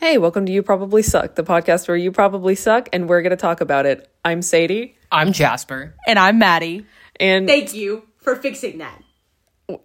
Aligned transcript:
Hey, 0.00 0.16
welcome 0.16 0.46
to 0.46 0.52
You 0.52 0.62
Probably 0.62 1.02
Suck, 1.02 1.34
the 1.34 1.42
podcast 1.44 1.86
where 1.86 1.96
you 1.96 2.10
probably 2.10 2.54
suck 2.54 2.88
and 2.90 3.06
we're 3.06 3.20
going 3.20 3.30
to 3.30 3.36
talk 3.36 3.60
about 3.60 3.84
it. 3.84 4.10
I'm 4.24 4.40
Sadie, 4.40 4.96
I'm 5.12 5.32
Jasper. 5.34 5.94
And 6.06 6.18
I'm 6.18 6.38
Maddie. 6.38 6.86
and 7.18 7.46
Thank 7.46 7.74
you 7.74 8.04
for 8.16 8.34
fixing 8.36 8.78
that. 8.78 9.02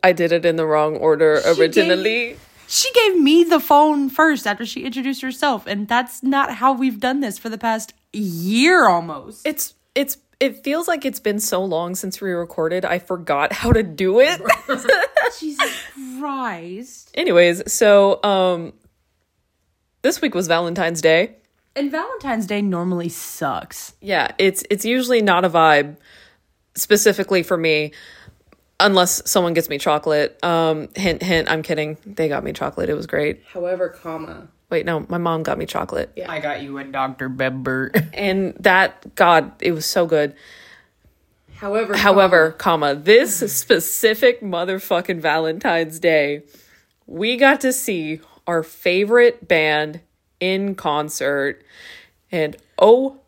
I 0.01 0.13
did 0.13 0.31
it 0.31 0.45
in 0.45 0.55
the 0.55 0.65
wrong 0.65 0.95
order 0.95 1.41
gave- 1.43 1.59
originally. 1.59 2.37
She 2.67 2.91
gave 2.93 3.19
me 3.19 3.43
the 3.43 3.59
phone 3.59 4.09
first 4.09 4.47
after 4.47 4.65
she 4.65 4.85
introduced 4.85 5.21
herself, 5.21 5.67
and 5.67 5.85
that's 5.87 6.23
not 6.23 6.55
how 6.55 6.73
we've 6.73 6.99
done 6.99 7.19
this 7.19 7.37
for 7.37 7.47
the 7.49 7.59
past 7.59 7.93
year 8.11 8.87
almost. 8.87 9.45
It's 9.45 9.75
it's 9.93 10.17
it 10.39 10.63
feels 10.63 10.87
like 10.87 11.05
it's 11.05 11.19
been 11.19 11.39
so 11.39 11.63
long 11.63 11.93
since 11.93 12.19
we 12.19 12.31
recorded. 12.31 12.83
I 12.83 12.97
forgot 12.97 13.53
how 13.53 13.71
to 13.71 13.83
do 13.83 14.19
it. 14.19 14.41
Jesus 15.39 15.71
Christ. 16.19 17.11
Anyways, 17.13 17.71
so 17.71 18.19
um 18.23 18.73
this 20.05 20.21
week 20.21 20.35
was 20.35 20.47
Valentine's 20.47 21.01
Day. 21.01 21.35
And 21.75 21.89
Valentine's 21.89 22.45
Day 22.45 22.61
normally 22.61 23.09
sucks. 23.09 23.95
Yeah, 24.01 24.33
it's 24.37 24.63
it's 24.69 24.85
usually 24.85 25.19
not 25.23 25.43
a 25.43 25.49
vibe 25.49 25.97
specifically 26.75 27.41
for 27.41 27.57
me 27.57 27.91
unless 28.79 29.27
someone 29.27 29.55
gets 29.55 29.67
me 29.67 29.79
chocolate. 29.79 30.37
Um 30.43 30.89
hint 30.95 31.23
hint, 31.23 31.49
I'm 31.49 31.63
kidding. 31.63 31.97
They 32.05 32.27
got 32.27 32.43
me 32.43 32.53
chocolate. 32.53 32.87
It 32.87 32.93
was 32.93 33.07
great. 33.07 33.41
However, 33.51 33.89
comma. 33.89 34.47
Wait, 34.69 34.85
no, 34.85 35.07
my 35.09 35.17
mom 35.17 35.41
got 35.41 35.57
me 35.57 35.65
chocolate. 35.65 36.11
I 36.27 36.39
got 36.39 36.61
you 36.61 36.77
a 36.77 36.83
Dr. 36.83 37.27
Bebber. 37.27 37.91
And 38.13 38.53
that 38.59 39.15
god, 39.15 39.53
it 39.59 39.71
was 39.71 39.87
so 39.87 40.05
good. 40.05 40.35
However, 41.55 41.97
However, 41.97 42.51
comma, 42.51 42.93
this 42.93 43.37
specific 43.51 44.41
motherfucking 44.41 45.19
Valentine's 45.19 45.99
Day, 45.99 46.43
we 47.07 47.37
got 47.37 47.61
to 47.61 47.73
see 47.73 48.19
our 48.47 48.63
favorite 48.63 49.47
band 49.47 50.01
in 50.39 50.75
concert. 50.75 51.63
And 52.31 52.55
oh 52.79 53.19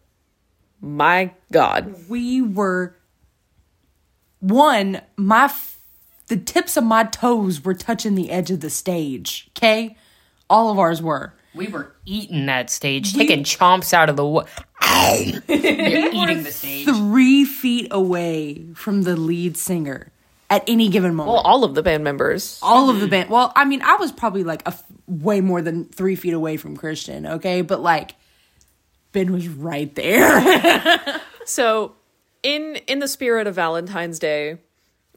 my 0.81 1.31
god. 1.51 1.95
We 2.09 2.41
were 2.41 2.95
one, 4.39 5.01
my 5.15 5.45
f- 5.45 5.79
the 6.27 6.37
tips 6.37 6.77
of 6.77 6.83
my 6.83 7.03
toes 7.05 7.63
were 7.63 7.73
touching 7.73 8.15
the 8.15 8.29
edge 8.31 8.51
of 8.51 8.59
the 8.59 8.69
stage. 8.69 9.49
Okay? 9.57 9.95
All 10.49 10.69
of 10.71 10.79
ours 10.79 11.01
were. 11.01 11.33
we 11.55 11.67
were 11.67 11.93
eating 12.05 12.45
that 12.45 12.69
stage, 12.69 13.13
taking 13.13 13.43
chomps 13.43 13.93
out 13.93 14.09
of 14.09 14.15
the 14.15 14.25
wa- 14.25 14.45
You're 15.47 16.13
eating 16.13 16.43
the 16.43 16.51
stage. 16.51 16.85
Three 16.85 17.43
feet 17.45 17.87
away 17.91 18.67
from 18.75 19.01
the 19.03 19.15
lead 19.17 19.57
singer 19.57 20.11
at 20.49 20.63
any 20.67 20.89
given 20.89 21.13
moment. 21.15 21.33
Well, 21.35 21.43
all 21.43 21.63
of 21.63 21.75
the 21.75 21.83
band 21.83 22.03
members. 22.03 22.59
all 22.61 22.89
of 22.89 22.99
the 22.99 23.07
band. 23.07 23.29
Well, 23.29 23.51
I 23.55 23.65
mean, 23.65 23.81
I 23.81 23.95
was 23.97 24.11
probably 24.11 24.43
like 24.43 24.61
a 24.63 24.69
f- 24.69 24.83
way 25.07 25.41
more 25.41 25.61
than 25.61 25.85
three 25.85 26.15
feet 26.15 26.33
away 26.33 26.57
from 26.57 26.77
Christian. 26.77 27.25
Okay, 27.27 27.61
but 27.61 27.81
like 27.81 28.15
Ben 29.11 29.31
was 29.31 29.47
right 29.47 29.93
there. 29.95 31.21
So, 31.45 31.95
in 32.43 32.75
in 32.87 32.99
the 32.99 33.07
spirit 33.07 33.47
of 33.47 33.55
Valentine's 33.55 34.19
Day, 34.19 34.57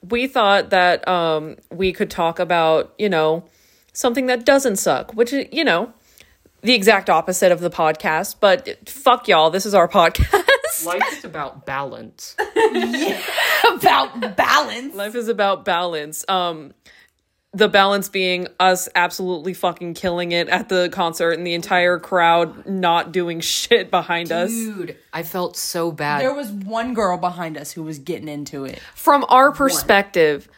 we 0.09 0.29
thought 0.29 0.71
that 0.71 1.07
um 1.09 1.57
we 1.73 1.93
could 1.93 2.09
talk 2.09 2.39
about, 2.39 2.95
you 2.99 3.09
know, 3.09 3.43
something 3.93 4.27
that 4.27 4.45
doesn't 4.47 4.77
suck, 4.77 5.13
which 5.15 5.33
is, 5.33 5.47
you 5.51 5.65
know, 5.65 5.93
the 6.63 6.73
exact 6.73 7.11
opposite 7.11 7.51
of 7.51 7.59
the 7.59 7.69
podcast, 7.69 8.37
but 8.39 8.89
fuck 8.89 9.27
y'all, 9.27 9.51
this 9.51 9.67
is 9.67 9.75
our 9.75 9.89
podcast. 9.89 10.45
Life 10.85 11.03
is 11.13 11.25
about 11.25 11.67
balance. 11.67 12.37
About 13.75 14.37
balance. 14.37 14.95
Life 14.95 15.15
is 15.15 15.29
about 15.29 15.65
balance. 15.65 16.25
Um 16.29 16.73
the 17.53 17.69
balance 17.69 18.09
being 18.09 18.47
us 18.61 18.89
absolutely 18.95 19.55
fucking 19.55 19.95
killing 19.95 20.31
it 20.33 20.49
at 20.49 20.69
the 20.69 20.89
concert 20.93 21.33
and 21.33 21.45
the 21.45 21.55
entire 21.55 21.99
crowd 21.99 22.65
not 22.67 23.11
doing 23.11 23.41
shit 23.41 23.91
behind 23.91 24.31
us. 24.31 24.51
Dude, 24.51 24.97
I 25.13 25.25
felt 25.25 25.57
so 25.57 25.91
bad. 25.91 26.21
There 26.21 26.35
was 26.35 26.51
one 26.51 26.95
girl 26.95 27.17
behind 27.19 27.59
us 27.59 27.73
who 27.73 27.83
was 27.83 27.99
getting 27.99 28.29
into 28.29 28.65
it. 28.65 28.79
From 28.95 29.25
our 29.29 29.51
perspective, 29.51 30.49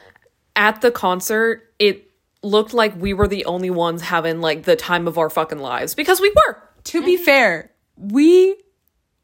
at 0.55 0.83
the 0.83 0.91
concert, 0.91 1.73
it 1.79 2.11
looked 2.43 2.75
like 2.75 2.95
we 3.01 3.15
were 3.15 3.29
the 3.29 3.47
only 3.47 3.71
ones 3.71 4.03
having 4.03 4.41
like 4.43 4.65
the 4.65 4.77
time 4.77 5.09
of 5.09 5.17
our 5.17 5.31
fucking 5.31 5.61
lives 5.61 5.95
because 5.95 6.21
we 6.21 6.31
were. 6.31 6.63
To 6.85 7.03
be 7.03 7.17
fair, 7.17 7.71
we 7.97 8.57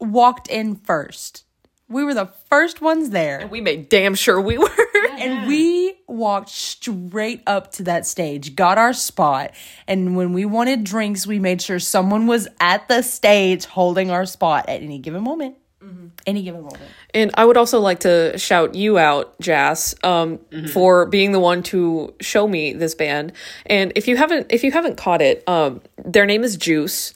walked 0.01 0.49
in 0.49 0.77
first. 0.77 1.45
We 1.89 2.05
were 2.05 2.15
the 2.15 2.27
first 2.51 2.83
ones 2.83 3.11
there. 3.11 3.49
We 3.51 3.63
made 3.63 3.89
damn 3.89 4.15
sure 4.15 4.41
we 4.41 4.59
were. 4.59 4.71
And 5.19 5.49
we 5.49 5.99
walked 6.07 6.51
straight 6.51 7.43
up 7.45 7.73
to 7.73 7.83
that 7.85 8.07
stage, 8.07 8.55
got 8.55 8.79
our 8.79 8.93
spot. 8.93 9.51
And 9.89 10.17
when 10.17 10.33
we 10.33 10.45
wanted 10.45 10.85
drinks, 10.85 11.27
we 11.27 11.41
made 11.41 11.61
sure 11.61 11.81
someone 11.81 12.29
was 12.29 12.47
at 12.61 12.87
the 12.87 13.03
stage 13.03 13.65
holding 13.65 14.13
our 14.13 14.27
spot 14.27 14.69
at 14.69 14.81
any 14.81 15.01
given 15.01 15.25
moment. 15.25 15.57
Any 16.27 16.43
given 16.43 16.63
moment. 16.63 16.83
And 17.15 17.31
I 17.35 17.45
would 17.45 17.57
also 17.57 17.81
like 17.81 18.01
to 18.01 18.37
shout 18.39 18.75
you 18.75 18.99
out, 18.99 19.39
Jas, 19.41 19.95
um, 20.05 20.41
for 20.73 21.07
being 21.07 21.33
the 21.33 21.41
one 21.41 21.63
to 21.65 22.15
show 22.21 22.47
me 22.47 22.73
this 22.75 22.95
band. 22.95 23.33
And 23.67 23.93
if 23.97 24.07
you 24.07 24.17
haven't, 24.17 24.49
if 24.51 24.63
you 24.63 24.71
haven't 24.71 24.97
caught 24.97 25.23
it, 25.23 25.43
um, 25.49 25.81
their 26.05 26.27
name 26.27 26.45
is 26.45 26.57
Juice. 26.57 27.15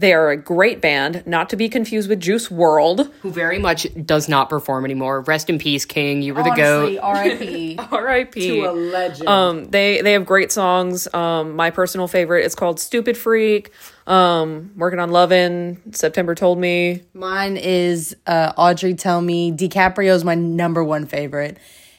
They 0.00 0.14
are 0.14 0.30
a 0.30 0.36
great 0.38 0.80
band, 0.80 1.22
not 1.26 1.50
to 1.50 1.56
be 1.56 1.68
confused 1.68 2.08
with 2.08 2.20
Juice 2.20 2.48
WRLD. 2.48 3.12
Who 3.20 3.30
very 3.30 3.58
much 3.58 3.86
does 4.06 4.30
not 4.30 4.48
perform 4.48 4.86
anymore. 4.86 5.20
Rest 5.20 5.50
in 5.50 5.58
peace, 5.58 5.84
King. 5.84 6.22
You 6.22 6.32
were 6.32 6.42
the 6.42 6.54
goat. 6.56 6.98
R.I.P. 7.02 7.78
R.I.P. 7.92 8.48
to 8.48 8.64
a 8.64 8.72
legend. 8.72 9.28
Um, 9.28 9.64
they 9.66 10.00
they 10.00 10.12
have 10.12 10.24
great 10.24 10.52
songs. 10.52 11.06
Um, 11.12 11.54
my 11.54 11.68
personal 11.70 12.08
favorite 12.08 12.46
is 12.46 12.54
called 12.54 12.80
"Stupid 12.80 13.18
Freak." 13.18 13.72
Um, 14.06 14.70
working 14.74 15.00
on 15.00 15.10
"Lovin'." 15.10 15.92
September 15.92 16.34
told 16.34 16.58
me. 16.58 17.02
Mine 17.12 17.58
is 17.58 18.16
uh, 18.26 18.54
Audrey 18.56 18.94
Tell 18.94 19.20
Me. 19.20 19.52
DiCaprio's 19.52 20.24
my 20.24 20.34
number 20.34 20.82
one 20.82 21.04
favorite. 21.04 21.58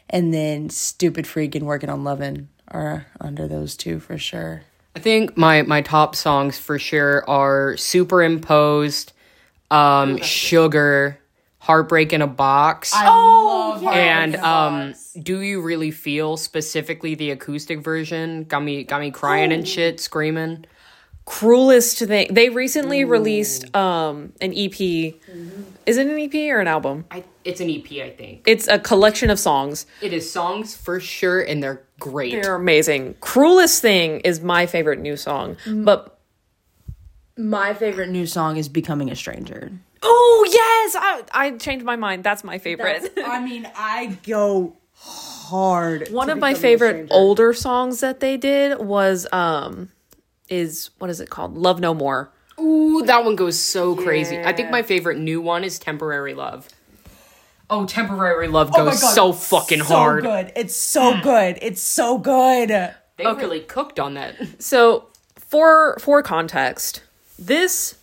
And 0.09 0.33
then 0.33 0.71
Stupid 0.71 1.27
Freak 1.27 1.53
and 1.53 1.67
Working 1.67 1.91
on 1.91 2.03
Lovin' 2.03 2.49
are 2.67 3.05
under 3.19 3.47
those 3.47 3.77
two 3.77 3.99
for 3.99 4.17
sure. 4.17 4.63
I 4.95 4.99
think 4.99 5.37
my 5.37 5.61
my 5.63 5.81
top 5.81 6.15
songs 6.15 6.59
for 6.59 6.77
sure 6.77 7.27
are 7.29 7.77
Superimposed, 7.77 9.13
um, 9.69 10.17
Sugar, 10.17 11.17
Heartbreak 11.59 12.11
in 12.11 12.21
a 12.21 12.27
Box. 12.27 12.91
Oh, 12.95 13.87
and 13.93 14.35
um 14.37 14.93
do 15.21 15.41
you 15.41 15.61
really 15.61 15.91
feel 15.91 16.37
specifically 16.37 17.15
the 17.15 17.31
acoustic 17.31 17.79
version 17.81 18.43
got 18.45 18.61
me 18.63 18.83
got 18.83 18.99
me 19.01 19.11
crying 19.11 19.51
and 19.51 19.67
shit 19.67 19.99
screaming 19.99 20.65
Cruelest 21.25 21.99
thing. 21.99 22.33
They 22.33 22.49
recently 22.49 23.05
released 23.05 23.73
um 23.75 24.33
an 24.41 24.53
EP. 24.57 24.79
Is 25.85 25.97
it 25.97 26.07
an 26.07 26.19
EP 26.19 26.33
or 26.51 26.59
an 26.59 26.67
album? 26.67 27.05
I, 27.11 27.23
it's 27.43 27.59
an 27.61 27.69
ep 27.69 27.91
i 27.91 28.09
think 28.09 28.43
It's 28.45 28.67
a 28.67 28.77
collection 28.77 29.29
of 29.29 29.39
songs. 29.39 29.85
it 30.01 30.13
is 30.13 30.31
songs 30.31 30.75
for 30.75 30.99
sure 30.99 31.41
and 31.41 31.61
they're 31.61 31.83
great 32.01 32.33
They're 32.41 32.55
amazing. 32.55 33.15
Cruelest 33.21 33.81
thing 33.81 34.19
is 34.21 34.41
my 34.41 34.65
favorite 34.65 34.99
new 34.99 35.15
song, 35.15 35.55
but 35.65 36.19
My 37.37 37.73
favorite 37.73 38.09
new 38.09 38.25
song 38.25 38.57
is 38.57 38.67
Becoming 38.67 39.09
a 39.09 39.15
Stranger. 39.15 39.71
oh 40.03 40.45
yes, 40.51 40.95
I 40.99 41.23
I 41.45 41.51
changed 41.57 41.85
my 41.85 41.95
mind. 41.95 42.23
That's 42.25 42.43
my 42.43 42.57
favorite. 42.57 43.13
I 43.23 43.39
mean, 43.39 43.69
I 43.75 44.17
go 44.23 44.75
hard. 44.93 46.09
One 46.11 46.29
of 46.29 46.37
my 46.39 46.53
favorite 46.53 47.07
older 47.11 47.53
songs 47.53 48.01
that 48.01 48.19
they 48.19 48.35
did 48.37 48.79
was 48.79 49.25
um 49.31 49.89
is 50.49 50.89
what 50.97 51.09
is 51.09 51.21
it 51.21 51.29
called? 51.29 51.55
Love 51.57 51.79
No 51.79 51.93
More. 51.93 52.31
ooh 52.59 53.01
that 53.05 53.23
one 53.23 53.35
goes 53.35 53.57
so 53.57 53.95
crazy 53.95 54.37
i 54.43 54.53
think 54.53 54.69
my 54.69 54.83
favorite 54.83 55.17
new 55.17 55.41
one 55.41 55.63
is 55.63 55.79
temporary 55.79 56.33
love 56.35 56.67
oh 57.71 57.85
temporary 57.85 58.47
love 58.47 58.71
goes 58.71 59.15
so 59.15 59.33
fucking 59.33 59.79
hard 59.79 60.23
good. 60.23 60.51
It's 60.55 60.75
so 60.75 61.19
good. 61.23 61.57
It's 61.61 61.81
so 61.81 62.19
good. 62.19 62.69
they 62.69 63.25
really 63.25 63.61
cooked 63.61 63.99
on 63.99 64.13
that 64.13 64.35
So 64.61 65.07
for 65.37 65.97
for 65.99 66.21
context, 66.21 67.01
this 67.39 67.95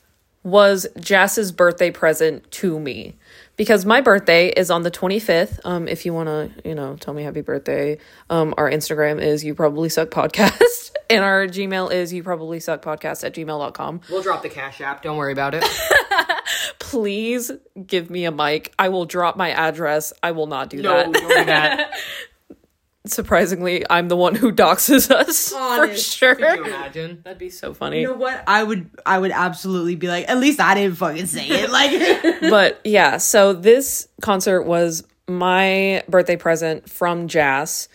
was 0.42 0.86
Jas's 0.98 1.52
birthday 1.52 1.90
present 1.90 2.50
to 2.52 2.80
me 2.80 3.14
because 3.56 3.84
my 3.84 4.00
birthday 4.00 4.48
is 4.48 4.70
on 4.70 4.82
the 4.82 4.90
25th. 4.90 5.58
Um, 5.64 5.88
if 5.88 6.06
you 6.06 6.14
want 6.14 6.28
to, 6.28 6.68
you 6.68 6.74
know, 6.74 6.96
tell 6.96 7.12
me 7.12 7.22
happy 7.24 7.42
birthday, 7.42 7.98
um, 8.30 8.54
our 8.56 8.70
Instagram 8.70 9.20
is 9.20 9.44
you 9.44 9.54
probably 9.54 9.88
suck 9.88 10.08
podcast 10.10 10.92
and 11.10 11.24
our 11.24 11.46
Gmail 11.46 11.92
is 11.92 12.12
you 12.12 12.22
probably 12.22 12.60
suck 12.60 12.82
podcast 12.82 13.24
at 13.24 13.34
gmail.com. 13.34 14.00
we'll 14.10 14.22
drop 14.22 14.42
the 14.42 14.48
cash 14.48 14.80
app 14.80 15.02
don't 15.02 15.16
worry 15.16 15.32
about 15.32 15.54
it 15.54 15.64
Please 16.78 17.50
give 17.86 18.08
me 18.10 18.24
a 18.24 18.30
mic. 18.30 18.72
I 18.78 18.88
will 18.88 19.04
drop 19.04 19.36
my 19.36 19.50
address. 19.50 20.12
I 20.22 20.30
will 20.32 20.46
not 20.46 20.70
do 20.70 20.80
no 20.82 20.90
that. 20.94 21.12
don't 21.12 21.46
that 21.46 21.92
Surprisingly, 23.06 23.84
I'm 23.88 24.08
the 24.08 24.16
one 24.16 24.34
who 24.34 24.52
doxes 24.52 25.10
us 25.10 25.48
for 25.52 25.56
Honest. 25.58 26.14
sure. 26.14 26.34
Could 26.34 26.58
you 26.58 26.64
imagine 26.66 27.22
That'd 27.24 27.38
be 27.38 27.48
so 27.48 27.72
funny. 27.72 28.02
You 28.02 28.08
know 28.08 28.14
what? 28.14 28.44
I 28.46 28.62
would 28.62 28.90
I 29.06 29.18
would 29.18 29.30
absolutely 29.30 29.94
be 29.96 30.08
like, 30.08 30.28
at 30.28 30.38
least 30.38 30.60
I 30.60 30.74
didn't 30.74 30.96
fucking 30.96 31.26
say 31.26 31.46
it. 31.48 31.70
Like 31.70 32.40
but 32.50 32.80
yeah, 32.84 33.16
so 33.16 33.54
this 33.54 34.08
concert 34.20 34.64
was 34.64 35.04
my 35.26 36.02
birthday 36.08 36.36
present 36.36 36.88
from 36.90 37.28
Jazz. 37.28 37.88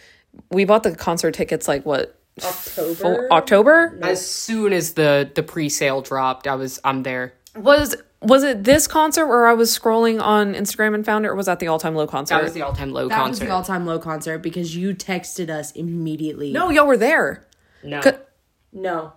We 0.51 0.65
bought 0.65 0.81
the 0.83 0.95
concert 0.95 1.35
tickets 1.35 1.67
like 1.67 1.85
what 1.85 2.19
October. 2.43 2.95
Full- 2.95 3.27
October? 3.31 3.99
As 4.01 4.25
soon 4.27 4.73
as 4.73 4.93
the 4.93 5.29
the 5.35 5.43
pre-sale 5.43 6.01
dropped, 6.01 6.47
I 6.47 6.55
was 6.55 6.79
I'm 6.83 7.03
there. 7.03 7.33
Was 7.55 7.95
was 8.23 8.43
it 8.43 8.63
this 8.63 8.87
concert 8.87 9.27
where 9.27 9.47
I 9.47 9.53
was 9.53 9.77
scrolling 9.77 10.21
on 10.21 10.53
Instagram 10.53 10.95
and 10.95 11.05
found 11.05 11.25
it, 11.25 11.29
or 11.29 11.35
was 11.35 11.45
that 11.47 11.59
the 11.59 11.67
all 11.67 11.79
time 11.79 11.95
low 11.95 12.07
concert? 12.07 12.35
That 12.35 12.43
was 12.43 12.53
the 12.53 12.61
all-time 12.61 12.91
low 12.91 13.09
concert. 13.09 13.15
That 13.23 13.29
was 13.29 13.39
the 13.39 13.49
all 13.49 13.63
time 13.63 13.85
low 13.85 13.99
concert 13.99 14.39
because 14.39 14.75
you 14.75 14.93
texted 14.95 15.49
us 15.49 15.71
immediately. 15.71 16.51
no, 16.51 16.69
y'all 16.69 16.87
were 16.87 16.97
there. 16.97 17.45
no. 17.83 18.01
C- 18.01 18.11
No. 18.71 19.13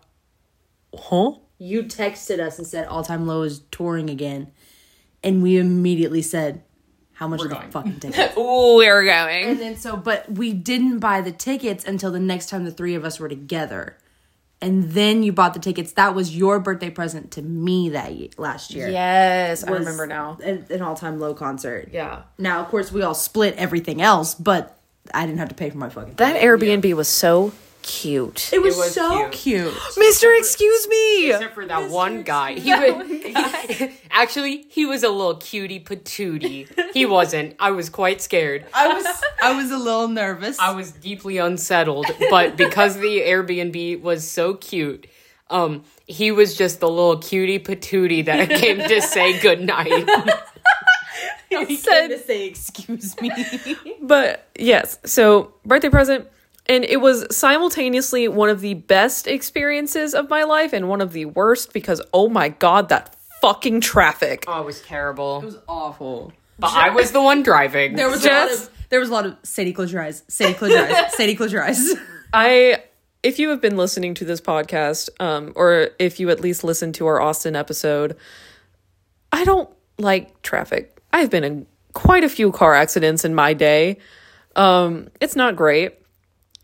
Huh? 0.97 1.33
You 1.59 1.83
texted 1.85 2.39
us 2.41 2.59
and 2.59 2.67
said 2.67 2.87
all 2.89 3.03
time 3.03 3.27
low 3.27 3.43
is 3.43 3.61
touring 3.71 4.11
again. 4.11 4.51
And 5.23 5.43
we 5.43 5.57
immediately 5.57 6.23
said, 6.23 6.63
How 7.15 7.27
much 7.29 7.41
are 7.41 7.49
the 7.49 7.55
going. 7.55 7.71
fucking 7.71 8.01
tickets? 8.01 8.37
Ooh, 8.37 8.77
we're 8.77 9.05
going. 9.05 9.45
and 9.47 9.61
then 9.61 9.77
so 9.77 9.97
but 9.97 10.31
we 10.31 10.53
didn't 10.53 10.99
buy 10.99 11.21
the 11.21 11.33
tickets 11.33 11.85
until 11.85 12.11
the 12.11 12.21
next 12.21 12.49
time 12.51 12.65
the 12.65 12.71
three 12.71 12.95
of 12.95 13.05
us 13.05 13.19
were 13.19 13.29
together. 13.29 13.97
And 14.63 14.85
then 14.93 15.23
you 15.23 15.33
bought 15.33 15.53
the 15.53 15.61
tickets. 15.61 15.93
That 15.93 16.15
was 16.15 16.35
your 16.35 16.59
birthday 16.61 16.89
present 16.89 17.33
to 17.33 17.43
me 17.43 17.91
that 17.91 18.15
ye- 18.15 18.31
last 18.39 18.73
year. 18.73 18.89
Yes, 18.89 19.63
I 19.63 19.71
remember 19.71 20.07
now. 20.07 20.39
An, 20.43 20.65
an 20.71 20.81
all 20.81 20.95
time 20.97 21.21
low 21.21 21.35
concert. 21.35 21.91
Yeah. 21.93 22.23
Now, 22.39 22.61
of 22.61 22.69
course, 22.69 22.91
we 22.91 23.03
all 23.03 23.15
split 23.15 23.55
everything 23.57 24.01
else, 24.01 24.35
but 24.35 24.79
I 25.13 25.27
didn't 25.27 25.39
have 25.41 25.51
to 25.51 25.55
pay 25.55 25.69
for 25.69 25.77
my 25.77 25.91
fucking. 25.91 26.15
That 26.15 26.41
Airbnb 26.41 26.91
was 26.95 27.07
so 27.09 27.53
cute. 27.87 28.53
It 28.53 28.61
was, 28.61 28.77
was 28.77 28.93
so 28.93 29.29
cute. 29.31 29.33
cute. 29.33 29.75
Mister, 29.97 30.33
excuse 30.35 30.89
me. 30.89 31.31
Except 31.31 31.55
for 31.55 31.65
that 31.67 31.89
one 31.91 32.23
guy. 32.23 32.55
He 32.55 32.73
was 32.75 33.91
actually 34.11 34.67
he 34.69 34.85
was 34.85 35.03
a 35.05 35.09
little 35.09 35.37
cutie 35.37 35.81
patootie. 35.81 36.69
He 36.93 37.07
wasn't. 37.07 37.55
I 37.59 37.71
was 37.71 37.89
quite 37.89 38.21
scared. 38.21 38.67
I 38.75 38.89
was 38.93 39.07
I 39.43 39.57
was 39.57 39.71
a 39.71 39.79
little 39.79 40.09
nervous. 40.09 40.59
I 40.59 40.75
was 40.75 40.91
deeply 40.91 41.39
unsettled, 41.39 42.07
but 42.29 42.57
because 42.57 42.97
the 42.97 43.21
Airbnb 43.21 44.03
was 44.03 44.29
so 44.29 44.55
cute, 44.55 45.07
um, 45.49 45.85
he 46.07 46.33
was 46.33 46.57
just 46.57 46.81
the 46.81 46.89
little 46.89 47.19
cutie 47.19 47.61
patootie 47.61 48.25
that 48.25 48.51
came 48.61 48.79
to 48.79 49.01
say 49.01 49.39
goodnight. 49.41 49.87
he 51.49 51.77
said- 51.77 52.09
came 52.09 52.11
to 52.11 52.19
say 52.19 52.47
excuse 52.47 53.19
me. 53.21 53.31
But 54.03 54.49
yes, 54.59 54.99
so 55.05 55.55
birthday 55.65 55.89
present. 55.89 56.29
And 56.69 56.85
it 56.85 57.01
was 57.01 57.25
simultaneously 57.37 58.27
one 58.29 58.49
of 58.49 58.61
the 58.61 58.75
best 58.75 59.27
experiences 59.27 60.15
of 60.15 60.29
my 60.29 60.43
life 60.45 60.73
and 60.73 60.89
one 60.89 61.01
of 61.01 61.13
the 61.13 61.27
worst 61.27 61.73
because, 61.73 62.01
oh 62.13 62.29
my 62.29 62.49
god, 62.49 62.89
that 62.89 63.15
fucking 63.41 63.81
traffic. 63.81 64.45
Oh, 64.49 64.61
it 64.63 64.67
was 64.67 64.81
terrible. 64.83 65.39
it 65.43 65.45
was 65.47 65.59
awful. 65.69 66.33
but 66.59 66.73
I 66.73 66.91
was 66.91 67.13
the 67.13 67.23
one 67.23 67.43
driving. 67.43 67.95
There 67.95 68.09
was 68.11 68.23
Jess- 68.23 68.31
a 68.51 68.61
lot 68.63 68.69
of 68.69 68.71
there 68.89 69.01
was 69.01 69.09
a 69.09 69.13
lot 69.13 69.27
of 69.27 69.37
Sadie 69.43 69.73
close 69.73 69.93
your 69.93 70.03
eyes. 70.03 70.23
Sadie 70.29 70.55
close 70.55 70.71
your 70.73 70.85
eyes. 70.85 71.15
Sadie 71.15 71.35
close 71.35 71.53
your 71.53 71.63
eyes. 71.65 71.95
I 72.33 72.83
if 73.23 73.39
you 73.39 73.49
have 73.51 73.61
been 73.61 73.77
listening 73.77 74.15
to 74.15 74.25
this 74.25 74.41
podcast, 74.41 75.09
um, 75.21 75.53
or 75.57 75.91
if 75.99 76.21
you 76.21 76.31
at 76.31 76.41
least 76.41 76.63
listened 76.65 76.95
to 76.97 77.07
our 77.07 77.21
Austin 77.21 77.57
episode, 77.57 78.17
I 79.33 79.45
don't 79.45 79.69
like 79.99 80.43
traffic. 80.43 81.01
I've 81.13 81.31
been 81.31 81.43
in 81.45 81.67
quite 81.93 82.25
a 82.25 82.29
few 82.29 82.53
car 82.53 82.75
accidents 82.75 83.25
in 83.25 83.35
my 83.35 83.53
day. 83.55 83.99
Um, 84.55 85.09
it's 85.21 85.35
not 85.35 85.57
great. 85.57 85.95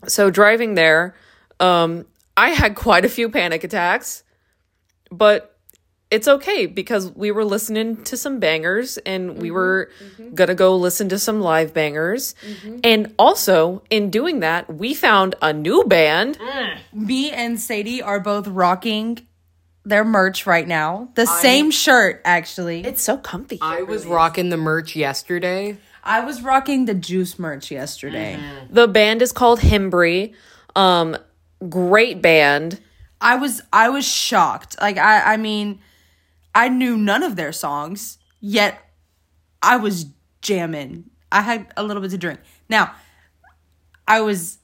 So 0.07 0.31
driving 0.31 0.75
there, 0.75 1.15
um, 1.61 2.07
I 2.37 2.51
had 2.51 2.75
quite 2.75 3.05
a 3.05 3.09
few 3.09 3.29
panic 3.29 3.65
attacks, 3.65 4.25
but 5.11 5.57
it's 6.11 6.29
okay 6.29 6.67
because 6.67 7.11
we 7.11 7.31
were 7.31 7.45
listening 7.45 8.05
to 8.05 8.19
some 8.19 8.39
bangers 8.39 8.99
and 8.99 9.39
we 9.39 9.49
mm-hmm. 9.49 9.55
were 9.55 9.91
mm-hmm. 10.03 10.35
gonna 10.35 10.55
go 10.55 10.77
listen 10.77 11.09
to 11.09 11.19
some 11.19 11.41
live 11.41 11.73
bangers. 11.73 12.35
Mm-hmm. 12.47 12.81
And 12.85 13.15
also, 13.19 13.83
in 13.89 14.11
doing 14.11 14.41
that, 14.41 14.73
we 14.73 14.93
found 14.93 15.35
a 15.41 15.55
new 15.55 15.85
band. 15.85 16.39
Mm. 16.39 16.79
Me 16.93 17.31
and 17.31 17.59
Sadie 17.59 18.03
are 18.03 18.21
both 18.21 18.47
rocking 18.47 19.27
their 19.85 20.05
merch 20.05 20.47
right 20.47 20.69
now. 20.69 21.09
The 21.15 21.27
same 21.27 21.71
shirt, 21.71 22.21
actually. 22.25 22.85
It's 22.85 23.03
so 23.03 23.17
comfy. 23.17 23.59
I 23.63 23.83
was 23.83 24.07
rocking 24.07 24.51
the 24.51 24.57
merch 24.57 24.95
yesterday. 24.95 25.79
I 26.03 26.21
was 26.25 26.43
rocking 26.43 26.87
the 26.87 26.95
juice 26.95 27.39
merch 27.39 27.71
yesterday. 27.71 28.39
The 28.71 28.89
band 28.89 29.23
is 29.23 29.33
called 29.33 29.61
Hembree. 29.61 30.35
Um, 30.75 31.17
great 31.69 32.21
band. 32.21 32.81
I 33.21 33.37
was 33.37 33.63
I 33.73 33.89
was 33.89 34.05
shocked. 34.05 34.77
Like 34.81 34.99
I 34.99 35.35
I 35.35 35.37
mean, 35.37 35.81
I 36.55 36.69
knew 36.69 36.97
none 36.97 37.23
of 37.23 37.37
their 37.37 37.53
songs, 37.53 38.19
yet 38.41 38.81
I 39.63 39.77
was 39.77 40.07
jamming. 40.41 41.11
I 41.31 41.43
had 41.43 41.73
a 41.77 41.85
little 41.85 42.03
bit 42.03 42.11
to 42.11 42.19
drink. 42.19 42.41
Now, 42.69 42.95
I 44.09 44.21
was 44.23 44.59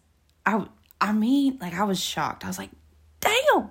I 0.44 0.66
I 1.00 1.12
mean, 1.12 1.58
like 1.60 1.74
I 1.74 1.84
was 1.84 2.00
shocked. 2.00 2.44
I 2.44 2.48
was 2.48 2.58
like, 2.58 2.70
"Damn." 3.20 3.70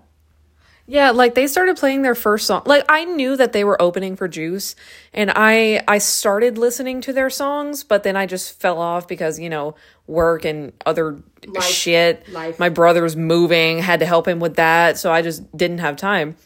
Yeah, 0.89 1.11
like 1.11 1.35
they 1.35 1.47
started 1.47 1.75
playing 1.75 2.03
their 2.03 2.15
first 2.15 2.47
song. 2.47 2.63
Like 2.65 2.85
I 2.87 3.03
knew 3.03 3.35
that 3.35 3.51
they 3.51 3.65
were 3.65 3.79
opening 3.81 4.15
for 4.15 4.29
Juice, 4.29 4.73
and 5.13 5.29
I 5.35 5.83
I 5.85 5.97
started 5.97 6.57
listening 6.57 7.01
to 7.01 7.13
their 7.13 7.29
songs, 7.29 7.83
but 7.83 8.03
then 8.03 8.15
I 8.15 8.25
just 8.25 8.57
fell 8.61 8.79
off 8.79 9.05
because 9.05 9.37
you 9.37 9.49
know 9.49 9.75
work 10.07 10.45
and 10.45 10.71
other 10.85 11.21
shit. 11.61 12.27
life. 12.29 12.57
My 12.57 12.69
brother 12.69 13.03
was 13.03 13.17
moving, 13.17 13.79
had 13.79 13.99
to 13.99 14.05
help 14.05 14.29
him 14.29 14.39
with 14.39 14.55
that, 14.55 14.97
so 14.97 15.11
I 15.11 15.21
just 15.21 15.55
didn't 15.55 15.79
have 15.79 15.97
time. 15.97 16.37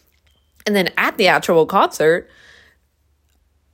And 0.66 0.76
then 0.76 0.90
at 0.98 1.18
the 1.18 1.28
actual 1.28 1.68
concert, 1.68 2.28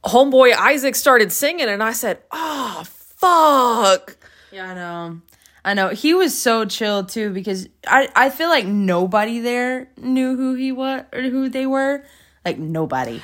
homeboy 0.03 0.53
Isaac 0.53 0.95
started 0.95 1.31
singing, 1.31 1.69
and 1.69 1.81
I 1.81 1.93
said, 1.93 2.19
"Oh 2.29 2.83
fuck." 2.85 4.17
Yeah, 4.51 4.71
I 4.71 4.73
know. 4.73 5.21
I 5.67 5.73
know. 5.73 5.89
He 5.89 6.13
was 6.13 6.39
so 6.39 6.63
chill 6.63 7.03
too 7.03 7.29
because 7.31 7.67
I 7.85 8.07
I 8.15 8.29
feel 8.29 8.47
like 8.47 8.65
nobody 8.65 9.41
there 9.41 9.89
knew 9.97 10.37
who 10.37 10.53
he 10.53 10.71
was 10.71 11.03
or 11.11 11.21
who 11.23 11.49
they 11.49 11.65
were. 11.65 12.05
Like 12.45 12.57
nobody. 12.57 13.21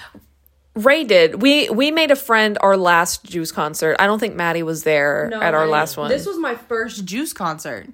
Ray 0.76 1.06
did. 1.06 1.42
We 1.42 1.70
we 1.70 1.90
made 1.90 2.12
a 2.12 2.18
friend 2.18 2.58
our 2.60 2.76
last 2.76 3.24
Juice 3.24 3.54
concert. 3.54 3.96
I 3.98 4.08
don't 4.08 4.20
think 4.20 4.36
Maddie 4.36 4.62
was 4.62 4.84
there 4.84 5.34
at 5.34 5.54
our 5.54 5.68
last 5.68 5.96
one. 5.96 6.10
This 6.10 6.26
was 6.26 6.38
my 6.38 6.56
first 6.56 7.06
Juice 7.06 7.32
concert. 7.32 7.88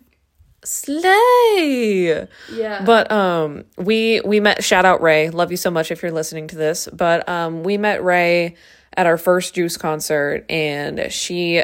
Slay. 0.63 2.27
Yeah. 2.51 2.83
But 2.83 3.11
um 3.11 3.65
we 3.77 4.21
we 4.21 4.39
met 4.39 4.63
shout 4.63 4.83
out 4.83 5.03
Ray. 5.03 5.29
Love 5.29 5.51
you 5.51 5.57
so 5.57 5.69
much 5.69 5.91
if 5.91 6.01
you're 6.01 6.11
listening 6.11 6.47
to 6.47 6.55
this. 6.55 6.89
But 6.91 7.29
um 7.29 7.61
we 7.61 7.77
met 7.77 8.03
Ray 8.03 8.55
at 8.97 9.05
our 9.05 9.19
first 9.19 9.53
Juice 9.53 9.77
concert 9.77 10.49
and 10.49 11.11
she 11.11 11.63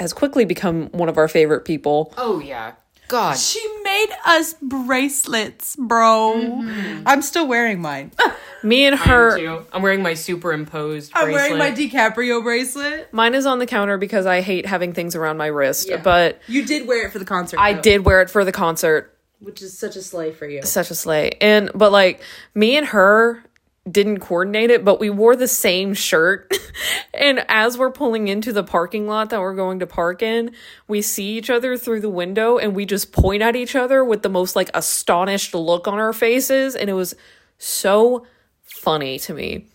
has 0.00 0.12
quickly 0.12 0.44
become 0.44 0.88
one 0.88 1.08
of 1.08 1.16
our 1.18 1.28
favorite 1.28 1.64
people. 1.64 2.12
Oh 2.16 2.40
yeah. 2.40 2.72
God. 3.08 3.36
She 3.36 3.60
made 3.82 4.08
us 4.24 4.54
bracelets, 4.62 5.74
bro. 5.76 6.34
Mm-hmm. 6.36 7.02
I'm 7.06 7.22
still 7.22 7.46
wearing 7.48 7.80
mine. 7.80 8.12
Me 8.62 8.84
and 8.84 8.96
her 8.96 9.36
too. 9.38 9.66
I'm 9.72 9.82
wearing 9.82 10.02
my 10.02 10.14
superimposed 10.14 11.10
I'm 11.14 11.24
bracelet. 11.24 11.58
wearing 11.58 11.58
my 11.58 11.70
DiCaprio 11.76 12.42
bracelet. 12.42 13.12
mine 13.12 13.34
is 13.34 13.46
on 13.46 13.58
the 13.58 13.66
counter 13.66 13.98
because 13.98 14.26
I 14.26 14.42
hate 14.42 14.66
having 14.66 14.92
things 14.92 15.16
around 15.16 15.38
my 15.38 15.46
wrist. 15.46 15.88
Yeah. 15.88 15.96
But 16.02 16.40
You 16.46 16.64
did 16.64 16.86
wear 16.86 17.06
it 17.06 17.12
for 17.12 17.18
the 17.18 17.24
concert. 17.24 17.58
I 17.58 17.72
though. 17.74 17.80
did 17.80 18.04
wear 18.04 18.20
it 18.22 18.30
for 18.30 18.44
the 18.44 18.52
concert. 18.52 19.16
Which 19.40 19.62
is 19.62 19.76
such 19.76 19.96
a 19.96 20.02
sleigh 20.02 20.32
for 20.32 20.46
you. 20.46 20.62
such 20.62 20.90
a 20.90 20.94
sleigh, 20.94 21.30
And 21.40 21.70
but 21.74 21.90
like 21.92 22.20
me 22.54 22.76
and 22.76 22.86
her 22.88 23.42
didn't 23.88 24.20
coordinate 24.20 24.70
it, 24.70 24.84
but 24.84 25.00
we 25.00 25.08
wore 25.08 25.36
the 25.36 25.48
same 25.48 25.94
shirt. 25.94 26.52
and 27.14 27.44
as 27.48 27.78
we're 27.78 27.90
pulling 27.90 28.28
into 28.28 28.52
the 28.52 28.62
parking 28.62 29.06
lot 29.06 29.30
that 29.30 29.40
we're 29.40 29.54
going 29.54 29.78
to 29.78 29.86
park 29.86 30.22
in, 30.22 30.52
we 30.86 31.00
see 31.00 31.38
each 31.38 31.48
other 31.48 31.76
through 31.76 32.00
the 32.00 32.10
window 32.10 32.58
and 32.58 32.74
we 32.74 32.84
just 32.84 33.12
point 33.12 33.42
at 33.42 33.56
each 33.56 33.74
other 33.74 34.04
with 34.04 34.22
the 34.22 34.28
most 34.28 34.54
like 34.54 34.70
astonished 34.74 35.54
look 35.54 35.88
on 35.88 35.98
our 35.98 36.12
faces 36.12 36.76
and 36.76 36.90
it 36.90 36.94
was 36.94 37.14
so 37.58 38.26
funny 38.64 39.18
to 39.20 39.32
me. 39.32 39.66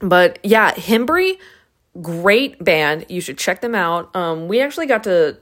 But 0.00 0.38
yeah, 0.42 0.72
Hembree, 0.72 1.38
great 2.00 2.62
band. 2.64 3.06
You 3.08 3.20
should 3.20 3.38
check 3.38 3.60
them 3.60 3.74
out. 3.74 4.14
Um 4.16 4.48
we 4.48 4.60
actually 4.60 4.86
got 4.86 5.04
to 5.04 5.36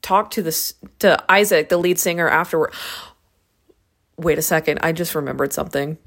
talk 0.00 0.30
to 0.32 0.42
this 0.42 0.74
to 1.00 1.22
Isaac, 1.30 1.68
the 1.68 1.76
lead 1.76 1.98
singer 1.98 2.28
afterward. 2.28 2.72
Wait 4.16 4.38
a 4.38 4.42
second, 4.42 4.78
I 4.82 4.92
just 4.92 5.14
remembered 5.14 5.52
something. 5.52 5.98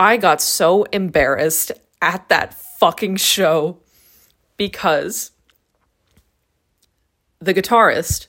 I 0.00 0.16
got 0.16 0.40
so 0.40 0.84
embarrassed 0.84 1.72
at 2.00 2.28
that 2.30 2.54
fucking 2.54 3.16
show 3.16 3.78
because 4.56 5.30
the 7.38 7.52
guitarist, 7.52 8.28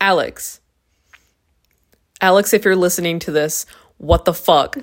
Alex, 0.00 0.60
Alex, 2.22 2.54
if 2.54 2.64
you're 2.64 2.74
listening 2.74 3.18
to 3.18 3.30
this, 3.30 3.66
what 3.98 4.24
the 4.24 4.32
fuck? 4.32 4.78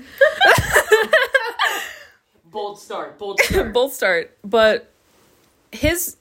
bold 2.46 2.80
start. 2.80 3.18
Bold 3.18 3.40
start. 3.44 3.74
bold 3.74 3.92
start, 3.92 4.38
but 4.44 4.92
his 5.72 6.18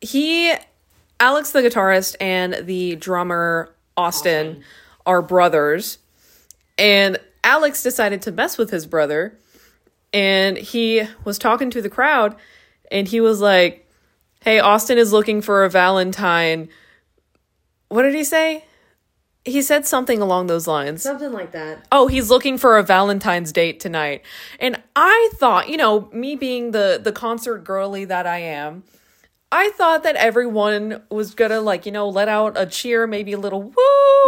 he 0.00 0.52
Alex 1.20 1.52
the 1.52 1.60
guitarist 1.60 2.16
and 2.20 2.66
the 2.66 2.96
drummer 2.96 3.72
Austin, 3.96 4.62
are 5.06 5.22
brothers 5.22 5.98
and 6.78 7.18
Alex 7.46 7.82
decided 7.82 8.20
to 8.22 8.32
mess 8.32 8.58
with 8.58 8.70
his 8.70 8.86
brother 8.86 9.38
and 10.12 10.56
he 10.58 11.04
was 11.24 11.38
talking 11.38 11.70
to 11.70 11.80
the 11.80 11.88
crowd 11.88 12.34
and 12.90 13.06
he 13.06 13.20
was 13.20 13.40
like 13.40 13.88
hey 14.42 14.58
Austin 14.58 14.98
is 14.98 15.12
looking 15.12 15.40
for 15.40 15.64
a 15.64 15.70
valentine 15.70 16.68
what 17.88 18.02
did 18.02 18.14
he 18.14 18.24
say 18.24 18.64
he 19.44 19.62
said 19.62 19.86
something 19.86 20.20
along 20.20 20.48
those 20.48 20.66
lines. 20.66 21.02
Something 21.02 21.32
like 21.32 21.52
that. 21.52 21.86
oh 21.92 22.08
he's 22.08 22.30
looking 22.30 22.58
for 22.58 22.78
a 22.78 22.82
valentine's 22.82 23.52
date 23.52 23.78
tonight 23.78 24.22
and 24.58 24.82
i 24.96 25.30
thought 25.34 25.68
you 25.68 25.76
know 25.76 26.08
me 26.12 26.34
being 26.34 26.72
the 26.72 27.00
the 27.02 27.12
concert 27.12 27.58
girly 27.62 28.04
that 28.04 28.26
i 28.26 28.38
am 28.38 28.82
i 29.52 29.70
thought 29.70 30.02
that 30.02 30.16
everyone 30.16 31.02
was 31.10 31.34
gonna 31.34 31.60
like 31.60 31.86
you 31.86 31.92
know 31.92 32.08
let 32.08 32.28
out 32.28 32.54
a 32.56 32.66
cheer 32.66 33.06
maybe 33.06 33.32
a 33.32 33.38
little 33.38 33.62
woo. 33.62 33.74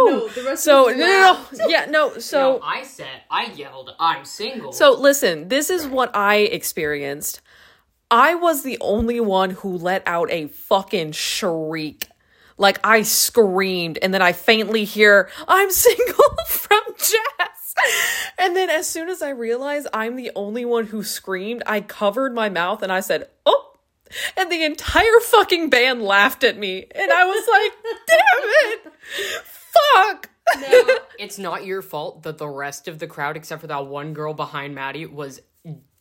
No, 0.05 0.27
the 0.29 0.43
rest 0.43 0.63
so 0.63 0.85
no, 0.85 0.95
no 0.95 1.45
no 1.53 1.67
yeah 1.67 1.85
no 1.89 2.17
so 2.19 2.57
No, 2.57 2.61
I 2.63 2.83
said, 2.83 3.21
I 3.29 3.45
yelled, 3.47 3.91
I'm 3.99 4.23
single. 4.25 4.71
so 4.71 4.93
listen 4.93 5.49
this 5.49 5.69
is 5.69 5.85
what 5.87 6.15
i 6.15 6.37
experienced. 6.37 7.41
I 8.11 8.33
was 8.33 8.63
the 8.63 8.77
only 8.81 9.19
one 9.19 9.51
who 9.51 9.77
let 9.77 10.01
out 10.07 10.31
a 10.31 10.47
fucking 10.47 11.11
shriek. 11.11 12.07
Like 12.57 12.79
i 12.83 13.01
screamed 13.03 13.99
and 14.01 14.13
then 14.13 14.21
i 14.21 14.31
faintly 14.31 14.83
hear 14.85 15.29
i'm 15.47 15.69
single 15.87 16.25
from 16.47 16.81
jazz 16.97 17.75
and 18.37 18.55
then 18.55 18.69
as 18.69 18.87
soon 18.87 19.07
as 19.09 19.21
i 19.21 19.29
realized 19.29 19.87
i'm 19.93 20.15
the 20.15 20.31
only 20.35 20.65
one 20.65 20.87
who 20.87 21.03
screamed 21.03 21.63
i 21.65 21.79
covered 21.81 22.33
my 22.33 22.49
mouth 22.49 22.81
and 22.83 22.91
i 22.91 22.99
said 22.99 23.29
oh 23.45 23.68
and 24.37 24.51
the 24.51 24.63
entire 24.63 25.19
fucking 25.21 25.69
band 25.69 26.01
laughed 26.01 26.43
at 26.43 26.57
me 26.57 26.85
and 26.95 27.11
i 27.11 27.25
was 27.25 27.47
like 27.47 27.95
damn 28.07 28.49
it 28.73 28.93
fuck 29.43 30.29
it's 31.19 31.37
not 31.37 31.65
your 31.65 31.81
fault 31.81 32.23
that 32.23 32.37
the 32.37 32.47
rest 32.47 32.87
of 32.87 32.99
the 32.99 33.07
crowd, 33.07 33.37
except 33.37 33.61
for 33.61 33.67
that 33.67 33.85
one 33.85 34.13
girl 34.13 34.33
behind 34.33 34.73
Maddie, 34.73 35.05
was 35.05 35.41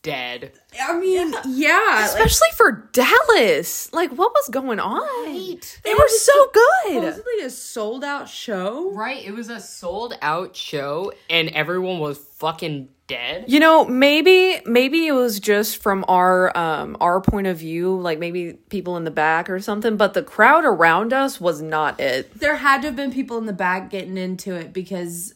dead. 0.02 0.52
I 0.80 0.98
mean, 0.98 1.34
yeah. 1.46 1.96
like, 1.96 2.04
especially 2.06 2.48
for 2.56 2.88
dallas 2.92 3.92
like 3.92 4.10
what 4.12 4.32
was 4.32 4.48
going 4.48 4.78
on 4.78 5.00
Right. 5.26 5.80
they 5.84 5.92
were 5.92 6.08
so 6.08 6.50
good 6.54 6.94
supposedly 6.94 7.40
a 7.44 7.50
sold 7.50 8.04
out 8.04 8.28
show. 8.28 8.92
Right, 8.92 9.24
it 9.24 9.32
was 9.32 9.50
a 9.50 9.60
sold 9.60 10.14
out 10.22 10.56
show 10.56 11.12
and 11.28 11.48
everyone 11.50 11.98
was 11.98 12.16
fucking 12.16 12.88
dead. 13.08 13.46
You 13.48 13.58
know, 13.58 13.84
maybe 13.84 14.60
maybe 14.64 15.06
it 15.06 15.12
was 15.12 15.40
just 15.40 15.78
from 15.78 16.04
our 16.06 16.56
um 16.56 16.96
our 17.00 17.20
point 17.20 17.48
of 17.48 17.56
view, 17.56 17.98
like 17.98 18.18
maybe 18.20 18.52
people 18.68 18.96
in 18.96 19.04
the 19.04 19.10
back 19.10 19.50
or 19.50 19.58
something, 19.58 19.96
but 19.96 20.14
the 20.14 20.22
crowd 20.22 20.64
around 20.64 21.12
us 21.12 21.40
was 21.40 21.60
not 21.60 21.98
it. 21.98 22.38
There 22.38 22.56
had 22.56 22.82
to 22.82 22.88
have 22.88 22.96
been 22.96 23.12
people 23.12 23.38
in 23.38 23.46
the 23.46 23.52
back 23.52 23.90
getting 23.90 24.16
into 24.16 24.54
it 24.54 24.72
because 24.72 25.34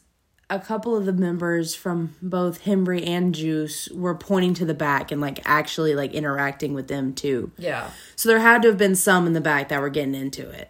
a 0.49 0.59
couple 0.59 0.95
of 0.95 1.05
the 1.05 1.13
members 1.13 1.73
from 1.73 2.15
both 2.21 2.63
Hembree 2.63 3.07
and 3.07 3.33
Juice 3.33 3.89
were 3.89 4.13
pointing 4.13 4.53
to 4.55 4.65
the 4.65 4.73
back 4.73 5.11
and 5.11 5.19
like 5.19 5.41
actually 5.45 5.95
like 5.95 6.13
interacting 6.13 6.73
with 6.73 6.87
them 6.87 7.13
too. 7.13 7.51
Yeah. 7.57 7.89
So 8.15 8.29
there 8.29 8.39
had 8.39 8.61
to 8.61 8.67
have 8.69 8.77
been 8.77 8.95
some 8.95 9.25
in 9.25 9.33
the 9.33 9.41
back 9.41 9.69
that 9.69 9.81
were 9.81 9.89
getting 9.89 10.15
into 10.15 10.49
it. 10.49 10.69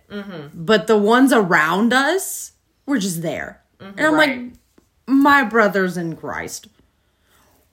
But 0.54 0.88
the 0.88 0.98
ones 0.98 1.34
around 1.34 1.92
us 1.92 2.54
were 2.86 2.98
just 2.98 3.22
there. 3.22 3.62
And 3.80 4.00
I'm 4.00 4.16
like, 4.16 4.54
my 5.06 5.44
brothers 5.44 5.98
in 5.98 6.16
Christ. 6.16 6.68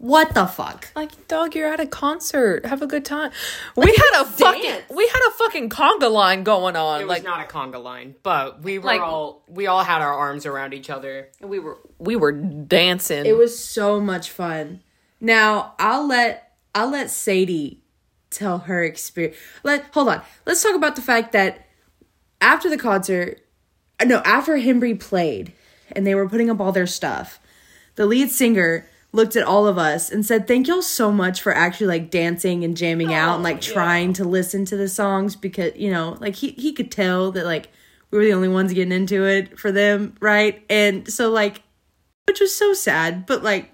What 0.01 0.33
the 0.33 0.47
fuck? 0.47 0.89
Like, 0.97 1.29
dog, 1.29 1.55
you're 1.55 1.71
at 1.71 1.79
a 1.79 1.87
concert. 1.87 2.65
Have 2.65 2.81
a 2.81 2.87
good 2.87 3.05
time. 3.05 3.33
We 3.77 3.89
had 3.89 4.23
a 4.23 4.25
fucking 4.25 4.97
we 4.97 5.07
had 5.07 5.21
a 5.29 5.31
fucking 5.33 5.69
conga 5.69 6.11
line 6.11 6.43
going 6.43 6.75
on. 6.75 7.03
It 7.03 7.07
like 7.07 7.19
was 7.19 7.25
not 7.25 7.43
a 7.43 7.45
conga 7.53 7.83
line, 7.83 8.15
but 8.23 8.63
we 8.63 8.79
were 8.79 8.87
Like- 8.87 9.03
all 9.03 9.43
we 9.47 9.67
all 9.67 9.85
had 9.85 10.01
our 10.01 10.15
arms 10.15 10.47
around 10.47 10.73
each 10.73 10.89
other. 10.89 11.29
And 11.43 11.51
we 11.51 11.59
were 11.59 11.77
we 11.99 12.17
were 12.17 12.33
dancing. 12.33 13.27
It 13.27 13.37
was 13.37 13.63
so 13.63 14.01
much 14.01 14.31
fun. 14.31 14.81
Now 15.21 15.75
I'll 15.79 16.07
let 16.09 16.55
I'll 16.75 16.89
let 16.91 17.11
Sadie 17.11 17.83
tell 18.31 18.61
her 18.61 18.83
experience. 18.83 19.37
Let 19.65 19.85
hold 19.93 20.09
on. 20.09 20.23
Let's 20.47 20.63
talk 20.63 20.75
about 20.75 20.97
the 20.97 21.03
fact 21.03 21.33
that 21.33 21.67
after 22.41 22.71
the 22.71 22.79
concert, 22.79 23.47
uh, 24.01 24.07
no, 24.07 24.23
after 24.25 24.57
Hembree 24.57 24.99
played 24.99 25.53
and 25.93 26.07
they 26.07 26.15
were 26.15 26.27
putting 26.27 26.49
up 26.49 26.59
all 26.59 26.73
their 26.73 26.87
stuff, 26.87 27.39
the 27.97 28.07
lead 28.07 28.31
singer 28.31 28.87
looked 29.13 29.35
at 29.37 29.45
all 29.45 29.67
of 29.67 29.79
us 29.79 30.11
and 30.11 30.25
said, 30.25 30.47
"Thank 30.47 30.69
y'all 30.69 30.83
so 30.83 31.11
much 31.11 31.43
for 31.43 31.55
actually 31.55 31.89
like 31.89 32.11
dancing 32.11 32.65
and 32.65 32.77
jamming 32.77 33.13
out 33.13 33.37
and 33.37 33.45
like 33.45 33.61
trying 33.61 34.13
to 34.15 34.25
listen 34.25 34.65
to 34.67 34.77
the 34.77 34.89
songs 34.89 35.37
because 35.37 35.73
you 35.77 35.91
know, 35.91 36.17
like 36.21 36.37
he 36.37 36.51
he 36.51 36.73
could 36.73 36.91
tell 36.91 37.33
that 37.33 37.45
like 37.45 37.69
we 38.11 38.19
were 38.19 38.25
the 38.25 38.33
only 38.33 38.49
ones 38.49 38.73
getting 38.73 38.93
into 38.93 39.27
it 39.27 39.59
for 39.59 39.73
them, 39.73 40.15
right? 40.21 40.65
And 40.69 41.11
so 41.11 41.31
like 41.31 41.63
which 42.31 42.41
was 42.41 42.55
so 42.55 42.73
sad, 42.73 43.27
but 43.27 43.43
like, 43.43 43.73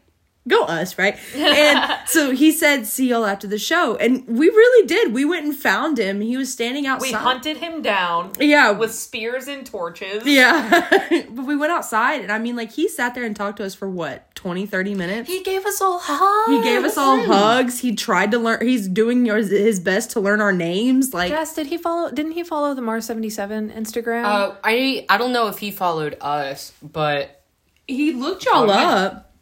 go 0.48 0.64
us, 0.64 0.96
right? 0.96 1.18
And 1.34 1.98
so 2.08 2.30
he 2.30 2.50
said, 2.50 2.86
"See 2.86 3.10
y'all 3.10 3.26
after 3.26 3.46
the 3.46 3.58
show," 3.58 3.96
and 3.96 4.26
we 4.26 4.48
really 4.48 4.86
did. 4.86 5.12
We 5.12 5.26
went 5.26 5.44
and 5.44 5.54
found 5.54 5.98
him. 5.98 6.22
He 6.22 6.38
was 6.38 6.50
standing 6.50 6.86
outside. 6.86 7.08
we 7.08 7.12
hunted 7.12 7.58
him 7.58 7.82
down 7.82 8.32
yeah, 8.40 8.70
with 8.70 8.94
spears 8.94 9.46
and 9.46 9.66
torches. 9.66 10.24
yeah. 10.24 10.88
but 11.30 11.44
we 11.44 11.54
went 11.54 11.70
outside, 11.70 12.22
and 12.22 12.32
I 12.32 12.38
mean, 12.38 12.56
like, 12.56 12.72
he 12.72 12.88
sat 12.88 13.14
there 13.14 13.24
and 13.24 13.36
talked 13.36 13.58
to 13.58 13.64
us 13.64 13.74
for 13.74 13.90
what 13.90 14.34
20, 14.46 14.64
30 14.64 14.94
minutes. 14.94 15.28
He 15.28 15.42
gave 15.42 15.66
us 15.66 15.80
all 15.80 15.98
hugs. 16.00 16.56
He 16.56 16.62
gave 16.62 16.84
us 16.84 16.96
all 16.96 17.20
hugs. 17.20 17.80
He 17.80 17.96
tried 17.96 18.30
to 18.30 18.38
learn. 18.38 18.64
He's 18.64 18.86
doing 18.86 19.26
yours, 19.26 19.50
his 19.50 19.80
best 19.80 20.12
to 20.12 20.20
learn 20.20 20.40
our 20.40 20.52
names. 20.52 21.12
Like, 21.12 21.30
Jess, 21.30 21.56
did 21.56 21.66
he 21.66 21.76
follow? 21.76 22.12
Didn't 22.12 22.30
he 22.30 22.44
follow 22.44 22.72
the 22.72 22.80
Mars 22.80 23.06
seventy 23.06 23.28
seven 23.28 23.70
Instagram? 23.72 24.24
Uh, 24.24 24.54
I 24.62 25.04
I 25.08 25.18
don't 25.18 25.32
know 25.32 25.48
if 25.48 25.58
he 25.58 25.72
followed 25.72 26.16
us, 26.20 26.72
but 26.80 27.42
he 27.88 28.12
looked 28.12 28.44
y'all 28.44 28.70
Oh, 28.70 28.72
up. 28.72 29.34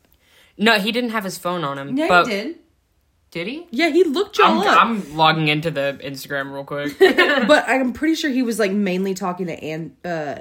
no, 0.56 0.78
he 0.78 0.90
didn't 0.90 1.10
have 1.10 1.24
his 1.24 1.36
phone 1.36 1.64
on 1.64 1.78
him. 1.78 1.98
Yeah, 1.98 2.08
but 2.08 2.26
he 2.26 2.32
did. 2.32 2.58
Did 3.30 3.46
he? 3.46 3.66
Yeah, 3.72 3.90
he 3.90 4.04
looked 4.04 4.38
y'all 4.38 4.62
I'm, 4.62 4.66
up. 4.66 4.82
I'm 4.86 5.16
logging 5.18 5.48
into 5.48 5.70
the 5.70 6.00
Instagram 6.02 6.50
real 6.50 6.64
quick. 6.64 6.98
but 7.46 7.68
I'm 7.68 7.92
pretty 7.92 8.14
sure 8.14 8.30
he 8.30 8.42
was 8.42 8.58
like 8.58 8.72
mainly 8.72 9.12
talking 9.12 9.48
to 9.48 9.62
Ann. 9.62 9.96
Uh, 10.02 10.36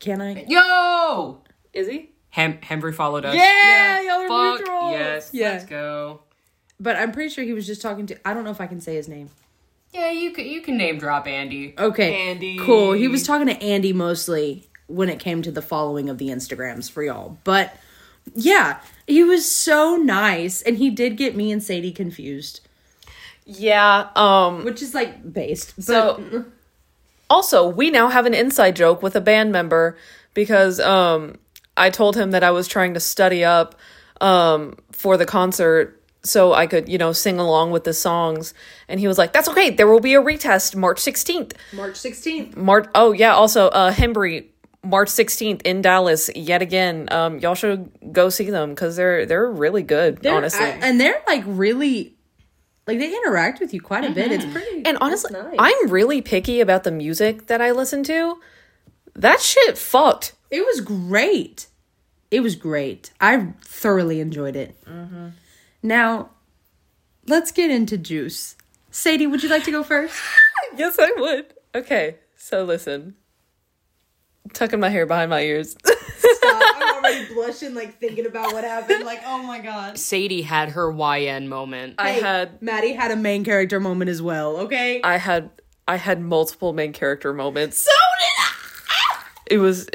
can 0.00 0.20
I? 0.20 0.44
Yo, 0.48 1.42
Is 1.72 1.86
he? 1.86 2.10
Hem- 2.36 2.58
Hembree 2.58 2.94
followed 2.94 3.24
us. 3.24 3.34
Yeah, 3.34 4.02
y'all 4.02 4.10
are 4.20 4.28
Fuck 4.58 4.66
mutuals. 4.68 4.90
yes. 4.92 5.30
Yeah. 5.32 5.50
Let's 5.52 5.64
go. 5.64 6.20
But 6.78 6.96
I'm 6.96 7.10
pretty 7.10 7.30
sure 7.30 7.42
he 7.44 7.54
was 7.54 7.66
just 7.66 7.80
talking 7.80 8.04
to. 8.08 8.28
I 8.28 8.34
don't 8.34 8.44
know 8.44 8.50
if 8.50 8.60
I 8.60 8.66
can 8.66 8.82
say 8.82 8.94
his 8.94 9.08
name. 9.08 9.30
Yeah, 9.94 10.10
you 10.10 10.32
can 10.32 10.44
you 10.44 10.60
can 10.60 10.76
name 10.76 10.98
drop 10.98 11.26
Andy. 11.26 11.74
Okay, 11.78 12.28
Andy. 12.28 12.58
Cool. 12.58 12.92
He 12.92 13.08
was 13.08 13.22
talking 13.22 13.46
to 13.46 13.56
Andy 13.62 13.94
mostly 13.94 14.66
when 14.86 15.08
it 15.08 15.18
came 15.18 15.40
to 15.40 15.50
the 15.50 15.62
following 15.62 16.10
of 16.10 16.18
the 16.18 16.28
Instagrams 16.28 16.90
for 16.90 17.02
y'all. 17.02 17.38
But 17.44 17.74
yeah, 18.34 18.80
he 19.06 19.24
was 19.24 19.50
so 19.50 19.96
nice, 19.96 20.60
and 20.60 20.76
he 20.76 20.90
did 20.90 21.16
get 21.16 21.34
me 21.34 21.50
and 21.50 21.62
Sadie 21.62 21.92
confused, 21.92 22.60
Yeah. 23.46 24.08
Um. 24.14 24.62
which 24.66 24.82
is 24.82 24.92
like 24.92 25.32
based. 25.32 25.74
But 25.76 25.84
So 25.84 26.44
also, 27.30 27.66
we 27.66 27.90
now 27.90 28.08
have 28.08 28.26
an 28.26 28.34
inside 28.34 28.76
joke 28.76 29.02
with 29.02 29.16
a 29.16 29.22
band 29.22 29.52
member 29.52 29.96
because 30.34 30.78
um 30.80 31.38
I 31.76 31.90
told 31.90 32.16
him 32.16 32.30
that 32.32 32.42
I 32.44 32.50
was 32.50 32.66
trying 32.68 32.94
to 32.94 33.00
study 33.00 33.44
up 33.44 33.74
um 34.20 34.76
for 34.92 35.16
the 35.16 35.26
concert 35.26 36.02
so 36.24 36.52
I 36.52 36.66
could, 36.66 36.88
you 36.88 36.98
know, 36.98 37.12
sing 37.12 37.38
along 37.38 37.70
with 37.70 37.84
the 37.84 37.92
songs 37.92 38.52
and 38.88 38.98
he 38.98 39.06
was 39.06 39.16
like, 39.18 39.32
"That's 39.32 39.48
okay. 39.48 39.70
There 39.70 39.86
will 39.86 40.00
be 40.00 40.14
a 40.14 40.22
retest 40.22 40.74
March 40.74 40.98
16th." 40.98 41.52
March 41.72 41.94
16th. 41.94 42.56
March 42.56 42.86
Oh, 42.94 43.12
yeah, 43.12 43.32
also 43.34 43.68
uh 43.68 43.92
Hembree 43.92 44.46
March 44.82 45.08
16th 45.08 45.62
in 45.62 45.82
Dallas 45.82 46.30
yet 46.34 46.62
again. 46.62 47.08
Um 47.12 47.38
y'all 47.40 47.54
should 47.54 47.90
go 48.12 48.28
see 48.30 48.50
them 48.50 48.74
cuz 48.74 48.96
they're 48.96 49.26
they're 49.26 49.48
really 49.50 49.82
good, 49.82 50.22
they're- 50.22 50.34
honestly. 50.34 50.64
I- 50.64 50.78
and 50.82 51.00
they're 51.00 51.22
like 51.28 51.44
really, 51.46 52.16
like 52.86 52.98
they 52.98 53.14
interact 53.14 53.60
with 53.60 53.74
you 53.74 53.80
quite 53.80 54.04
a 54.04 54.10
bit. 54.10 54.32
It's 54.32 54.44
pretty. 54.46 54.82
And 54.84 54.96
honestly, 55.00 55.30
nice. 55.32 55.56
I'm 55.58 55.90
really 55.90 56.22
picky 56.22 56.60
about 56.60 56.84
the 56.84 56.90
music 56.92 57.46
that 57.48 57.60
I 57.60 57.70
listen 57.72 58.02
to. 58.04 58.38
That 59.14 59.40
shit 59.40 59.76
fucked. 59.78 60.32
It 60.56 60.64
was 60.64 60.80
great. 60.80 61.66
It 62.30 62.40
was 62.40 62.56
great. 62.56 63.10
I 63.20 63.48
thoroughly 63.60 64.20
enjoyed 64.20 64.56
it. 64.56 64.82
Mm-hmm. 64.86 65.28
Now, 65.82 66.30
let's 67.26 67.52
get 67.52 67.70
into 67.70 67.98
juice. 67.98 68.56
Sadie, 68.90 69.26
would 69.26 69.42
you 69.42 69.50
like 69.50 69.64
to 69.64 69.70
go 69.70 69.82
first? 69.82 70.14
Yes, 70.76 70.98
I 70.98 71.10
would. 71.16 71.54
Okay, 71.74 72.16
so 72.36 72.64
listen. 72.64 73.14
Tucking 74.52 74.80
my 74.80 74.88
hair 74.90 75.06
behind 75.06 75.30
my 75.30 75.40
ears. 75.40 75.76
I'm 76.44 76.96
already 76.96 77.32
blushing, 77.32 77.74
like 77.74 77.98
thinking 77.98 78.26
about 78.26 78.52
what 78.52 78.64
happened. 78.64 79.04
Like, 79.04 79.22
oh 79.24 79.42
my 79.42 79.60
god. 79.60 79.96
Sadie 79.96 80.42
had 80.42 80.70
her 80.70 80.90
YN 80.90 81.48
moment. 81.48 81.94
I 81.98 82.10
had 82.10 82.60
Maddie 82.60 82.92
had 82.92 83.10
a 83.10 83.16
main 83.16 83.44
character 83.44 83.80
moment 83.80 84.10
as 84.10 84.20
well, 84.20 84.56
okay? 84.58 85.00
I 85.02 85.16
had 85.16 85.50
I 85.86 85.96
had 85.96 86.20
multiple 86.20 86.72
main 86.72 86.92
character 86.92 87.32
moments. 87.32 87.78
So 87.78 87.90
did 88.18 88.44
I. 88.44 89.22
It 89.46 89.58
was 89.58 89.88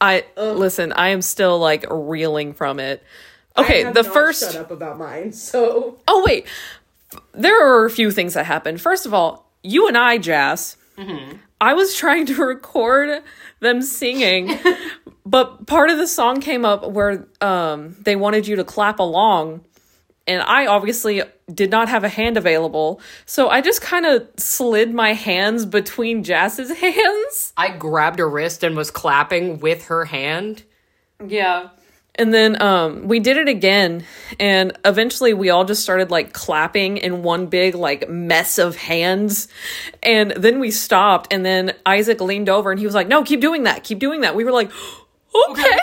I 0.00 0.24
listen, 0.36 0.92
I 0.92 1.08
am 1.08 1.22
still 1.22 1.58
like 1.58 1.84
reeling 1.90 2.52
from 2.52 2.78
it. 2.80 3.02
Okay, 3.56 3.90
the 3.90 4.04
first 4.04 4.52
shut 4.52 4.56
up 4.60 4.70
about 4.70 4.98
mine. 4.98 5.32
So 5.32 5.98
Oh 6.06 6.22
wait. 6.26 6.46
There 7.32 7.66
are 7.66 7.86
a 7.86 7.90
few 7.90 8.10
things 8.10 8.34
that 8.34 8.44
happened. 8.46 8.80
First 8.80 9.06
of 9.06 9.14
all, 9.14 9.48
you 9.62 9.88
and 9.88 9.96
I, 9.96 10.18
Jazz, 10.18 10.76
I 11.60 11.74
was 11.74 11.94
trying 11.94 12.26
to 12.26 12.34
record 12.44 13.22
them 13.60 13.80
singing, 13.82 14.58
but 15.26 15.66
part 15.66 15.90
of 15.90 15.98
the 15.98 16.06
song 16.06 16.40
came 16.40 16.64
up 16.64 16.90
where 16.90 17.26
um 17.40 17.96
they 18.00 18.16
wanted 18.16 18.46
you 18.46 18.56
to 18.56 18.64
clap 18.64 18.98
along. 18.98 19.64
And 20.26 20.42
I 20.42 20.66
obviously 20.66 21.22
did 21.52 21.70
not 21.70 21.88
have 21.88 22.04
a 22.04 22.08
hand 22.08 22.36
available. 22.36 23.00
So 23.26 23.48
I 23.48 23.60
just 23.60 23.80
kind 23.80 24.06
of 24.06 24.28
slid 24.36 24.92
my 24.92 25.12
hands 25.12 25.64
between 25.64 26.24
Jass's 26.24 26.70
hands. 26.78 27.52
I 27.56 27.70
grabbed 27.70 28.18
her 28.18 28.28
wrist 28.28 28.64
and 28.64 28.76
was 28.76 28.90
clapping 28.90 29.60
with 29.60 29.86
her 29.86 30.04
hand. 30.04 30.64
Yeah. 31.24 31.68
And 32.18 32.32
then 32.32 32.60
um 32.62 33.08
we 33.08 33.20
did 33.20 33.36
it 33.36 33.46
again 33.46 34.04
and 34.40 34.72
eventually 34.86 35.34
we 35.34 35.50
all 35.50 35.66
just 35.66 35.82
started 35.82 36.10
like 36.10 36.32
clapping 36.32 36.96
in 36.96 37.22
one 37.22 37.46
big 37.46 37.74
like 37.74 38.08
mess 38.08 38.58
of 38.58 38.74
hands. 38.74 39.48
And 40.02 40.30
then 40.30 40.58
we 40.58 40.70
stopped 40.70 41.32
and 41.32 41.44
then 41.44 41.74
Isaac 41.84 42.20
leaned 42.20 42.48
over 42.48 42.70
and 42.70 42.80
he 42.80 42.86
was 42.86 42.94
like, 42.94 43.06
"No, 43.06 43.22
keep 43.22 43.40
doing 43.40 43.64
that. 43.64 43.84
Keep 43.84 43.98
doing 43.98 44.22
that." 44.22 44.34
We 44.34 44.44
were 44.44 44.52
like, 44.52 44.70
"Okay." 45.50 45.78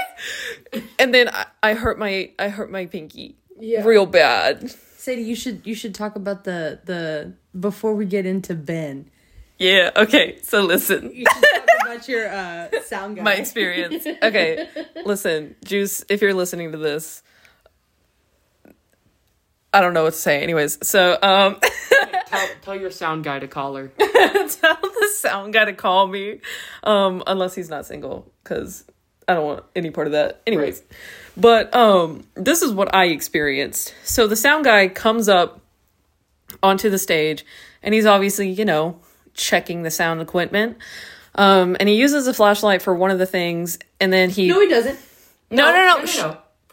And 0.97 1.13
then 1.13 1.29
I, 1.29 1.45
I 1.61 1.73
hurt 1.75 1.99
my 1.99 2.31
I 2.39 2.49
hurt 2.49 2.71
my 2.71 2.87
pinky 2.87 3.37
real 3.59 4.05
bad. 4.05 4.69
Sadie, 4.97 5.23
you 5.23 5.35
should 5.35 5.61
you 5.65 5.75
should 5.75 5.93
talk 5.95 6.15
about 6.15 6.43
the 6.43 6.79
the 6.85 7.33
before 7.59 7.93
we 7.93 8.05
get 8.05 8.25
into 8.25 8.55
Ben. 8.55 9.09
Yeah, 9.57 9.91
okay. 9.95 10.39
So 10.41 10.61
listen. 10.61 11.11
You 11.13 11.25
should 11.33 11.43
talk 11.43 11.67
about 11.85 12.07
your 12.07 12.29
uh, 12.29 12.69
sound 12.85 13.17
guy. 13.17 13.23
my 13.23 13.33
experience. 13.35 14.05
Okay, 14.05 14.67
listen, 15.05 15.55
Juice, 15.63 16.03
if 16.09 16.21
you're 16.21 16.33
listening 16.33 16.71
to 16.71 16.77
this, 16.77 17.21
I 19.73 19.81
don't 19.81 19.93
know 19.93 20.03
what 20.03 20.13
to 20.13 20.19
say. 20.19 20.41
Anyways, 20.41 20.85
so 20.87 21.17
um, 21.21 21.59
Tell, 22.33 22.47
tell 22.61 22.75
your 22.75 22.89
sound 22.89 23.23
guy 23.23 23.37
to 23.39 23.47
call 23.47 23.75
her. 23.75 23.87
tell 23.97 24.77
the 24.81 25.11
sound 25.15 25.53
guy 25.53 25.65
to 25.65 25.73
call 25.73 26.07
me, 26.07 26.39
um, 26.83 27.21
unless 27.27 27.53
he's 27.53 27.69
not 27.69 27.85
single, 27.85 28.31
because 28.43 28.85
I 29.27 29.35
don't 29.35 29.45
want 29.45 29.63
any 29.75 29.91
part 29.91 30.07
of 30.07 30.13
that. 30.13 30.41
Anyways, 30.47 30.81
but 31.37 31.73
um, 31.75 32.25
this 32.35 32.61
is 32.61 32.71
what 32.71 32.93
I 32.95 33.05
experienced. 33.05 33.93
So 34.03 34.27
the 34.27 34.35
sound 34.35 34.65
guy 34.65 34.87
comes 34.87 35.27
up 35.29 35.59
onto 36.61 36.89
the 36.89 36.97
stage, 36.97 37.45
and 37.81 37.93
he's 37.93 38.05
obviously, 38.05 38.49
you 38.49 38.65
know, 38.65 38.99
checking 39.33 39.83
the 39.83 39.91
sound 39.91 40.21
equipment. 40.21 40.77
Um, 41.35 41.75
and 41.79 41.89
he 41.89 41.95
uses 41.95 42.27
a 42.27 42.33
flashlight 42.33 42.81
for 42.81 42.93
one 42.93 43.09
of 43.11 43.17
the 43.19 43.25
things, 43.25 43.79
and 43.99 44.13
then 44.13 44.29
he 44.29 44.47
No, 44.47 44.59
he 44.59 44.67
doesn't. 44.69 44.99
no 45.49 45.71
no 45.71 45.97
no, 45.99 46.05
sh- 46.05 46.21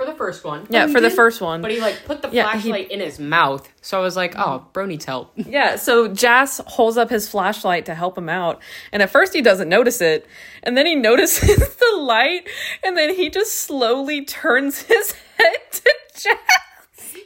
For 0.00 0.06
the 0.06 0.14
first 0.14 0.44
one. 0.44 0.66
yeah 0.70 0.86
for 0.86 0.98
the 0.98 1.10
first 1.10 1.42
one 1.42 1.60
But 1.60 1.72
he 1.72 1.78
like 1.78 2.06
put 2.06 2.22
the 2.22 2.30
Yeah, 2.32 2.54
he- 2.56 2.70
flashlight 2.70 2.90
in 2.90 3.00
his 3.00 3.18
mouth. 3.20 3.68
So 3.82 3.98
I 3.98 4.02
was 4.02 4.16
like, 4.16 4.32
oh, 4.34 4.64
bro 4.72 4.86
needs 4.86 5.04
help. 5.04 5.30
Yeah, 5.36 5.76
so 5.76 6.08
Jas 6.08 6.58
holds 6.66 6.96
up 6.96 7.10
his 7.10 7.28
flashlight 7.28 7.84
to 7.84 7.94
help 7.94 8.16
him 8.16 8.30
out. 8.30 8.62
And 8.92 9.02
at 9.02 9.10
first 9.10 9.34
he 9.34 9.42
doesn't 9.42 9.68
notice 9.68 10.00
it. 10.00 10.26
And 10.62 10.74
then 10.74 10.86
he 10.86 10.94
notices 11.08 11.76
the 11.76 11.96
light. 11.98 12.48
And 12.82 12.96
then 12.96 13.14
he 13.14 13.28
just 13.28 13.52
slowly 13.60 14.24
turns 14.24 14.80
his 14.82 15.12
head 15.38 15.56
to 15.72 15.92
Jas. 16.14 17.12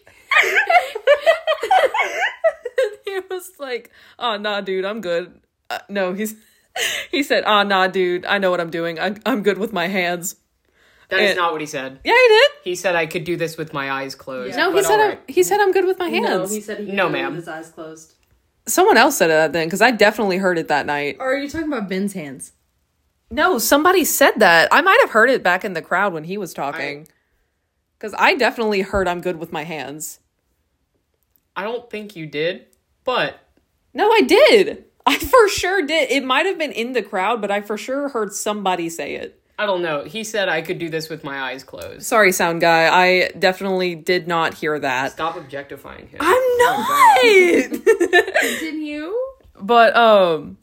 he 3.04 3.20
was 3.30 3.52
like, 3.60 3.92
oh, 4.18 4.36
nah, 4.36 4.62
dude, 4.62 4.84
I'm 4.84 5.00
good. 5.00 5.40
Uh, 5.70 5.78
no, 5.88 6.12
he's. 6.12 6.34
He 7.12 7.22
said, 7.22 7.44
"Ah, 7.46 7.62
nah, 7.62 7.86
dude. 7.86 8.26
I 8.26 8.38
know 8.38 8.50
what 8.50 8.60
I'm 8.60 8.70
doing. 8.70 8.98
I'm 8.98 9.18
I'm 9.24 9.44
good 9.44 9.58
with 9.58 9.72
my 9.72 9.86
hands." 9.86 10.34
That 11.10 11.20
is 11.20 11.30
And- 11.30 11.36
not 11.38 11.52
what 11.52 11.60
he 11.60 11.66
said. 11.66 12.00
Yeah, 12.04 12.12
he 12.14 12.28
did. 12.28 12.50
He 12.64 12.74
said 12.74 12.96
I 12.96 13.06
could 13.06 13.24
do 13.24 13.36
this 13.36 13.56
with 13.56 13.72
my 13.72 13.90
eyes 13.90 14.14
closed. 14.14 14.56
No, 14.56 14.72
he 14.74 14.82
said 14.82 14.98
alright. 15.00 15.20
I'm, 15.28 15.34
he 15.34 15.42
said 15.42 15.60
I'm 15.60 15.72
good 15.72 15.84
with 15.84 15.98
my 15.98 16.08
hands. 16.08 16.28
No, 16.28 16.46
he 16.54 16.60
said 16.60 16.78
he 16.80 16.92
No, 16.92 17.06
did 17.08 17.12
ma'am. 17.12 17.26
With 17.32 17.40
his 17.40 17.48
eyes 17.48 17.70
closed. 17.70 18.14
Someone 18.66 18.96
else 18.96 19.18
said 19.18 19.26
that 19.28 19.52
then 19.52 19.66
because 19.66 19.82
I 19.82 19.90
definitely 19.90 20.38
heard 20.38 20.56
it 20.58 20.68
that 20.68 20.86
night. 20.86 21.16
Or 21.20 21.34
are 21.34 21.36
you 21.38 21.48
talking 21.48 21.68
about 21.68 21.88
Ben's 21.88 22.14
hands? 22.14 22.52
No, 23.30 23.58
somebody 23.58 24.04
said 24.04 24.32
that. 24.38 24.68
I 24.72 24.80
might 24.80 24.98
have 25.02 25.10
heard 25.10 25.28
it 25.28 25.42
back 25.42 25.64
in 25.64 25.74
the 25.74 25.82
crowd 25.82 26.12
when 26.12 26.24
he 26.24 26.38
was 26.38 26.54
talking. 26.54 27.06
Because 27.98 28.14
I 28.18 28.34
definitely 28.34 28.80
heard 28.82 29.08
I'm 29.08 29.20
good 29.20 29.38
with 29.38 29.52
my 29.52 29.64
hands. 29.64 30.20
I 31.56 31.62
don't 31.62 31.88
think 31.90 32.16
you 32.16 32.26
did, 32.26 32.66
but 33.04 33.38
No, 33.92 34.10
I 34.10 34.22
did. 34.22 34.84
I 35.06 35.18
for 35.18 35.48
sure 35.48 35.82
did. 35.86 36.10
It 36.10 36.24
might 36.24 36.46
have 36.46 36.58
been 36.58 36.72
in 36.72 36.92
the 36.94 37.02
crowd, 37.02 37.40
but 37.40 37.50
I 37.50 37.60
for 37.60 37.76
sure 37.76 38.08
heard 38.08 38.32
somebody 38.32 38.88
say 38.88 39.14
it. 39.16 39.40
I 39.58 39.66
don't 39.66 39.82
know. 39.82 40.04
He 40.04 40.24
said 40.24 40.48
I 40.48 40.62
could 40.62 40.78
do 40.78 40.88
this 40.88 41.08
with 41.08 41.22
my 41.22 41.40
eyes 41.40 41.62
closed. 41.62 42.02
Sorry, 42.02 42.32
sound 42.32 42.60
guy. 42.60 42.88
I 42.88 43.30
definitely 43.38 43.94
did 43.94 44.26
not 44.26 44.54
hear 44.54 44.78
that. 44.78 45.12
Stop 45.12 45.36
objectifying 45.36 46.08
him. 46.08 46.18
I'm 46.20 46.58
not. 46.58 47.20
Continue. 48.40 49.14
but 49.60 49.96
um 49.96 50.58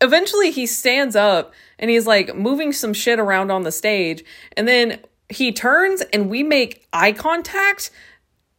eventually 0.00 0.50
he 0.50 0.66
stands 0.66 1.14
up 1.16 1.54
and 1.78 1.90
he's 1.90 2.06
like 2.06 2.34
moving 2.34 2.72
some 2.72 2.92
shit 2.92 3.18
around 3.18 3.50
on 3.50 3.62
the 3.62 3.72
stage 3.72 4.24
and 4.56 4.66
then 4.66 4.98
he 5.28 5.52
turns 5.52 6.02
and 6.12 6.28
we 6.28 6.42
make 6.42 6.86
eye 6.92 7.12
contact 7.12 7.90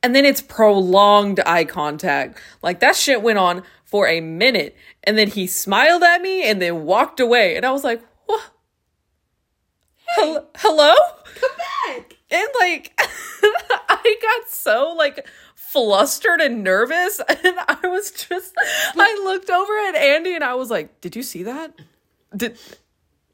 and 0.02 0.16
then 0.16 0.26
it's 0.26 0.42
prolonged 0.42 1.40
eye 1.46 1.66
contact 1.66 2.40
like 2.62 2.80
that 2.80 2.96
shit 2.96 3.22
went 3.22 3.38
on 3.38 3.62
for 3.84 4.08
a 4.08 4.22
minute 4.22 4.76
and 5.04 5.18
then 5.18 5.28
he 5.28 5.46
smiled 5.46 6.02
at 6.02 6.22
me 6.22 6.44
and 6.44 6.62
then 6.62 6.86
walked 6.86 7.20
away 7.20 7.56
and 7.56 7.66
i 7.66 7.72
was 7.72 7.84
like 7.84 8.00
what 8.00 8.13
Hel- 10.34 10.50
hello 10.58 10.94
Come 11.40 11.50
back. 11.98 12.18
and 12.32 12.48
like 12.60 12.94
I 13.00 14.16
got 14.22 14.50
so 14.50 14.94
like 14.98 15.28
flustered 15.56 16.42
and 16.42 16.64
nervous 16.64 17.20
and 17.30 17.56
I 17.68 17.88
was 17.88 18.12
just 18.12 18.54
I 18.58 19.22
looked 19.24 19.50
over 19.50 19.74
at 19.90 19.96
Andy 19.96 20.36
and 20.36 20.44
I 20.44 20.54
was 20.56 20.70
like, 20.70 21.02
"Did 21.02 21.16
you 21.16 21.24
see 21.24 21.44
that? 21.44 21.74
Did 22.36 22.58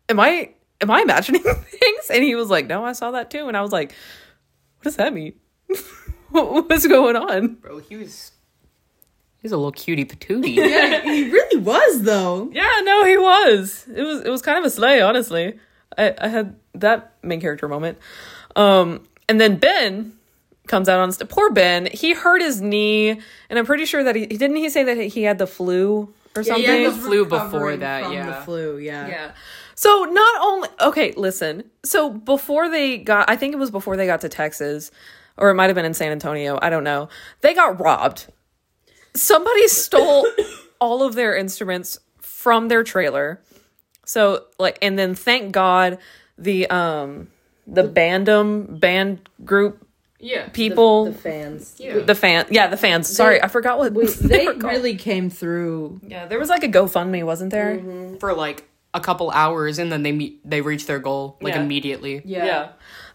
am 0.08 0.20
I 0.20 0.52
am 0.82 0.90
I 0.92 1.02
imagining 1.02 1.42
things?" 1.44 2.10
And 2.10 2.24
he 2.24 2.36
was 2.36 2.50
like, 2.50 2.68
"No, 2.68 2.84
I 2.86 2.94
saw 2.94 3.12
that 3.12 3.30
too." 3.30 3.48
And 3.48 3.58
I 3.58 3.62
was 3.62 3.72
like, 3.72 3.92
"What 4.78 4.84
does 4.84 4.96
that 4.98 5.14
mean? 5.14 5.34
What- 6.30 6.70
What's 6.70 6.88
going 6.88 7.16
on?" 7.16 7.56
Bro, 7.56 7.80
he 7.80 7.96
was 7.98 8.32
He's 9.42 9.52
a 9.54 9.58
little 9.58 9.72
cutie 9.72 10.04
patootie. 10.06 10.54
Yeah, 10.56 11.02
he 11.02 11.30
really 11.32 11.62
was 11.64 12.02
though. 12.04 12.50
Yeah, 12.52 12.82
no, 12.84 13.06
he 13.06 13.18
was. 13.18 13.86
It 13.94 14.04
was 14.04 14.22
it 14.22 14.30
was 14.30 14.42
kind 14.42 14.58
of 14.58 14.66
a 14.66 14.70
sleigh, 14.70 15.02
honestly. 15.02 15.58
I, 15.98 16.14
I 16.20 16.28
had 16.28 16.56
that 16.80 17.14
main 17.24 17.42
character 17.42 17.68
moment. 17.68 17.98
Um, 18.56 19.08
and 19.28 19.40
then 19.40 19.58
Ben 19.58 20.14
comes 20.68 20.88
out 20.88 21.00
on 21.00 21.12
st- 21.12 21.30
poor 21.30 21.52
Ben. 21.52 21.88
He 21.88 22.14
hurt 22.14 22.42
his 22.42 22.62
knee, 22.62 23.10
and 23.10 23.60
I'm 23.60 23.66
pretty 23.66 23.86
sure 23.86 24.04
that 24.04 24.16
he 24.16 24.26
didn't 24.26 24.56
he 24.56 24.70
say 24.70 24.84
that 24.84 24.98
he 24.98 25.24
had 25.24 25.38
the 25.38 25.48
flu 25.48 26.14
or 26.36 26.44
something. 26.44 26.64
He 26.64 26.84
had 26.84 26.94
the 26.94 26.98
flu 26.98 27.26
before 27.26 27.46
recovering 27.46 27.80
that, 27.82 28.04
from 28.04 28.14
yeah. 28.14 28.26
the 28.26 28.46
flu. 28.46 28.78
Yeah. 28.78 29.08
Yeah. 29.08 29.32
So 29.76 30.06
not 30.06 30.42
only 30.42 30.70
okay, 30.82 31.14
listen. 31.16 31.64
So 31.84 32.10
before 32.10 32.70
they 32.70 32.98
got 32.98 33.30
I 33.30 33.36
think 33.36 33.54
it 33.54 33.58
was 33.58 33.72
before 33.72 33.98
they 33.98 34.06
got 34.06 34.22
to 34.22 34.30
Texas 34.30 34.92
or 35.38 35.50
it 35.50 35.54
might 35.54 35.68
have 35.68 35.76
been 35.76 35.86
in 35.86 35.94
San 35.94 36.12
Antonio, 36.12 36.60
I 36.62 36.70
don't 36.70 36.84
know. 36.84 37.10
They 37.42 37.54
got 37.54 37.80
robbed. 37.80 38.28
Somebody 39.16 39.68
stole 39.68 40.28
all 40.80 41.04
of 41.04 41.16
their 41.16 41.36
instruments 41.36 41.98
from 42.20 42.68
their 42.68 42.84
trailer. 42.84 43.42
So 44.06 44.46
like 44.58 44.78
and 44.82 45.00
then 45.00 45.16
thank 45.16 45.52
God 45.54 45.98
the 46.40 46.68
um 46.70 47.28
the 47.68 47.84
bandom 47.84 48.80
band 48.80 49.30
group 49.46 49.86
yeah. 50.20 50.50
people 50.50 51.06
The 51.06 51.14
fans. 51.14 51.76
Yeah. 51.80 52.00
the 52.00 52.16
fan 52.16 52.46
yeah, 52.50 52.68
the 52.68 52.78
fans. 52.78 53.08
Sorry, 53.08 53.42
I 53.42 53.48
forgot 53.48 53.78
what 53.78 53.94
Wait, 53.94 54.10
they 54.10 54.28
they 54.46 54.48
were 54.48 54.54
really 54.56 54.96
came 54.96 55.30
through. 55.30 56.02
Yeah, 56.08 56.26
there 56.26 56.40
was 56.40 56.50
like 56.50 56.64
a 56.64 56.68
GoFundMe, 56.70 57.24
wasn't 57.24 57.52
there? 57.52 57.80
For 58.20 58.34
like 58.34 58.68
a 58.94 59.00
couple 59.00 59.30
hours 59.30 59.78
and 59.78 59.92
then 59.92 60.02
they 60.02 60.12
meet 60.12 60.42
they 60.50 60.62
reach 60.62 60.88
their 60.88 61.00
goal 61.00 61.38
like 61.42 61.54
Yeah. 61.54 61.62
immediately. 61.62 62.22
Yeah. 62.26 62.70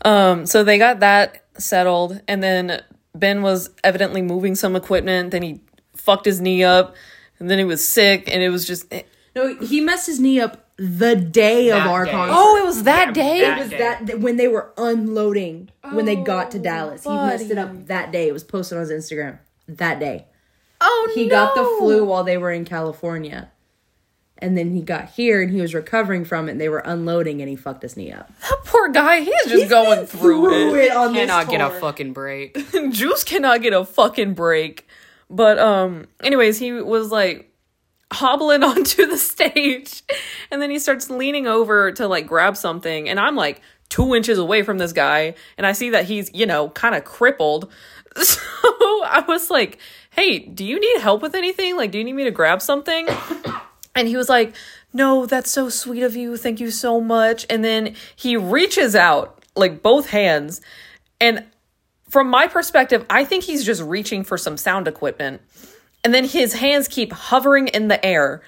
Um, 0.05 0.47
so 0.47 0.65
they 0.65 0.79
got 0.79 1.01
that 1.01 1.45
settled, 1.59 2.21
and 2.29 2.43
then 2.43 2.83
Ben 3.15 3.43
was 3.43 3.71
evidently 3.83 4.23
moving 4.23 4.55
some 4.55 4.77
equipment. 4.77 5.31
Then 5.31 5.43
he 5.43 5.61
fucked 5.97 6.27
his 6.27 6.41
knee 6.41 6.63
up, 6.63 6.95
and 7.39 7.51
then 7.51 7.59
he 7.59 7.65
was 7.65 7.87
sick, 7.87 8.29
and 8.33 8.43
it 8.43 8.51
was 8.51 8.67
just. 8.67 8.93
No, 9.35 9.57
he 9.57 9.81
messed 9.81 10.07
his 10.07 10.21
knee 10.21 10.41
up 10.41 10.64
the 10.77 11.15
day 11.15 11.71
of 11.71 11.83
our 11.87 12.05
day. 12.05 12.11
concert. 12.11 12.35
Oh, 12.37 12.57
it 12.57 12.65
was 12.65 12.83
that 12.83 13.09
Yeah, 13.09 13.13
day. 13.13 13.41
that 13.43 13.59
it 13.59 13.61
was 13.63 13.71
day. 13.71 13.79
that 13.79 14.21
when 14.21 14.37
they 14.37 14.49
were 14.49 14.73
unloading 14.77 15.71
when 15.93 16.05
they 16.05 16.17
got 16.17 16.51
to 16.53 16.59
Oh, 16.59 16.63
Dallas. 16.63 17.05
He 17.05 17.11
messed 17.11 17.51
it 17.51 17.59
up 17.59 17.87
that 17.87 18.11
day. 18.11 18.29
It 18.29 18.33
was 18.33 18.43
posted 18.45 18.79
on 18.79 18.89
his 18.89 18.91
Instagram 18.91 19.39
that 19.69 20.01
day. 20.01 20.27
oh 20.81 21.05
no. 21.09 21.15
He 21.15 21.25
no. 21.27 21.31
got 21.31 21.55
the 21.55 21.65
flu 21.79 22.05
while 22.05 22.25
they 22.25 22.37
were 22.39 22.51
in 22.51 22.65
California. 22.65 23.51
And 24.39 24.59
then 24.59 24.75
he 24.75 24.83
got 24.83 25.11
here 25.11 25.41
and 25.41 25.51
he 25.53 25.61
was 25.61 25.75
recovering 25.75 26.25
from 26.25 26.49
it 26.49 26.53
and 26.53 26.61
they 26.61 26.69
were 26.69 26.81
unloading 26.81 27.41
and 27.41 27.49
he 27.49 27.55
fucked 27.57 27.83
his 27.83 27.97
knee 27.97 28.11
up. 28.13 28.31
That 28.41 28.59
poor 28.65 28.89
guy. 28.89 29.21
He's 29.21 29.47
just 29.47 29.71
going 29.71 30.07
through, 30.07 30.75
it. 30.75 30.91
on 30.91 31.15
Cannot 31.15 31.49
get 31.49 31.61
a 31.61 31.71
fucking 31.71 32.13
break. 32.13 32.59
Juice 32.91 33.23
cannot 33.25 33.63
get 33.63 33.73
a 33.73 33.85
fucking 33.85 34.35
break. 34.35 34.87
But 35.31 35.59
um, 35.61 36.09
anyways, 36.23 36.59
he 36.59 36.73
was 36.73 37.13
like 37.13 37.54
hobbling 38.15 38.63
onto 38.65 39.07
the 39.07 39.19
stage, 39.19 40.03
and 40.51 40.61
then 40.63 40.71
he 40.71 40.79
starts 40.79 41.11
leaning 41.11 41.47
over 41.47 41.93
to 41.93 42.09
like 42.09 42.27
grab 42.27 42.57
something, 42.57 43.09
and 43.09 43.21
I'm 43.21 43.37
like 43.37 43.61
two 43.89 44.15
inches 44.15 44.39
away 44.39 44.63
from 44.63 44.79
this 44.79 44.93
guy, 44.93 45.35
and 45.59 45.67
I 45.67 45.73
see 45.73 45.91
that 45.91 46.05
he's 46.07 46.31
you 46.35 46.47
know 46.47 46.69
kind 46.71 46.95
of 46.95 47.05
crippled. 47.05 47.71
So 48.23 48.41
I 49.05 49.25
was 49.27 49.51
like, 49.51 49.79
"Hey, 50.11 50.39
do 50.39 50.65
you 50.65 50.79
need 50.79 51.01
help 51.01 51.21
with 51.21 51.35
anything? 51.35 51.77
Like, 51.77 51.91
do 51.91 51.99
you 51.99 52.05
need 52.05 52.13
me 52.13 52.25
to 52.25 52.31
grab 52.31 52.63
something?" 52.63 53.09
And 53.95 54.09
he 54.09 54.17
was 54.17 54.29
like, 54.29 54.55
No, 54.93 55.27
that's 55.27 55.51
so 55.51 55.69
sweet 55.69 56.03
of 56.03 56.17
you. 56.17 56.37
Thank 56.37 56.61
you 56.61 56.71
so 56.71 57.01
much. 57.01 57.47
And 57.49 57.65
then 57.65 57.95
he 58.17 58.37
reaches 58.37 58.95
out, 58.95 59.45
like 59.57 59.83
both 59.83 60.11
hands. 60.11 60.61
And 61.21 61.45
from 62.09 62.29
my 62.29 62.47
perspective, 62.47 63.05
I 63.09 63.25
think 63.25 63.45
he's 63.45 63.65
just 63.65 63.83
reaching 63.83 64.25
for 64.25 64.37
some 64.37 64.57
sound 64.57 64.89
equipment. 64.89 65.43
And 66.05 66.13
then 66.13 66.25
his 66.25 66.53
hands 66.55 66.87
keep 66.87 67.13
hovering 67.13 67.69
in 67.69 67.89
the 67.89 68.05
air. 68.05 68.43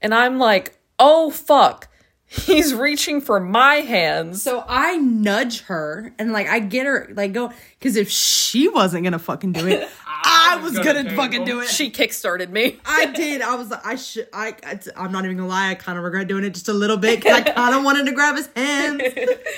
And 0.00 0.14
I'm 0.14 0.38
like, 0.38 0.78
oh 0.98 1.30
fuck. 1.30 1.88
He's 2.32 2.72
reaching 2.72 3.20
for 3.20 3.40
my 3.40 3.76
hands. 3.76 4.40
So 4.44 4.64
I 4.68 4.98
nudge 4.98 5.62
her 5.62 6.14
and 6.16 6.30
like 6.32 6.46
I 6.46 6.60
get 6.60 6.86
her 6.86 7.10
like 7.16 7.32
go 7.32 7.52
because 7.76 7.96
if 7.96 8.08
she 8.08 8.68
wasn't 8.68 9.02
gonna 9.02 9.18
fucking 9.18 9.50
do 9.50 9.66
it, 9.66 9.88
I, 10.06 10.60
was, 10.62 10.74
was 10.76 10.78
gonna, 10.86 11.02
gonna 11.02 11.16
fucking 11.16 11.44
do 11.44 11.54
do 11.54 11.60
it. 11.62 11.68
She 11.68 11.90
kickstarted 11.90 12.50
me. 12.50 12.78
I 12.86 13.06
did. 13.06 13.42
I 13.42 13.56
was 13.56 13.70
like, 13.70 13.84
I 13.84 13.96
should. 13.96 14.28
I. 14.32 14.54
I 14.64 14.78
I'm 14.96 15.10
not 15.10 15.24
even 15.24 15.38
gonna 15.38 15.48
lie. 15.48 15.70
I 15.70 15.74
kind 15.74 15.98
of 15.98 16.04
regret 16.04 16.28
doing 16.28 16.44
it 16.44 16.50
just 16.54 16.68
a 16.68 16.72
little 16.72 16.98
bit 16.98 17.18
because 17.18 17.36
I 17.40 17.42
kind 17.52 17.74
of 17.74 17.82
wanted 17.82 18.06
to 18.06 18.12
grab 18.12 18.36
his 18.36 18.48
hands, 18.54 19.02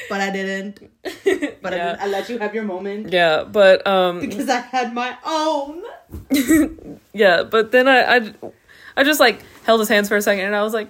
but 0.09 0.23
I 0.23 0.31
didn't. 0.31 0.81
But 1.61 1.75
I, 1.75 1.77
Yeah. 1.77 1.91
did, 1.93 2.01
I 2.01 2.07
let 2.07 2.29
you 2.31 2.39
have 2.39 2.55
your 2.55 2.65
moment 2.65 3.13
Yeah, 3.13 3.45
but 3.45 3.87
um 3.87 4.21
because 4.21 4.49
I 4.49 4.61
had 4.61 4.95
my 4.95 5.15
own. 5.27 5.83
yeah, 7.13 7.43
but 7.43 7.73
then 7.73 7.89
I 7.89 8.17
I, 8.17 8.35
I 8.97 9.05
just 9.05 9.21
like 9.21 9.41
held 9.65 9.81
his 9.81 9.89
hands 9.89 10.09
for 10.09 10.17
a 10.17 10.23
second 10.23 10.45
and 10.47 10.55
I 10.57 10.63
was 10.63 10.75
like, 10.75 10.89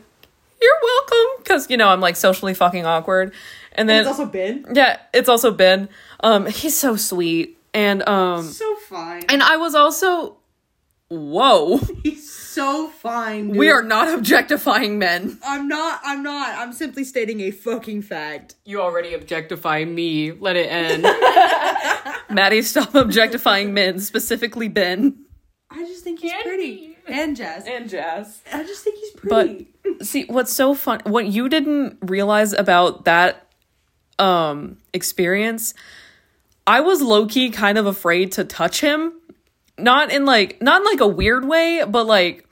"You're 0.61 0.81
welcome," 0.83 1.43
because 1.43 1.71
you 1.71 1.77
know 1.77 1.89
I'm 1.89 2.01
like 2.01 2.17
socially 2.17 2.55
fucking 2.55 2.87
awkward. 2.87 3.33
And 3.75 3.89
then 3.89 4.01
It's 4.01 4.09
also 4.09 4.27
Ben. 4.27 4.67
yeah, 4.75 4.99
it's 5.15 5.29
also 5.29 5.51
Ben. 5.51 5.89
Um, 6.21 6.47
he's 6.47 6.77
so 6.77 6.97
sweet, 6.97 7.59
and 7.73 8.07
um, 8.09 8.45
So 8.45 8.77
fine. 8.77 9.25
and 9.31 9.43
I 9.43 9.57
was 9.57 9.75
also, 9.75 10.37
whoa, 11.09 11.79
He's 12.03 12.32
so 12.53 12.89
fine. 12.89 13.49
Dude. 13.49 13.57
we 13.57 13.71
are 13.71 13.83
not 13.83 14.13
objectifying 14.13 14.99
men. 14.99 15.39
I'm 15.45 15.69
not. 15.69 16.01
I'm 16.05 16.23
not. 16.23 16.59
I'm 16.59 16.73
simply 16.73 17.05
stating 17.05 17.41
a 17.41 17.51
fucking 17.51 18.03
fact. 18.03 18.55
You 18.65 18.81
already 18.81 19.15
objectify 19.15 19.85
me. 19.85 20.33
Let 20.33 20.57
it 20.57 20.71
end. 20.71 21.03
Maddie, 22.31 22.63
stop 22.63 22.95
objectifying 22.95 23.75
men, 23.75 23.99
specifically 23.99 24.69
Ben 24.69 25.23
I 25.75 25.85
just 25.85 26.05
think 26.05 26.21
he's 26.21 26.33
Candy. 26.33 26.49
pretty. 26.49 26.97
And 27.07 27.37
Jazz. 27.37 27.65
and 27.67 27.89
Jazz. 27.89 28.41
I 28.53 28.63
just 28.63 28.85
think 28.85 28.99
he's 28.99 29.11
pretty. 29.13 29.69
But 29.83 30.07
see, 30.07 30.25
what's 30.27 30.53
so 30.53 30.75
fun? 30.75 31.01
What 31.05 31.27
you 31.27 31.49
didn't 31.49 31.99
realize 32.03 32.53
about 32.53 33.05
that 33.07 33.47
um 34.19 34.77
experience, 34.93 35.75
I 36.67 36.81
was 36.81 37.01
low 37.01 37.27
key 37.27 37.51
kind 37.51 37.79
of 37.79 37.87
afraid 37.87 38.33
to 38.33 38.45
touch 38.45 38.81
him. 38.81 39.15
Not 39.83 40.13
in 40.13 40.25
like 40.25 40.61
not 40.63 40.81
in 40.83 40.85
like 40.87 41.01
a 41.01 41.07
weird 41.09 41.45
way, 41.47 41.85
but 41.87 42.07
like 42.07 42.47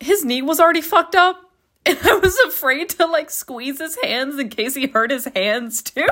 his 0.00 0.24
knee 0.24 0.42
was 0.42 0.60
already 0.60 0.82
fucked 0.82 1.14
up. 1.14 1.42
And 1.88 1.96
I 2.02 2.14
was 2.16 2.36
afraid 2.40 2.88
to 2.90 3.06
like 3.06 3.30
squeeze 3.30 3.78
his 3.78 3.96
hands 4.02 4.40
in 4.40 4.48
case 4.48 4.74
he 4.74 4.88
hurt 4.88 5.12
his 5.12 5.26
hands 5.36 5.82
too. 5.84 6.04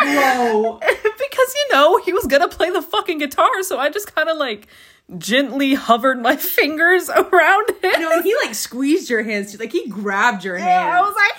Bro. 0.00 0.80
because 0.80 1.54
you 1.54 1.68
know, 1.72 1.98
he 1.98 2.14
was 2.14 2.24
gonna 2.24 2.48
play 2.48 2.70
the 2.70 2.80
fucking 2.80 3.18
guitar, 3.18 3.62
so 3.62 3.78
I 3.78 3.90
just 3.90 4.14
kind 4.14 4.30
of 4.30 4.38
like 4.38 4.66
gently 5.18 5.74
hovered 5.74 6.22
my 6.22 6.36
fingers 6.56 7.10
around 7.10 7.68
him. 7.82 8.00
no, 8.00 8.12
and 8.12 8.24
he 8.24 8.34
like 8.42 8.54
squeezed 8.54 9.10
your 9.10 9.22
hands. 9.22 9.52
too. 9.52 9.58
Like 9.58 9.72
he 9.72 9.88
grabbed 9.90 10.42
your 10.42 10.56
hand. 10.56 10.88
I 10.90 11.02
was 11.02 11.14
like, 11.14 11.32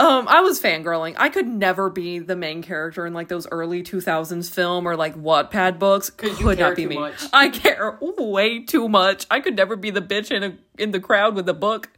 um, 0.00 0.26
I 0.28 0.40
was 0.40 0.60
fangirling. 0.60 1.14
I 1.18 1.28
could 1.28 1.46
never 1.46 1.90
be 1.90 2.18
the 2.18 2.34
main 2.34 2.62
character 2.62 3.06
in 3.06 3.12
like 3.14 3.28
those 3.28 3.46
early 3.50 3.82
2000s 3.82 4.50
film 4.52 4.86
or 4.86 4.96
like 4.96 5.14
Wattpad 5.14 5.78
books. 5.78 6.10
'Cause 6.10 6.40
you 6.40 6.46
Could 6.46 6.58
care 6.58 6.68
not 6.70 6.76
be 6.76 6.82
too 6.84 6.88
me. 6.88 6.98
much. 6.98 7.24
I 7.32 7.48
care 7.50 7.98
way 8.00 8.60
too 8.64 8.88
much. 8.88 9.26
I 9.30 9.40
could 9.40 9.54
never 9.56 9.76
be 9.76 9.90
the 9.90 10.00
bitch 10.02 10.30
in 10.30 10.42
a 10.42 10.54
in 10.78 10.90
the 10.92 11.00
crowd 11.00 11.34
with 11.34 11.48
a 11.48 11.54
book. 11.54 11.88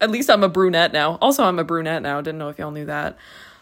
At 0.00 0.10
least 0.10 0.30
I'm 0.30 0.42
a 0.42 0.48
brunette 0.48 0.92
now. 0.92 1.18
Also, 1.20 1.44
I'm 1.44 1.58
a 1.58 1.64
brunette 1.64 2.02
now. 2.02 2.20
Didn't 2.20 2.38
know 2.38 2.48
if 2.48 2.58
y'all 2.58 2.70
knew 2.70 2.86
that. 2.86 3.16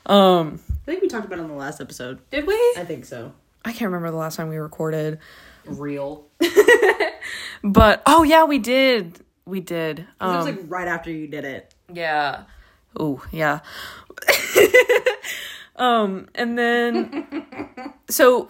Um, 0.07 0.61
I 0.71 0.85
think 0.87 1.03
we 1.03 1.09
talked 1.09 1.27
about 1.27 1.39
it 1.39 1.43
on 1.43 1.49
the 1.49 1.55
last 1.55 1.81
episode. 1.81 2.19
did 2.31 2.47
we? 2.47 2.55
I 2.77 2.85
think 2.87 3.05
so. 3.05 3.33
I 3.65 3.73
can't 3.73 3.91
remember 3.91 4.11
the 4.11 4.17
last 4.17 4.37
time 4.37 4.49
we 4.49 4.57
recorded. 4.57 5.19
Real. 5.67 6.27
But 7.63 8.03
oh 8.07 8.23
yeah, 8.23 8.45
we 8.45 8.59
did. 8.59 9.21
We 9.45 9.61
did. 9.61 10.01
it 10.01 10.07
Um, 10.21 10.37
was 10.37 10.47
like 10.47 10.61
right 10.69 10.89
after 10.89 11.11
you 11.11 11.27
did 11.27 11.45
it. 11.45 11.75
Yeah. 11.93 12.45
Oh, 12.99 13.25
yeah. 13.31 13.61
um, 15.77 16.29
and 16.35 16.59
then 16.59 17.27
so 18.11 18.49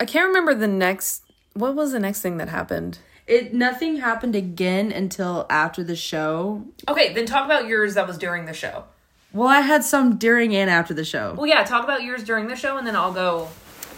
I 0.00 0.04
can't 0.04 0.26
remember 0.28 0.54
the 0.54 0.68
next 0.68 1.22
what 1.54 1.74
was 1.74 1.92
the 1.92 2.00
next 2.00 2.20
thing 2.20 2.36
that 2.36 2.48
happened? 2.48 2.98
It 3.26 3.54
nothing 3.54 3.96
happened 3.96 4.36
again 4.36 4.92
until 4.92 5.46
after 5.48 5.82
the 5.82 5.96
show. 5.96 6.64
Okay, 6.88 7.12
then 7.12 7.26
talk 7.26 7.44
about 7.44 7.66
yours 7.66 7.94
that 7.94 8.06
was 8.06 8.18
during 8.18 8.44
the 8.44 8.52
show. 8.52 8.84
Well, 9.32 9.48
I 9.48 9.60
had 9.60 9.84
some 9.84 10.16
during 10.16 10.54
and 10.54 10.70
after 10.70 10.94
the 10.94 11.04
show. 11.04 11.34
Well, 11.36 11.46
yeah, 11.46 11.64
talk 11.64 11.84
about 11.84 12.02
yours 12.02 12.22
during 12.22 12.46
the 12.46 12.56
show 12.56 12.76
and 12.76 12.86
then 12.86 12.94
I'll 12.96 13.12
go 13.12 13.48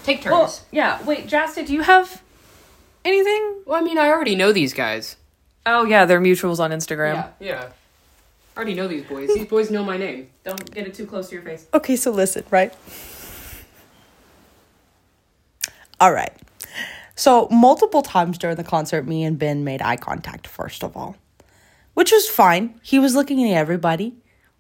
Take 0.09 0.23
turns. 0.23 0.33
Well, 0.33 0.42
Well, 0.44 0.59
yeah. 0.73 1.03
Wait, 1.05 1.27
Jasta, 1.27 1.66
do 1.66 1.75
you 1.75 1.83
have 1.83 2.23
anything? 3.05 3.62
Well, 3.66 3.79
I 3.79 3.85
mean, 3.85 3.99
I 3.99 4.09
already 4.09 4.35
know 4.35 4.53
these 4.53 4.73
guys. 4.73 5.16
Oh, 5.66 5.85
yeah, 5.85 6.07
they're 6.07 6.21
mutuals 6.21 6.61
on 6.61 6.71
Instagram. 6.71 7.14
Yeah. 7.14 7.29
Yeah. 7.40 7.68
I 8.59 8.61
already 8.62 8.75
know 8.75 8.88
these 8.88 9.05
boys. 9.05 9.33
These 9.33 9.47
boys 9.47 9.71
know 9.71 9.85
my 9.85 9.97
name. 9.97 10.31
Don't 10.42 10.68
get 10.73 10.85
it 10.85 10.92
too 10.92 11.07
close 11.07 11.29
to 11.29 11.37
your 11.37 11.44
face. 11.44 11.68
Okay, 11.73 11.94
so 11.94 12.11
listen, 12.11 12.42
right? 12.51 12.75
All 16.01 16.12
right. 16.12 16.33
So, 17.14 17.47
multiple 17.53 18.03
times 18.03 18.37
during 18.37 18.57
the 18.57 18.64
concert, 18.64 19.07
me 19.07 19.23
and 19.23 19.38
Ben 19.38 19.62
made 19.62 19.81
eye 19.81 19.94
contact, 19.94 20.49
first 20.49 20.83
of 20.83 20.97
all, 20.97 21.14
which 21.94 22.11
was 22.11 22.29
fine. 22.29 22.81
He 22.83 22.99
was 22.99 23.14
looking 23.14 23.49
at 23.49 23.57
everybody, 23.57 24.16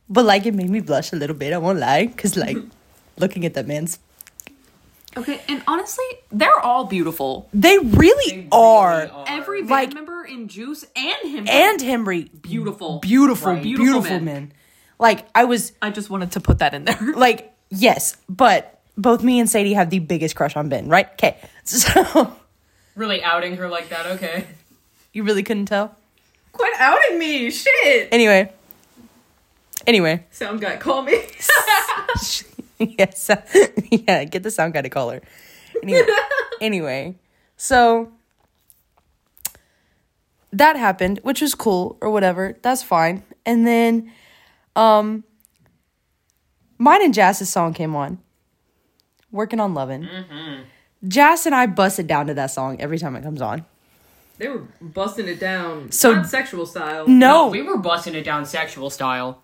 but 0.08 0.24
like 0.24 0.46
it 0.46 0.54
made 0.54 0.70
me 0.70 0.78
blush 0.78 1.12
a 1.12 1.16
little 1.16 1.34
bit, 1.34 1.52
I 1.52 1.58
won't 1.58 1.80
lie, 1.80 2.06
because 2.06 2.36
like 2.36 2.56
looking 3.18 3.44
at 3.44 3.54
that 3.54 3.66
man's. 3.66 3.98
Okay, 5.18 5.40
and 5.48 5.62
honestly, 5.66 6.04
they're 6.30 6.60
all 6.60 6.84
beautiful. 6.84 7.48
They 7.52 7.78
really, 7.78 8.46
are. 8.52 9.10
Every 9.26 9.60
band 9.62 9.70
Like- 9.70 9.92
member 9.94 10.24
in 10.24 10.48
Juice 10.48 10.84
and 10.96 11.30
him 11.30 11.46
And 11.48 11.80
Henry, 11.80 12.30
beautiful. 12.42 12.98
beautiful, 13.00 13.52
Right. 13.54 13.62
beautiful, 13.62 13.84
Beautiful 13.92 14.16
men. 14.20 14.24
men. 14.24 14.52
Like, 14.98 15.26
I 15.34 15.44
was 15.44 15.72
I 15.82 15.90
just 15.90 16.08
wanted 16.10 16.32
to 16.32 16.40
put 16.40 16.58
that 16.58 16.72
in 16.74 16.84
there. 16.84 16.98
like, 17.16 17.52
yes, 17.70 18.16
but 18.28 18.80
both 18.96 19.22
me 19.22 19.38
and 19.40 19.48
Sadie 19.50 19.74
have 19.74 19.90
the 19.90 19.98
biggest 20.00 20.34
crush 20.36 20.56
on 20.56 20.68
Ben, 20.68 20.88
right? 20.88 21.08
Okay. 21.12 21.36
So, 21.64 22.32
Really 22.96 23.22
outing 23.22 23.56
her 23.58 23.68
like 23.68 23.90
that, 23.90 24.06
okay. 24.06 24.46
you 25.12 25.22
really 25.22 25.42
couldn't 25.42 25.66
tell? 25.66 25.94
Quit 26.52 26.72
outing 26.78 27.18
me, 27.18 27.50
shit. 27.50 28.08
Anyway. 28.10 28.50
Anyway. 29.86 30.24
Sound 30.30 30.60
guy, 30.60 30.76
call 30.78 31.02
me. 31.02 31.20
yes. 32.98 33.30
yeah, 33.90 34.24
get 34.24 34.42
the 34.42 34.50
sound 34.50 34.74
guy 34.74 34.82
to 34.82 34.88
call 34.88 35.10
her. 35.10 35.20
Anyway. 35.82 36.06
anyway. 36.60 37.16
So 37.56 38.12
that 40.52 40.76
happened, 40.76 41.20
which 41.22 41.40
was 41.40 41.54
cool 41.54 41.98
or 42.00 42.10
whatever. 42.10 42.56
That's 42.62 42.82
fine. 42.82 43.22
And 43.44 43.66
then 43.66 44.12
um 44.76 45.24
mine 46.78 47.02
and 47.04 47.12
Jazz's 47.14 47.48
song 47.48 47.74
came 47.74 47.94
on. 47.96 48.18
Working 49.30 49.60
on 49.60 49.74
Lovin'. 49.74 50.08
Jazz 51.06 51.44
and 51.46 51.54
I 51.54 51.66
busted 51.66 52.06
down 52.06 52.26
to 52.28 52.34
that 52.34 52.50
song 52.50 52.80
every 52.80 52.98
time 52.98 53.14
it 53.14 53.22
comes 53.22 53.42
on. 53.42 53.66
they 54.38 54.48
were 54.48 54.62
busting 54.80 55.28
it 55.28 55.38
down. 55.38 55.92
So- 55.92 56.14
not 56.14 56.26
sexual 56.28 56.64
style. 56.64 57.06
No, 57.06 57.48
we 57.48 57.60
were 57.62 57.76
busting 57.76 58.14
it 58.14 58.22
down 58.24 58.46
sexual 58.46 58.88
style. 58.90 59.42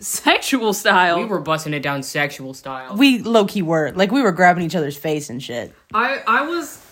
Sexual 0.00 0.72
style. 0.72 1.18
We 1.18 1.24
were 1.26 1.40
busting 1.40 1.74
it 1.74 1.80
down 1.82 2.02
sexual 2.02 2.54
style. 2.54 2.96
we 2.96 3.18
low 3.20 3.44
key 3.44 3.62
were. 3.62 3.92
Like 3.92 4.10
we 4.10 4.22
were 4.22 4.32
grabbing 4.32 4.64
each 4.64 4.74
other's 4.74 4.96
face 4.96 5.30
and 5.30 5.42
shit. 5.42 5.72
I 5.94 6.22
I 6.26 6.42
was 6.48 6.84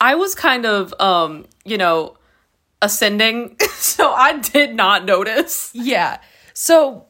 I 0.00 0.14
was 0.16 0.34
kind 0.34 0.66
of 0.66 0.92
um, 1.00 1.46
you 1.64 1.78
know, 1.78 2.16
ascending, 2.80 3.56
so 3.70 4.12
I 4.12 4.38
did 4.38 4.74
not 4.74 5.04
notice. 5.04 5.70
Yeah. 5.74 6.20
So 6.54 7.06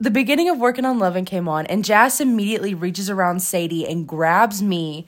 the 0.00 0.10
beginning 0.10 0.48
of 0.48 0.58
Working 0.58 0.84
on 0.84 0.98
loving 0.98 1.24
came 1.24 1.48
on, 1.48 1.66
and 1.66 1.84
Jazz 1.84 2.20
immediately 2.20 2.74
reaches 2.74 3.10
around 3.10 3.42
Sadie 3.42 3.86
and 3.86 4.06
grabs 4.06 4.62
me, 4.62 5.06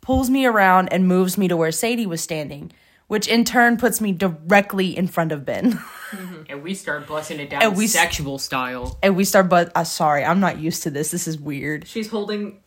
pulls 0.00 0.30
me 0.30 0.46
around, 0.46 0.88
and 0.92 1.06
moves 1.08 1.36
me 1.36 1.48
to 1.48 1.56
where 1.56 1.72
Sadie 1.72 2.06
was 2.06 2.20
standing, 2.20 2.72
which 3.08 3.26
in 3.26 3.44
turn 3.44 3.76
puts 3.76 4.00
me 4.00 4.12
directly 4.12 4.96
in 4.96 5.06
front 5.08 5.32
of 5.32 5.44
Ben. 5.44 5.78
and 6.48 6.62
we 6.62 6.72
start 6.74 7.06
busting 7.06 7.40
it 7.40 7.50
down 7.50 7.62
And 7.62 7.76
we 7.76 7.84
s- 7.84 7.92
sexual 7.92 8.38
style. 8.38 8.96
and 9.02 9.16
we 9.16 9.24
start, 9.24 9.48
but 9.48 9.72
uh, 9.74 9.84
sorry, 9.84 10.24
I'm 10.24 10.40
not 10.40 10.58
used 10.58 10.84
to 10.84 10.90
this. 10.90 11.10
This 11.10 11.26
is 11.26 11.38
weird. 11.38 11.86
She's 11.86 12.08
holding 12.08 12.60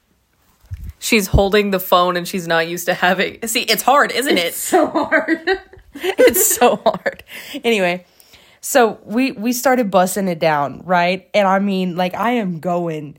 She's 0.99 1.25
holding 1.27 1.71
the 1.71 1.79
phone 1.79 2.15
and 2.15 2.27
she's 2.27 2.47
not 2.47 2.67
used 2.67 2.85
to 2.85 2.93
having 2.93 3.39
See, 3.47 3.61
it's 3.63 3.81
hard, 3.81 4.11
isn't 4.11 4.37
it? 4.37 4.53
so 4.53 4.85
hard. 4.87 5.49
it's 5.95 6.45
so 6.55 6.75
hard. 6.75 7.23
Anyway, 7.63 8.05
so 8.61 8.99
we 9.03 9.31
we 9.31 9.51
started 9.51 9.89
busting 9.89 10.27
it 10.27 10.37
down, 10.37 10.81
right? 10.85 11.27
And 11.33 11.47
I 11.47 11.57
mean, 11.57 11.95
like 11.95 12.13
I 12.13 12.31
am 12.33 12.59
going, 12.59 13.17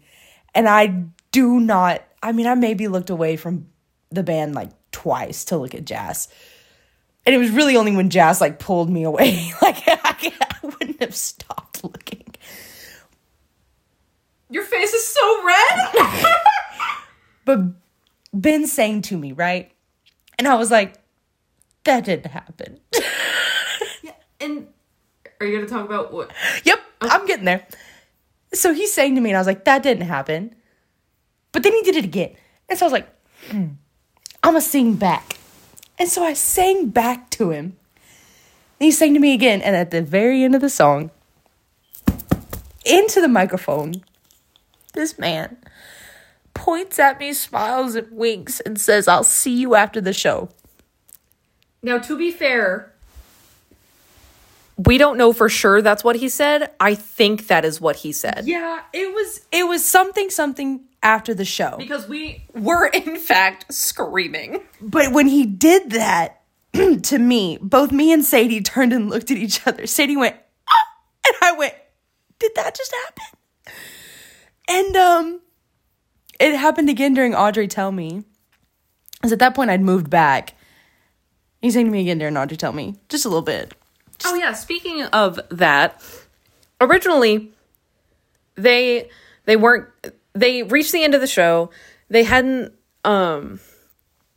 and 0.54 0.68
I 0.68 1.06
do 1.32 1.58
not. 1.58 2.02
I 2.22 2.30
mean, 2.30 2.46
I 2.46 2.54
maybe 2.54 2.86
looked 2.86 3.10
away 3.10 3.36
from 3.36 3.66
the 4.10 4.22
band 4.22 4.54
like 4.54 4.70
twice 4.92 5.44
to 5.46 5.56
look 5.56 5.74
at 5.74 5.84
Jazz, 5.84 6.28
and 7.24 7.34
it 7.34 7.38
was 7.38 7.50
really 7.50 7.76
only 7.76 7.94
when 7.94 8.10
Jazz 8.10 8.40
like 8.40 8.58
pulled 8.58 8.90
me 8.90 9.04
away. 9.04 9.52
like 9.62 9.82
I, 9.86 10.32
I 10.40 10.66
wouldn't 10.66 11.00
have 11.00 11.14
stopped 11.14 11.84
looking. 11.84 12.34
Your 14.50 14.64
face 14.64 14.92
is 14.92 15.06
so 15.06 15.44
red. 15.44 16.28
But 17.44 17.58
Ben 18.32 18.68
saying 18.68 19.02
to 19.02 19.18
me, 19.18 19.32
right? 19.32 19.72
And 20.38 20.46
I 20.46 20.54
was 20.54 20.70
like, 20.70 20.94
that 21.82 22.04
didn't 22.04 22.30
happen. 22.30 22.78
yeah 24.02 24.12
And 24.40 24.68
are 25.40 25.46
you 25.46 25.56
going 25.56 25.66
to 25.66 25.72
talk 25.72 25.84
about 25.84 26.12
what? 26.12 26.30
yep, 26.62 26.78
I'm 27.00 27.26
getting 27.26 27.46
there. 27.46 27.66
So 28.54 28.72
he's 28.72 28.92
saying 28.92 29.16
to 29.16 29.20
me, 29.20 29.30
and 29.30 29.36
I 29.36 29.40
was 29.40 29.48
like, 29.48 29.64
that 29.64 29.82
didn't 29.82 30.06
happen. 30.06 30.54
But 31.50 31.64
then 31.64 31.72
he 31.72 31.82
did 31.82 31.96
it 31.96 32.04
again. 32.04 32.36
And 32.68 32.78
so 32.78 32.86
I 32.86 32.86
was 32.86 32.92
like, 32.92 33.08
hmm, 33.50 33.66
I'm 34.44 34.54
to 34.54 34.60
sing 34.60 34.94
back. 34.94 35.38
And 36.02 36.10
so 36.10 36.24
I 36.24 36.32
sang 36.32 36.88
back 36.88 37.30
to 37.30 37.50
him. 37.50 37.76
And 38.80 38.86
he 38.86 38.90
sang 38.90 39.14
to 39.14 39.20
me 39.20 39.34
again. 39.34 39.62
And 39.62 39.76
at 39.76 39.92
the 39.92 40.02
very 40.02 40.42
end 40.42 40.56
of 40.56 40.60
the 40.60 40.68
song, 40.68 41.12
into 42.84 43.20
the 43.20 43.28
microphone, 43.28 44.02
this 44.94 45.16
man 45.16 45.58
points 46.54 46.98
at 46.98 47.20
me, 47.20 47.32
smiles, 47.32 47.94
and 47.94 48.10
winks, 48.10 48.58
and 48.58 48.80
says, 48.80 49.06
I'll 49.06 49.22
see 49.22 49.56
you 49.56 49.76
after 49.76 50.00
the 50.00 50.12
show. 50.12 50.48
Now, 51.84 51.98
to 51.98 52.18
be 52.18 52.32
fair, 52.32 52.91
we 54.76 54.98
don't 54.98 55.18
know 55.18 55.32
for 55.32 55.48
sure 55.48 55.82
that's 55.82 56.02
what 56.02 56.16
he 56.16 56.28
said. 56.28 56.70
I 56.80 56.94
think 56.94 57.46
that 57.48 57.64
is 57.64 57.80
what 57.80 57.96
he 57.96 58.12
said. 58.12 58.44
Yeah, 58.46 58.82
it 58.92 59.12
was 59.12 59.46
it 59.52 59.66
was 59.66 59.84
something 59.84 60.30
something 60.30 60.84
after 61.02 61.34
the 61.34 61.44
show. 61.44 61.76
Because 61.78 62.08
we 62.08 62.46
were, 62.54 62.86
in 62.86 63.16
fact, 63.16 63.72
screaming. 63.72 64.62
But 64.80 65.12
when 65.12 65.26
he 65.26 65.44
did 65.44 65.90
that 65.90 66.42
to 66.72 67.18
me, 67.18 67.58
both 67.60 67.92
me 67.92 68.12
and 68.12 68.24
Sadie 68.24 68.62
turned 68.62 68.92
and 68.92 69.10
looked 69.10 69.30
at 69.30 69.36
each 69.36 69.66
other. 69.66 69.86
Sadie 69.86 70.16
went, 70.16 70.36
ah! 70.68 71.26
and 71.26 71.34
I 71.42 71.52
went, 71.52 71.74
did 72.38 72.52
that 72.54 72.74
just 72.74 72.94
happen? 73.06 73.74
And 74.68 74.96
um 74.96 75.40
it 76.40 76.56
happened 76.56 76.88
again 76.88 77.14
during 77.14 77.34
Audrey 77.34 77.68
Tell 77.68 77.92
Me. 77.92 78.24
Because 79.14 79.32
at 79.32 79.38
that 79.38 79.54
point 79.54 79.70
I'd 79.70 79.80
moved 79.80 80.10
back. 80.10 80.54
He 81.60 81.70
sang 81.70 81.84
to 81.84 81.90
me 81.90 82.00
again 82.00 82.18
during 82.18 82.36
Audrey 82.36 82.56
Tell 82.56 82.72
Me. 82.72 82.96
Just 83.08 83.24
a 83.24 83.28
little 83.28 83.42
bit. 83.42 83.74
Oh 84.24 84.34
yeah, 84.34 84.52
speaking 84.52 85.02
of 85.04 85.40
that, 85.50 86.02
originally 86.80 87.52
they 88.54 89.08
they 89.44 89.56
weren't 89.56 89.88
they 90.34 90.62
reached 90.62 90.92
the 90.92 91.02
end 91.04 91.14
of 91.14 91.20
the 91.20 91.26
show. 91.26 91.70
They 92.08 92.24
hadn't 92.24 92.72
um 93.04 93.60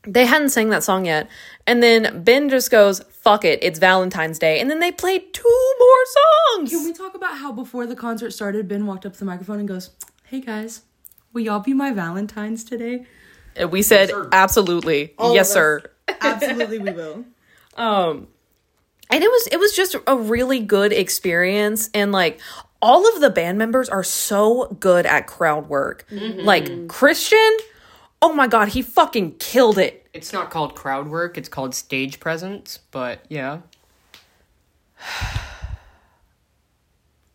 they 0.08 0.26
hadn't 0.26 0.50
sang 0.50 0.70
that 0.70 0.84
song 0.84 1.06
yet. 1.06 1.30
And 1.68 1.82
then 1.82 2.24
Ben 2.24 2.50
just 2.50 2.70
goes, 2.70 3.02
"Fuck 3.10 3.44
it, 3.44 3.60
it's 3.64 3.80
Valentine's 3.80 4.38
Day." 4.40 4.60
And 4.60 4.70
then 4.70 4.80
they 4.80 4.92
played 4.92 5.34
two 5.34 5.74
more 5.80 6.58
songs. 6.58 6.70
Can 6.70 6.84
we 6.86 6.94
talk 6.94 7.16
about 7.16 7.38
how 7.38 7.52
before 7.52 7.88
the 7.88 7.96
concert 7.96 8.32
started, 8.32 8.68
Ben 8.68 8.86
walked 8.86 9.06
up 9.06 9.14
to 9.14 9.20
the 9.20 9.26
microphone 9.26 9.60
and 9.60 9.68
goes, 9.68 9.90
Hey 10.26 10.42
guys, 10.42 10.82
will 11.34 11.42
y'all 11.42 11.60
be 11.60 11.74
my 11.74 11.92
Valentines 11.92 12.64
today? 12.64 13.06
And 13.56 13.72
we 13.72 13.82
said, 13.82 14.12
"Absolutely. 14.32 15.14
yes, 15.20 15.52
sir." 15.52 15.82
Absolutely, 16.22 16.80
we 16.80 16.92
will. 16.92 17.26
Um 17.78 18.28
and 19.16 19.24
it 19.24 19.32
was 19.32 19.48
it 19.48 19.58
was 19.58 19.74
just 19.74 19.96
a 20.08 20.18
really 20.18 20.60
good 20.60 20.92
experience 20.92 21.90
and 21.94 22.12
like 22.12 22.38
all 22.82 23.08
of 23.16 23.22
the 23.22 23.30
band 23.30 23.58
members 23.58 23.88
are 23.88 24.04
so 24.04 24.68
good 24.78 25.06
at 25.06 25.26
crowd 25.26 25.70
work. 25.70 26.06
Mm-hmm. 26.12 26.42
Like 26.42 26.90
Christian, 26.90 27.58
oh 28.22 28.34
my 28.34 28.48
god, 28.48 28.68
he 28.68 28.82
fucking 28.82 29.38
killed 29.38 29.78
it. 29.78 30.06
It's 30.14 30.34
not 30.34 30.52
called 30.52 30.76
crowd 30.76 31.08
work, 31.08 31.38
it's 31.38 31.48
called 31.48 31.74
stage 31.74 32.20
presence, 32.20 32.80
but 32.92 33.26
yeah. 33.30 33.60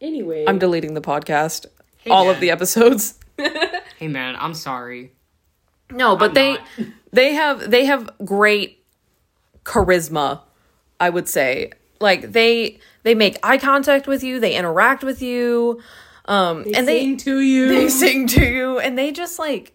Anyway, 0.03 0.47
I'm 0.49 0.59
deleting 0.59 0.95
the 0.95 1.03
podcast. 1.03 1.67
all 2.09 2.31
of 2.31 2.41
the 2.41 2.51
episodes. 2.51 3.19
Hey 3.99 4.09
man, 4.09 4.35
I'm 4.39 4.55
sorry. 4.55 5.13
No, 5.91 6.17
but 6.17 6.31
I'm 6.31 6.35
they 6.35 6.53
not. 6.55 6.63
they 7.13 7.35
have 7.35 7.71
they 7.71 7.85
have 7.85 8.11
great 8.25 8.83
charisma, 9.63 10.41
I 11.01 11.11
would 11.11 11.29
say. 11.29 11.73
Like 12.01 12.33
they 12.33 12.79
they 13.03 13.15
make 13.15 13.39
eye 13.43 13.59
contact 13.59 14.07
with 14.07 14.23
you, 14.23 14.39
they 14.39 14.55
interact 14.55 15.03
with 15.03 15.21
you. 15.21 15.81
Um 16.27 16.65
and 16.75 16.87
they 16.87 17.01
sing 17.01 17.17
to 17.19 17.41
you. 17.41 17.69
they 17.75 17.89
sing 17.89 18.27
to 18.29 18.45
you 18.45 18.79
and 18.79 18.97
they 18.97 19.11
just 19.11 19.39
like 19.39 19.75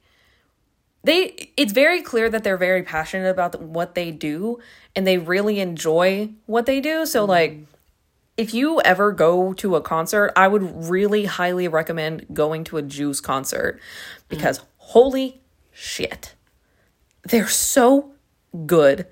they 1.06 1.52
it's 1.56 1.72
very 1.72 2.02
clear 2.02 2.30
that 2.30 2.44
they're 2.44 2.58
very 2.58 2.84
passionate 2.84 3.30
about 3.30 3.62
what 3.62 3.96
they 3.96 4.12
do 4.12 4.60
and 4.96 5.06
they 5.06 5.18
really 5.18 5.60
enjoy 5.60 6.30
what 6.48 6.66
they 6.66 6.82
do 6.82 7.06
so 7.06 7.24
like 7.24 7.60
if 8.38 8.54
you 8.54 8.82
ever 8.82 9.12
go 9.12 9.54
to 9.54 9.76
a 9.76 9.82
concert 9.82 10.34
i 10.36 10.48
would 10.48 10.90
really 10.90 11.26
highly 11.26 11.68
recommend 11.68 12.26
going 12.34 12.64
to 12.64 12.78
a 12.78 12.82
juice 12.82 13.22
concert 13.22 13.80
because 14.30 14.62
holy 14.78 15.42
shit 15.72 16.34
they're 17.24 17.48
so 17.48 18.12
good 18.66 19.06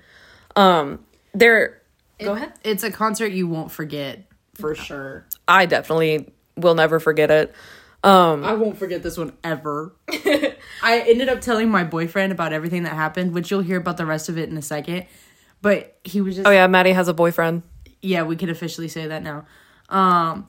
um 0.56 0.98
they're 1.32 1.80
go 2.24 2.32
ahead 2.34 2.52
It's 2.64 2.82
a 2.82 2.90
concert 2.90 3.32
you 3.32 3.46
won't 3.46 3.70
forget 3.70 4.26
for 4.54 4.74
sure. 4.74 5.26
i 5.48 5.66
definitely 5.66 6.32
will 6.56 6.74
never 6.74 7.00
forget 7.00 7.30
it 7.30 7.54
um 8.02 8.44
I 8.44 8.52
won't 8.52 8.76
forget 8.76 9.02
this 9.02 9.16
one 9.16 9.32
ever. 9.42 9.96
I 10.82 11.04
ended 11.08 11.30
up 11.30 11.40
telling 11.40 11.70
my 11.70 11.84
boyfriend 11.84 12.32
about 12.32 12.52
everything 12.52 12.82
that 12.82 12.92
happened, 12.92 13.32
which 13.32 13.50
you'll 13.50 13.62
hear 13.62 13.78
about 13.78 13.96
the 13.96 14.04
rest 14.04 14.28
of 14.28 14.36
it 14.36 14.50
in 14.50 14.58
a 14.58 14.62
second. 14.62 15.06
But 15.62 15.96
he 16.04 16.20
was 16.20 16.34
just 16.36 16.46
oh 16.46 16.50
yeah 16.50 16.66
maddie 16.66 16.92
has 16.92 17.08
a 17.08 17.14
boyfriend 17.14 17.62
yeah, 18.04 18.22
we 18.22 18.36
can 18.36 18.50
officially 18.50 18.88
say 18.88 19.06
that 19.06 19.22
now. 19.22 19.46
Um, 19.88 20.48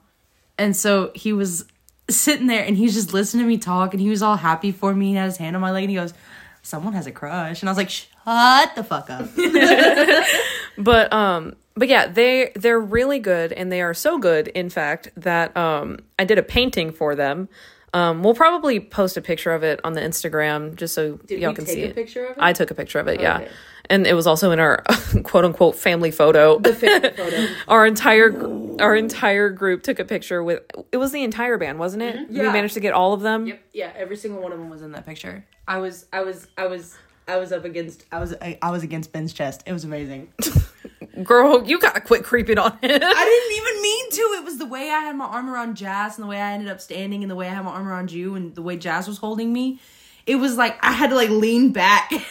and 0.57 0.75
so 0.75 1.11
he 1.15 1.31
was 1.31 1.65
sitting 2.09 2.47
there 2.47 2.63
and 2.65 2.75
he's 2.75 2.93
just 2.93 3.13
listening 3.13 3.45
to 3.45 3.47
me 3.47 3.57
talk 3.57 3.93
and 3.93 4.01
he 4.01 4.09
was 4.09 4.21
all 4.21 4.35
happy 4.35 4.71
for 4.73 4.93
me 4.93 5.09
He 5.11 5.15
had 5.15 5.25
his 5.25 5.37
hand 5.37 5.55
on 5.55 5.61
my 5.61 5.71
leg 5.71 5.83
and 5.85 5.89
he 5.91 5.95
goes, 5.95 6.13
Someone 6.61 6.93
has 6.93 7.07
a 7.07 7.11
crush. 7.11 7.61
And 7.61 7.69
I 7.69 7.71
was 7.71 7.77
like, 7.77 7.89
Shut 7.89 8.75
the 8.75 8.83
fuck 8.83 9.09
up. 9.09 9.29
but 10.77 11.13
um 11.13 11.55
but 11.75 11.87
yeah 11.87 12.07
they 12.07 12.51
they're 12.55 12.79
really 12.79 13.19
good 13.19 13.51
and 13.53 13.71
they 13.71 13.81
are 13.81 13.93
so 13.93 14.17
good 14.17 14.47
in 14.49 14.69
fact 14.69 15.09
that 15.15 15.55
um 15.57 15.97
i 16.19 16.23
did 16.25 16.37
a 16.37 16.43
painting 16.43 16.91
for 16.91 17.15
them 17.15 17.47
um 17.93 18.23
we'll 18.23 18.33
probably 18.35 18.79
post 18.79 19.17
a 19.17 19.21
picture 19.21 19.51
of 19.51 19.63
it 19.63 19.79
on 19.83 19.93
the 19.93 20.01
instagram 20.01 20.75
just 20.75 20.93
so 20.93 21.19
y'all 21.29 21.49
we 21.51 21.55
can 21.55 21.65
take 21.65 21.67
see 21.67 21.83
a 21.83 21.87
it 21.87 21.95
picture 21.95 22.25
of 22.25 22.31
it? 22.31 22.37
i 22.39 22.53
took 22.53 22.71
a 22.71 22.75
picture 22.75 22.99
of 22.99 23.07
it 23.07 23.19
yeah 23.21 23.37
Okay. 23.39 23.49
and 23.89 24.07
it 24.07 24.13
was 24.13 24.25
also 24.27 24.51
in 24.51 24.59
our 24.59 24.83
quote 25.23 25.45
unquote 25.45 25.75
family 25.75 26.11
photo 26.11 26.57
the 26.59 26.73
family 26.73 27.09
photo. 27.15 27.47
our 27.67 27.85
entire 27.85 28.29
gr- 28.29 28.81
our 28.81 28.95
entire 28.95 29.49
group 29.49 29.83
took 29.83 29.99
a 29.99 30.05
picture 30.05 30.43
with 30.43 30.63
it 30.91 30.97
was 30.97 31.11
the 31.11 31.23
entire 31.23 31.57
band 31.57 31.77
wasn't 31.79 32.01
it 32.01 32.29
we 32.29 32.37
Yeah. 32.37 32.51
managed 32.51 32.73
to 32.73 32.79
get 32.79 32.93
all 32.93 33.13
of 33.13 33.21
them 33.21 33.45
Yep. 33.47 33.61
Yeah, 33.73 33.91
every 33.95 34.15
single 34.17 34.41
one 34.41 34.51
of 34.51 34.57
them 34.59 34.69
was 34.69 34.75
was 34.79 34.81
in 34.83 34.91
that 34.93 35.05
picture. 35.05 35.45
I 35.67 35.77
was, 35.77 36.05
I 36.11 36.21
was, 36.23 36.47
I 36.57 36.67
was, 36.67 36.97
I 37.29 37.37
was 37.37 37.53
up 37.53 37.63
against. 37.63 38.03
I 38.11 38.19
was 38.19 38.33
I, 38.41 38.57
I 38.61 38.71
was 38.71 38.83
against 38.83 39.13
Ben's 39.13 39.31
chest. 39.31 39.63
It 39.65 39.71
was 39.71 39.85
amazing. 39.85 40.33
girl 41.23 41.63
you 41.67 41.79
gotta 41.79 42.01
quit 42.01 42.23
creeping 42.23 42.57
on 42.57 42.71
him. 42.71 42.79
I 42.83 42.89
didn't 42.89 43.57
even 43.57 43.81
mean 43.81 44.11
to. 44.11 44.21
It 44.39 44.43
was 44.45 44.57
the 44.57 44.65
way 44.65 44.89
I 44.91 44.99
had 44.99 45.15
my 45.15 45.25
arm 45.25 45.49
around 45.49 45.75
Jazz 45.77 46.17
and 46.17 46.23
the 46.23 46.27
way 46.29 46.41
I 46.41 46.51
ended 46.53 46.69
up 46.69 46.79
standing 46.81 47.23
and 47.23 47.29
the 47.31 47.35
way 47.35 47.47
I 47.47 47.53
had 47.53 47.63
my 47.65 47.71
arm 47.71 47.87
around 47.87 48.11
you 48.11 48.35
and 48.35 48.53
the 48.55 48.61
way 48.61 48.77
Jazz 48.77 49.07
was 49.07 49.17
holding 49.17 49.51
me. 49.53 49.79
It 50.25 50.35
was 50.35 50.57
like 50.57 50.77
I 50.83 50.91
had 50.91 51.09
to 51.11 51.15
like 51.15 51.29
lean 51.29 51.71
back. 51.71 52.11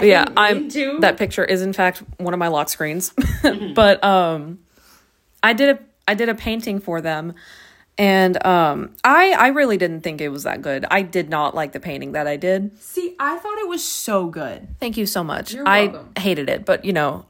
Yeah 0.00 0.24
i'm 0.38 0.70
to. 0.70 0.98
that 1.00 1.18
picture 1.18 1.44
is 1.44 1.60
in 1.60 1.74
fact 1.74 2.02
one 2.16 2.32
of 2.32 2.38
my 2.38 2.48
lock 2.48 2.70
screens 2.70 3.12
but 3.74 4.02
um 4.02 4.58
i 5.42 5.52
did 5.52 5.76
a 5.76 5.78
i 6.08 6.14
did 6.14 6.30
a 6.30 6.34
painting 6.34 6.80
for 6.80 7.02
them 7.02 7.34
and 7.98 8.44
um 8.44 8.94
i 9.04 9.32
i 9.32 9.48
really 9.48 9.76
didn't 9.76 10.00
think 10.00 10.22
it 10.22 10.30
was 10.30 10.44
that 10.44 10.62
good 10.62 10.86
i 10.90 11.02
did 11.02 11.28
not 11.28 11.54
like 11.54 11.72
the 11.72 11.78
painting 11.78 12.12
that 12.12 12.26
i 12.26 12.36
did 12.36 12.76
See, 12.80 13.14
I 13.20 13.36
thought 13.36 13.58
it 13.58 13.68
was 13.68 13.84
so 13.86 14.28
good. 14.28 14.66
thank 14.80 14.96
you 14.96 15.04
so 15.04 15.22
much 15.22 15.54
i 15.66 15.94
hated 16.18 16.48
it 16.48 16.64
but 16.64 16.86
you 16.86 16.94
know 16.94 17.26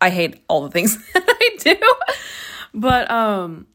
i 0.00 0.10
hate 0.10 0.42
all 0.48 0.62
the 0.62 0.70
things 0.70 0.96
that 1.12 1.24
i 1.28 1.56
do. 1.58 1.76
But 2.74 3.10
um 3.10 3.66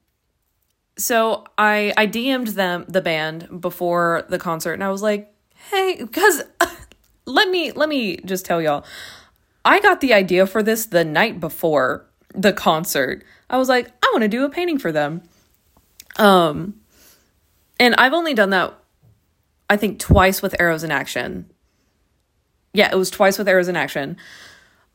so 0.98 1.46
i 1.58 1.94
i 1.98 2.06
dm'd 2.06 2.50
them 2.50 2.86
the 2.88 3.02
band 3.02 3.62
before 3.62 4.24
the 4.30 4.38
concert 4.38 4.74
and 4.74 4.84
i 4.84 4.90
was 4.90 5.02
like 5.02 5.34
hey 5.72 5.98
because 6.00 6.44
let 7.26 7.50
me 7.50 7.72
let 7.72 7.90
me 7.90 8.18
just 8.18 8.46
tell 8.46 8.62
y'all 8.62 8.86
i 9.66 9.80
got 9.80 10.02
the 10.02 10.14
idea 10.14 10.46
for 10.46 10.62
this 10.62 10.86
the 10.88 11.04
night 11.04 11.40
before 11.40 12.06
the 12.34 12.54
concert. 12.54 13.24
I 13.50 13.58
was 13.58 13.68
like 13.70 13.88
i 14.04 14.10
want 14.12 14.22
to 14.22 14.28
do 14.28 14.46
a 14.46 14.50
painting 14.50 14.78
for 14.78 14.92
them. 14.92 15.24
Um 16.18 16.76
and 17.80 17.96
i've 17.98 18.14
only 18.14 18.34
done 18.34 18.52
that 18.52 18.74
i 19.70 19.78
think 19.78 20.00
twice 20.00 20.42
with 20.42 20.56
arrows 20.60 20.84
in 20.84 20.92
action. 20.92 21.50
Yeah 22.74 22.92
it 22.92 22.98
was 22.98 23.10
twice 23.10 23.38
with 23.38 23.48
arrows 23.48 23.68
in 23.68 23.76
action 23.76 24.18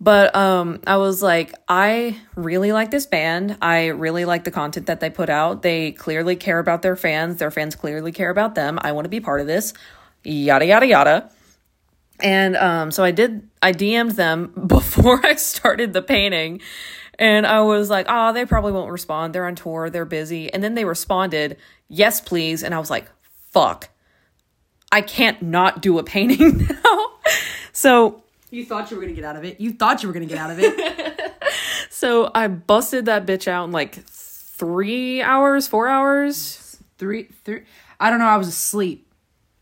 but 0.00 0.34
um 0.36 0.80
i 0.86 0.96
was 0.96 1.22
like 1.22 1.54
i 1.68 2.16
really 2.36 2.72
like 2.72 2.90
this 2.90 3.06
band. 3.06 3.56
I 3.62 3.86
really 3.86 4.24
like 4.24 4.44
the 4.44 4.50
content 4.50 4.86
that 4.86 5.00
they 5.00 5.10
put 5.10 5.30
out. 5.30 5.62
They 5.62 5.92
clearly 5.92 6.36
care 6.36 6.58
about 6.58 6.82
their 6.82 6.96
fans. 6.96 7.36
Their 7.38 7.50
fans 7.50 7.74
clearly 7.74 8.12
care 8.12 8.30
about 8.30 8.54
them. 8.54 8.78
I 8.80 8.92
want 8.92 9.06
to 9.06 9.08
be 9.08 9.20
part 9.20 9.40
of 9.40 9.46
this. 9.46 9.72
Yada 10.22 10.66
yada 10.66 10.86
yada. 10.86 11.30
And 12.20 12.56
um 12.56 12.90
so 12.90 13.02
i 13.02 13.10
did 13.10 13.48
i 13.62 13.72
dm'd 13.72 14.16
them 14.16 14.52
before 14.66 15.24
i 15.26 15.34
started 15.34 15.92
the 15.92 16.02
painting. 16.02 16.60
And 17.18 17.46
i 17.46 17.62
was 17.62 17.88
like 17.90 18.06
oh 18.08 18.32
they 18.32 18.44
probably 18.44 18.72
won't 18.72 18.92
respond. 18.92 19.34
They're 19.34 19.46
on 19.46 19.54
tour. 19.56 19.90
They're 19.90 20.04
busy. 20.04 20.52
And 20.52 20.62
then 20.62 20.74
they 20.74 20.84
responded 20.84 21.56
yes 21.88 22.20
please. 22.20 22.62
And 22.62 22.74
i 22.74 22.78
was 22.78 22.90
like 22.90 23.06
fuck. 23.52 23.88
I 24.92 25.00
can't 25.00 25.42
not 25.42 25.82
do 25.82 25.98
a 25.98 26.04
painting 26.04 26.68
now. 26.84 27.06
so 27.72 28.22
You 28.56 28.64
thought 28.64 28.90
you 28.90 28.96
were 28.96 29.02
gonna 29.02 29.12
get 29.12 29.24
out 29.24 29.36
of 29.36 29.44
it. 29.44 29.60
You 29.60 29.72
thought 29.74 30.02
you 30.02 30.08
were 30.08 30.14
gonna 30.14 30.24
get 30.24 30.38
out 30.38 30.50
of 30.50 30.58
it. 30.58 31.34
so 31.90 32.30
I 32.34 32.48
busted 32.48 33.04
that 33.04 33.26
bitch 33.26 33.46
out 33.46 33.64
in 33.64 33.70
like 33.70 34.02
three 34.06 35.20
hours, 35.20 35.66
four 35.66 35.88
hours. 35.88 36.78
three, 36.96 37.28
three. 37.44 37.64
I 38.00 38.08
don't 38.08 38.18
know. 38.18 38.24
I 38.24 38.38
was 38.38 38.48
asleep. 38.48 39.12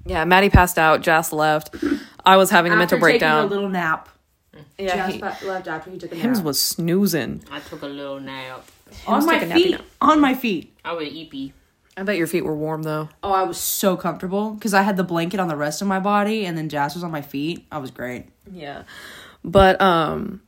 Yeah, 0.07 0.25
Maddie 0.25 0.49
passed 0.49 0.79
out. 0.79 1.01
Jess 1.03 1.33
left. 1.33 1.75
I 2.25 2.37
was 2.37 2.51
having 2.51 2.73
a 2.73 2.77
mental 2.77 2.99
After 2.99 3.07
taking 3.09 3.19
breakdown. 3.19 3.45
a 3.47 3.49
little 3.49 3.69
nap. 3.69 4.09
yeah, 4.79 4.95
Jess 4.95 5.15
he, 5.15 5.21
left 5.21 5.67
after 5.67 5.91
he 5.91 5.99
took 5.99 6.13
a 6.13 6.15
nap. 6.15 6.23
Hims 6.23 6.41
was 6.41 6.61
snoozing. 6.61 7.43
I 7.51 7.59
took 7.59 7.83
a 7.83 7.87
little 7.87 8.21
nap. 8.21 8.65
on 9.09 9.27
my 9.27 9.41
took 9.41 9.49
a 9.49 9.53
nappy 9.53 9.55
feet. 9.55 9.71
nap. 9.73 9.85
On 10.03 10.21
my 10.21 10.35
feet. 10.35 10.73
I 10.85 10.93
was 10.93 11.09
eepy. 11.09 11.53
I 11.97 12.05
bet 12.05 12.17
your 12.17 12.29
feet 12.29 12.45
were 12.45 12.55
warm 12.55 12.85
though. 12.85 13.09
Oh, 13.25 13.33
I 13.33 13.43
was 13.43 13.59
so 13.59 13.97
comfortable 13.97 14.51
because 14.51 14.73
I 14.73 14.83
had 14.83 14.97
the 14.97 15.03
blanket 15.05 15.41
on 15.41 15.49
the 15.49 15.57
rest 15.57 15.83
of 15.83 15.89
my 15.89 15.99
body, 15.99 16.47
and 16.47 16.57
then 16.57 16.69
Jazz 16.69 16.95
was 16.95 17.03
on 17.03 17.11
my 17.11 17.23
feet. 17.23 17.67
I 17.73 17.79
was 17.79 17.91
great. 17.91 18.27
Yeah. 18.51 18.85
But 19.45 19.81
um 19.81 20.43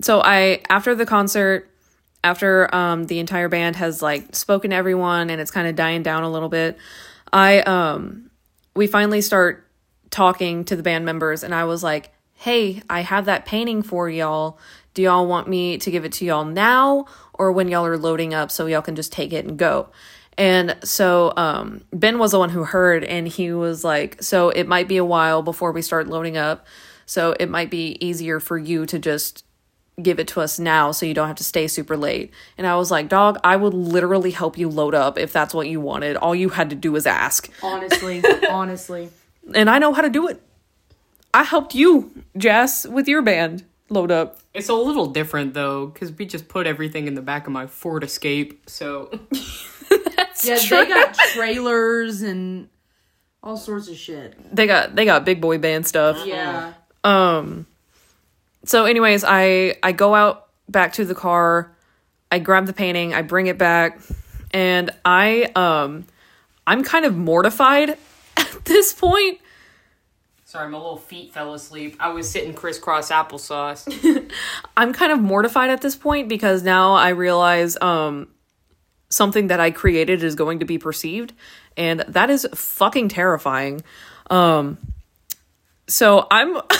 so 0.00 0.20
I 0.22 0.60
after 0.68 0.94
the 0.94 1.06
concert 1.06 1.70
after 2.22 2.72
um 2.74 3.04
the 3.04 3.18
entire 3.18 3.48
band 3.48 3.76
has 3.76 4.02
like 4.02 4.34
spoken 4.34 4.70
to 4.70 4.76
everyone 4.76 5.30
and 5.30 5.40
it's 5.40 5.50
kind 5.50 5.68
of 5.68 5.76
dying 5.76 6.02
down 6.02 6.22
a 6.22 6.30
little 6.30 6.48
bit, 6.48 6.78
I 7.32 7.60
um 7.60 8.30
we 8.74 8.86
finally 8.86 9.20
start 9.20 9.66
talking 10.10 10.64
to 10.64 10.76
the 10.76 10.82
band 10.82 11.04
members 11.04 11.42
and 11.42 11.54
I 11.54 11.64
was 11.64 11.82
like, 11.82 12.12
"Hey, 12.34 12.82
I 12.88 13.00
have 13.00 13.24
that 13.26 13.46
painting 13.46 13.82
for 13.82 14.08
y'all. 14.08 14.58
Do 14.94 15.02
y'all 15.02 15.26
want 15.26 15.48
me 15.48 15.78
to 15.78 15.90
give 15.90 16.04
it 16.04 16.12
to 16.12 16.24
y'all 16.24 16.44
now 16.44 17.06
or 17.34 17.52
when 17.52 17.68
y'all 17.68 17.84
are 17.84 17.98
loading 17.98 18.32
up 18.32 18.50
so 18.50 18.66
y'all 18.66 18.82
can 18.82 18.96
just 18.96 19.12
take 19.12 19.32
it 19.32 19.44
and 19.44 19.58
go?" 19.58 19.88
And 20.38 20.76
so 20.84 21.32
um, 21.36 21.82
Ben 21.92 22.18
was 22.18 22.32
the 22.32 22.38
one 22.38 22.50
who 22.50 22.64
heard, 22.64 23.04
and 23.04 23.26
he 23.26 23.52
was 23.52 23.84
like, 23.84 24.22
So 24.22 24.50
it 24.50 24.68
might 24.68 24.88
be 24.88 24.98
a 24.98 25.04
while 25.04 25.42
before 25.42 25.72
we 25.72 25.82
start 25.82 26.08
loading 26.08 26.36
up. 26.36 26.66
So 27.06 27.34
it 27.38 27.48
might 27.48 27.70
be 27.70 27.96
easier 28.04 28.40
for 28.40 28.58
you 28.58 28.84
to 28.86 28.98
just 28.98 29.44
give 30.02 30.18
it 30.18 30.28
to 30.28 30.40
us 30.40 30.58
now 30.58 30.92
so 30.92 31.06
you 31.06 31.14
don't 31.14 31.26
have 31.26 31.36
to 31.36 31.44
stay 31.44 31.66
super 31.66 31.96
late. 31.96 32.30
And 32.58 32.66
I 32.66 32.76
was 32.76 32.90
like, 32.90 33.08
Dog, 33.08 33.38
I 33.42 33.56
would 33.56 33.72
literally 33.72 34.30
help 34.32 34.58
you 34.58 34.68
load 34.68 34.94
up 34.94 35.16
if 35.18 35.32
that's 35.32 35.54
what 35.54 35.68
you 35.68 35.80
wanted. 35.80 36.16
All 36.16 36.34
you 36.34 36.50
had 36.50 36.70
to 36.70 36.76
do 36.76 36.92
was 36.92 37.06
ask. 37.06 37.50
Honestly, 37.62 38.22
honestly. 38.50 39.08
And 39.54 39.70
I 39.70 39.78
know 39.78 39.92
how 39.92 40.02
to 40.02 40.10
do 40.10 40.28
it. 40.28 40.42
I 41.32 41.44
helped 41.44 41.74
you, 41.74 42.10
Jess, 42.36 42.86
with 42.86 43.08
your 43.08 43.22
band 43.22 43.64
load 43.88 44.10
up. 44.10 44.40
It's 44.52 44.68
a 44.68 44.74
little 44.74 45.06
different 45.06 45.54
though, 45.54 45.86
because 45.86 46.12
we 46.12 46.26
just 46.26 46.48
put 46.48 46.66
everything 46.66 47.06
in 47.06 47.14
the 47.14 47.22
back 47.22 47.46
of 47.46 47.52
my 47.52 47.66
Ford 47.66 48.04
Escape. 48.04 48.68
So 48.68 49.10
Yeah, 50.44 50.58
they 50.58 50.86
got 50.86 51.14
trailers 51.14 52.22
and 52.22 52.68
all 53.42 53.56
sorts 53.56 53.88
of 53.88 53.96
shit. 53.96 54.54
They 54.54 54.66
got 54.66 54.94
they 54.94 55.04
got 55.04 55.24
big 55.24 55.40
boy 55.40 55.58
band 55.58 55.86
stuff. 55.86 56.24
Yeah. 56.26 56.74
So 58.64 58.84
anyways 58.84 59.24
i 59.24 59.76
i 59.82 59.92
go 59.92 60.14
out 60.14 60.46
back 60.68 60.94
to 60.94 61.04
the 61.04 61.14
car. 61.14 61.72
I 62.30 62.38
grab 62.38 62.66
the 62.66 62.72
painting. 62.72 63.14
I 63.14 63.22
bring 63.22 63.46
it 63.46 63.58
back. 63.58 64.00
And 64.52 64.90
i 65.04 65.50
um 65.54 66.06
i'm 66.66 66.84
kind 66.84 67.04
of 67.04 67.16
mortified 67.16 67.90
at 68.36 68.64
this 68.64 68.92
point. 68.92 69.40
Sorry, 70.44 70.70
my 70.70 70.78
little 70.78 70.96
feet 70.96 71.34
fell 71.34 71.52
asleep. 71.54 71.96
I 71.98 72.10
was 72.10 72.30
sitting 72.30 72.54
crisscross 72.54 73.10
applesauce. 73.10 74.32
i'm 74.76 74.92
kind 74.92 75.12
of 75.12 75.20
mortified 75.20 75.70
at 75.70 75.82
this 75.82 75.96
point 75.96 76.28
because 76.28 76.62
now 76.62 76.94
i 76.94 77.10
realize 77.10 77.76
um 77.80 78.28
something 79.08 79.48
that 79.48 79.60
i 79.60 79.70
created 79.70 80.22
is 80.22 80.34
going 80.34 80.60
to 80.60 80.64
be 80.64 80.78
perceived. 80.78 81.32
And 81.76 82.00
that 82.08 82.30
is 82.30 82.46
fucking 82.54 83.08
terrifying. 83.08 83.82
Um 84.30 84.78
so 85.88 86.26
i'm 86.30 86.56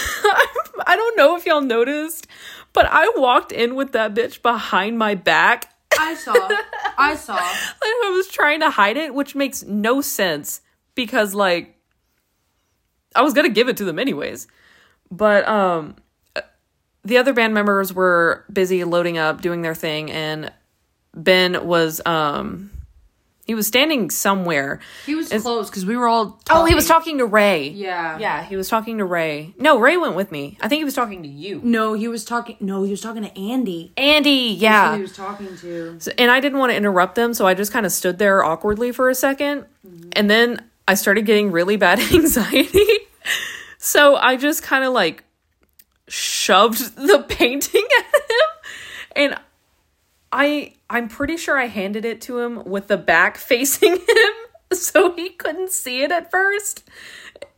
i 0.87 0.95
don't 0.97 1.17
know 1.17 1.37
if 1.37 1.47
y'all 1.47 1.61
noticed 1.61 2.27
but 2.73 2.87
i 2.91 3.13
walked 3.17 3.53
in 3.53 3.75
with 3.75 3.93
that 3.93 4.15
bitch 4.15 4.43
behind 4.43 4.99
my 4.99 5.15
back 5.15 5.73
I 5.99 6.15
saw. 6.15 6.35
I 6.99 7.15
saw. 7.17 7.37
I 7.39 8.13
was 8.15 8.29
trying 8.29 8.61
to 8.61 8.71
hide 8.71 8.97
it, 8.97 9.15
which 9.15 9.35
makes 9.35 9.65
no 9.65 10.01
sense 10.01 10.61
because 10.95 11.35
like 11.35 11.77
I 13.15 13.23
was 13.23 13.35
gonna 13.35 13.49
give 13.49 13.69
it 13.69 13.79
to 13.79 13.85
them 13.85 13.99
anyways. 13.99 14.47
But 15.11 15.47
um 15.49 15.97
the 17.05 17.19
other 17.19 17.33
band 17.33 17.55
members 17.55 17.93
were 17.93 18.45
busy 18.53 18.83
loading 18.85 19.17
up, 19.17 19.41
doing 19.41 19.63
their 19.63 19.75
thing, 19.75 20.11
and 20.11 20.53
Ben 21.15 21.67
was 21.67 22.01
um 22.05 22.71
he 23.47 23.55
was 23.55 23.69
standing 23.69 24.11
somewhere. 24.11 24.81
He 25.07 25.15
was 25.15 25.29
close 25.29 25.71
because 25.71 25.87
we 25.87 25.97
were 25.97 26.09
all. 26.09 26.41
Oh, 26.51 26.65
he 26.65 26.75
was 26.75 26.89
talking 26.89 27.19
to 27.19 27.27
Ray. 27.27 27.69
Yeah. 27.69 28.19
Yeah, 28.19 28.43
he 28.43 28.57
was 28.57 28.69
talking 28.69 28.99
to 28.99 29.05
Ray. 29.05 29.55
No, 29.57 29.79
Ray 29.79 29.97
went 29.97 30.17
with 30.17 30.33
me. 30.33 30.59
I 30.61 30.67
think 30.67 30.81
he 30.81 30.85
was 30.85 30.95
talking 30.95 31.23
to 31.23 31.29
you. 31.29 31.61
No, 31.63 31.95
he 31.95 32.09
was 32.09 32.25
talking. 32.25 32.57
No, 32.59 32.83
he 32.83 32.91
was 32.91 33.01
talking 33.01 33.23
to 33.23 33.39
Andy. 33.39 33.93
Andy, 33.97 34.57
yeah. 34.59 34.97
he 34.97 35.03
was 35.03 35.15
talking 35.15 35.57
to. 35.59 36.01
So- 36.01 36.11
and 36.19 36.29
I 36.29 36.41
didn't 36.41 36.59
want 36.59 36.73
to 36.73 36.77
interrupt 36.77 37.15
them, 37.15 37.35
so 37.35 37.47
I 37.47 37.55
just 37.55 37.73
kind 37.73 37.87
of 37.87 37.93
stood 37.93 38.19
there 38.19 38.43
awkwardly 38.43 38.91
for 38.91 39.09
a 39.09 39.13
2nd 39.13 39.65
mm-hmm. 39.87 40.09
And 40.13 40.29
then 40.29 40.65
I 40.89 40.95
started 40.95 41.25
getting 41.25 41.53
really 41.53 41.77
bad 41.77 42.01
anxiety. 42.13 42.85
so 43.79 44.17
I 44.17 44.37
just 44.37 44.65
kind 44.65 44.85
of 44.85 44.93
like 44.93 45.23
shoved 46.09 46.97
the 46.97 47.25
painting 47.29 47.87
at 47.99 48.05
him. 48.05 48.49
And 49.15 49.39
I 50.37 50.75
I'm 50.91 51.09
pretty 51.09 51.39
sure 51.39 51.59
I 51.59 51.67
handed 51.67 52.05
it 52.05 52.21
to 52.23 52.39
him 52.39 52.63
with 52.65 52.89
the 52.89 52.99
back 52.99 53.39
facing 53.53 53.97
him 53.97 54.33
so 54.73 55.15
he 55.15 55.31
couldn't 55.31 55.71
see 55.71 56.03
it 56.03 56.13
at 56.13 56.31
first. 56.31 56.85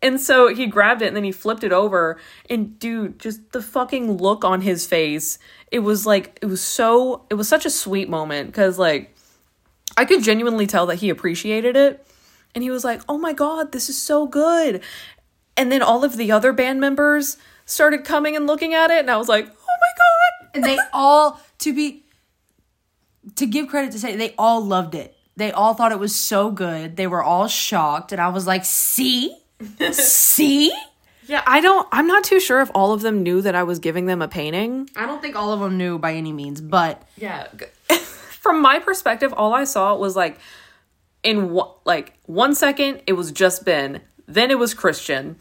And 0.00 0.20
so 0.20 0.54
he 0.54 0.66
grabbed 0.66 1.02
it 1.02 1.08
and 1.08 1.16
then 1.16 1.24
he 1.24 1.32
flipped 1.32 1.64
it 1.64 1.72
over 1.72 2.18
and 2.48 2.78
dude, 2.78 3.18
just 3.18 3.50
the 3.50 3.62
fucking 3.62 4.12
look 4.12 4.44
on 4.44 4.60
his 4.60 4.86
face. 4.86 5.38
It 5.72 5.80
was 5.80 6.06
like 6.06 6.38
it 6.40 6.46
was 6.46 6.62
so 6.62 7.26
it 7.30 7.34
was 7.34 7.48
such 7.48 7.66
a 7.66 7.70
sweet 7.70 8.08
moment 8.08 8.54
cuz 8.54 8.78
like 8.78 9.14
I 9.96 10.04
could 10.04 10.22
genuinely 10.22 10.68
tell 10.68 10.86
that 10.86 10.96
he 10.96 11.10
appreciated 11.10 11.74
it. 11.74 12.06
And 12.54 12.62
he 12.62 12.70
was 12.70 12.84
like, 12.84 13.02
"Oh 13.08 13.18
my 13.18 13.32
god, 13.32 13.72
this 13.72 13.88
is 13.88 14.00
so 14.00 14.26
good." 14.26 14.82
And 15.56 15.72
then 15.72 15.82
all 15.82 16.04
of 16.04 16.16
the 16.16 16.30
other 16.30 16.52
band 16.52 16.80
members 16.80 17.36
started 17.66 18.04
coming 18.04 18.36
and 18.36 18.46
looking 18.46 18.72
at 18.72 18.90
it 18.90 19.00
and 19.00 19.10
I 19.10 19.16
was 19.16 19.28
like, 19.28 19.46
"Oh 19.46 19.76
my 19.80 19.92
god." 19.98 20.50
And 20.54 20.64
they 20.64 20.78
all, 20.92 21.40
to 21.58 21.74
be, 21.74 22.04
to 23.36 23.46
give 23.46 23.68
credit 23.68 23.92
to 23.92 23.98
say, 23.98 24.16
they 24.16 24.34
all 24.38 24.64
loved 24.64 24.94
it. 24.94 25.14
They 25.36 25.52
all 25.52 25.74
thought 25.74 25.92
it 25.92 25.98
was 25.98 26.14
so 26.16 26.50
good. 26.50 26.96
They 26.96 27.06
were 27.06 27.22
all 27.22 27.46
shocked. 27.46 28.12
And 28.12 28.20
I 28.20 28.28
was 28.28 28.46
like, 28.46 28.64
see? 28.64 29.36
see? 29.92 30.72
Yeah, 31.26 31.42
I 31.46 31.60
don't 31.60 31.86
I'm 31.92 32.06
not 32.06 32.24
too 32.24 32.40
sure 32.40 32.60
if 32.62 32.70
all 32.74 32.92
of 32.92 33.02
them 33.02 33.22
knew 33.22 33.42
that 33.42 33.54
I 33.54 33.62
was 33.62 33.78
giving 33.78 34.06
them 34.06 34.22
a 34.22 34.28
painting. 34.28 34.88
I 34.96 35.04
don't 35.04 35.20
think 35.20 35.36
all 35.36 35.52
of 35.52 35.60
them 35.60 35.76
knew 35.76 35.98
by 35.98 36.14
any 36.14 36.32
means, 36.32 36.60
but 36.60 37.02
Yeah. 37.16 37.46
From 37.98 38.62
my 38.62 38.78
perspective, 38.78 39.34
all 39.36 39.52
I 39.52 39.64
saw 39.64 39.94
was 39.94 40.16
like 40.16 40.38
in 41.22 41.50
one, 41.50 41.68
like 41.84 42.14
one 42.24 42.54
second 42.54 43.02
it 43.06 43.12
was 43.12 43.30
just 43.30 43.64
Ben, 43.64 44.00
then 44.26 44.50
it 44.50 44.58
was 44.58 44.72
Christian. 44.74 45.36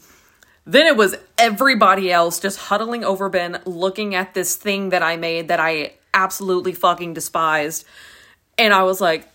Then 0.66 0.86
it 0.86 0.96
was 0.96 1.16
everybody 1.38 2.12
else 2.12 2.38
just 2.38 2.58
huddling 2.58 3.02
over 3.02 3.30
Ben 3.30 3.62
looking 3.64 4.14
at 4.14 4.34
this 4.34 4.54
thing 4.56 4.90
that 4.90 5.02
I 5.02 5.16
made 5.16 5.48
that 5.48 5.58
I 5.58 5.94
absolutely 6.14 6.72
fucking 6.72 7.14
despised. 7.14 7.84
And 8.56 8.74
I 8.74 8.82
was 8.82 9.00
like, 9.00 9.28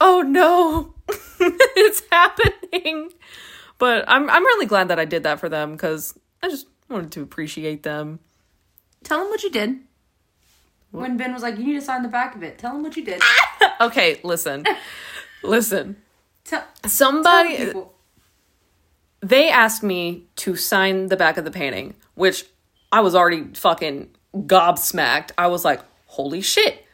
"Oh 0.00 0.22
no. 0.22 0.94
it's 1.40 2.02
happening." 2.10 3.10
But 3.78 4.04
I'm 4.08 4.28
I'm 4.30 4.44
really 4.44 4.66
glad 4.66 4.88
that 4.88 4.98
I 4.98 5.04
did 5.04 5.22
that 5.24 5.38
for 5.40 5.48
them 5.48 5.76
cuz 5.76 6.14
I 6.42 6.48
just 6.48 6.66
wanted 6.88 7.12
to 7.12 7.22
appreciate 7.22 7.82
them. 7.82 8.20
tell 9.04 9.20
them 9.20 9.28
what 9.28 9.42
you 9.42 9.50
did. 9.50 9.80
When 10.92 11.16
Ben 11.16 11.34
was 11.34 11.42
like, 11.42 11.58
you 11.58 11.64
need 11.64 11.74
to 11.74 11.80
sign 11.82 12.02
the 12.02 12.08
back 12.08 12.34
of 12.36 12.42
it. 12.42 12.58
Tell 12.58 12.72
them 12.72 12.82
what 12.82 12.96
you 12.96 13.04
did. 13.04 13.20
Okay, 13.78 14.18
listen. 14.24 14.64
listen. 15.42 15.96
Tell, 16.44 16.64
Somebody 16.86 17.56
tell 17.72 17.92
they 19.20 19.50
asked 19.50 19.82
me 19.82 20.24
to 20.36 20.56
sign 20.56 21.08
the 21.08 21.16
back 21.16 21.36
of 21.36 21.44
the 21.44 21.50
painting, 21.50 21.94
which 22.14 22.44
I 22.90 23.00
was 23.00 23.14
already 23.14 23.44
fucking 23.52 24.15
gobsmacked. 24.44 25.30
I 25.38 25.46
was 25.48 25.64
like, 25.64 25.80
holy 26.06 26.40
shit. 26.40 26.84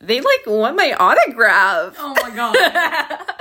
They 0.00 0.20
like 0.20 0.46
want 0.46 0.76
my 0.76 0.92
autograph. 0.98 1.96
Oh 1.98 2.14
my 2.22 2.30
god. 2.34 3.24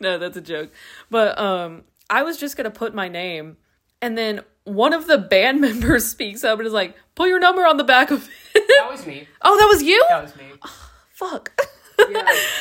No, 0.00 0.18
that's 0.18 0.36
a 0.36 0.40
joke. 0.42 0.70
But 1.10 1.38
um 1.38 1.84
I 2.10 2.22
was 2.22 2.36
just 2.36 2.56
gonna 2.56 2.70
put 2.70 2.94
my 2.94 3.08
name 3.08 3.56
and 4.02 4.18
then 4.18 4.42
one 4.64 4.92
of 4.92 5.06
the 5.06 5.18
band 5.18 5.60
members 5.62 6.06
speaks 6.06 6.44
up 6.44 6.58
and 6.58 6.66
is 6.66 6.72
like, 6.72 6.96
put 7.14 7.28
your 7.28 7.38
number 7.40 7.64
on 7.66 7.76
the 7.76 7.84
back 7.84 8.10
of 8.10 8.28
it. 8.54 8.64
That 8.68 8.88
was 8.90 9.06
me. 9.06 9.26
oh, 9.42 9.56
that 9.58 9.66
was 9.66 9.82
you? 9.82 10.04
That 10.08 10.22
was 10.22 10.36
me. 10.36 10.44
Fuck. 11.12 11.52
yeah, 11.98 12.06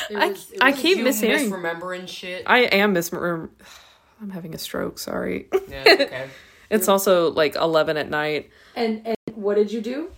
it 0.09 0.15
I, 0.15 0.28
was, 0.30 0.53
I 0.61 0.71
keep 0.71 0.97
you 0.97 1.05
mishearing. 1.05 1.49
misremembering 1.49 2.07
shit. 2.07 2.43
I 2.45 2.59
am 2.59 2.93
misremembering. 2.93 3.49
I'm 4.21 4.30
having 4.30 4.55
a 4.55 4.57
stroke, 4.57 4.99
sorry. 4.99 5.47
yeah, 5.67 5.84
it's 5.86 6.01
okay. 6.03 6.30
It's 6.69 6.88
also 6.88 7.32
like 7.32 7.55
11 7.55 7.97
at 7.97 8.09
night. 8.09 8.51
And 8.75 9.05
and 9.05 9.17
what 9.36 9.55
did 9.55 9.71
you 9.71 9.82
do? 9.82 10.11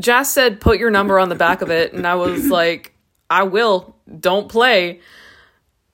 Jazz 0.00 0.30
said, 0.30 0.60
put 0.60 0.78
your 0.78 0.90
number 0.90 1.18
on 1.18 1.28
the 1.28 1.34
back 1.34 1.62
of 1.62 1.70
it. 1.70 1.92
And 1.92 2.06
I 2.06 2.14
was 2.14 2.48
like, 2.50 2.94
I 3.30 3.44
will. 3.44 3.96
Don't 4.20 4.48
play. 4.48 5.00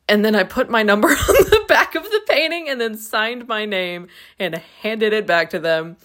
And 0.08 0.24
then 0.24 0.34
I 0.34 0.42
put 0.42 0.68
my 0.68 0.82
number 0.82 1.08
on 1.08 1.16
the 1.16 1.64
back 1.68 1.94
of 1.94 2.02
the 2.02 2.20
painting 2.28 2.68
and 2.68 2.80
then 2.80 2.96
signed 2.96 3.46
my 3.46 3.64
name 3.64 4.08
and 4.38 4.56
handed 4.82 5.12
it 5.12 5.26
back 5.26 5.50
to 5.50 5.58
them. 5.58 5.96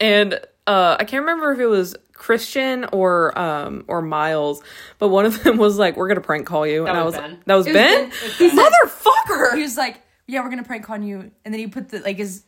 And 0.00 0.34
uh, 0.66 0.96
I 0.98 1.04
can't 1.04 1.22
remember 1.22 1.52
if 1.52 1.58
it 1.60 1.66
was 1.66 1.94
Christian 2.12 2.86
or 2.92 3.36
um 3.38 3.84
or 3.86 4.00
Miles, 4.00 4.62
but 4.98 5.08
one 5.08 5.26
of 5.26 5.42
them 5.44 5.58
was 5.58 5.78
like, 5.78 5.96
"We're 5.96 6.08
gonna 6.08 6.20
prank 6.20 6.46
call 6.46 6.66
you," 6.66 6.86
and 6.86 6.96
I 6.96 7.02
was 7.02 7.14
was 7.14 7.22
Ben. 7.22 7.40
that 7.44 7.54
was 7.54 7.66
Ben. 7.66 8.10
He 8.38 8.50
Motherfucker! 8.50 9.56
he 9.56 9.62
was 9.62 9.76
like, 9.76 10.00
"Yeah, 10.26 10.42
we're 10.42 10.50
gonna 10.50 10.64
prank 10.64 10.84
call 10.84 10.98
you," 10.98 11.30
and 11.44 11.52
then 11.52 11.58
he 11.58 11.66
put 11.66 11.90
the 11.90 12.00
like 12.00 12.16
his, 12.16 12.44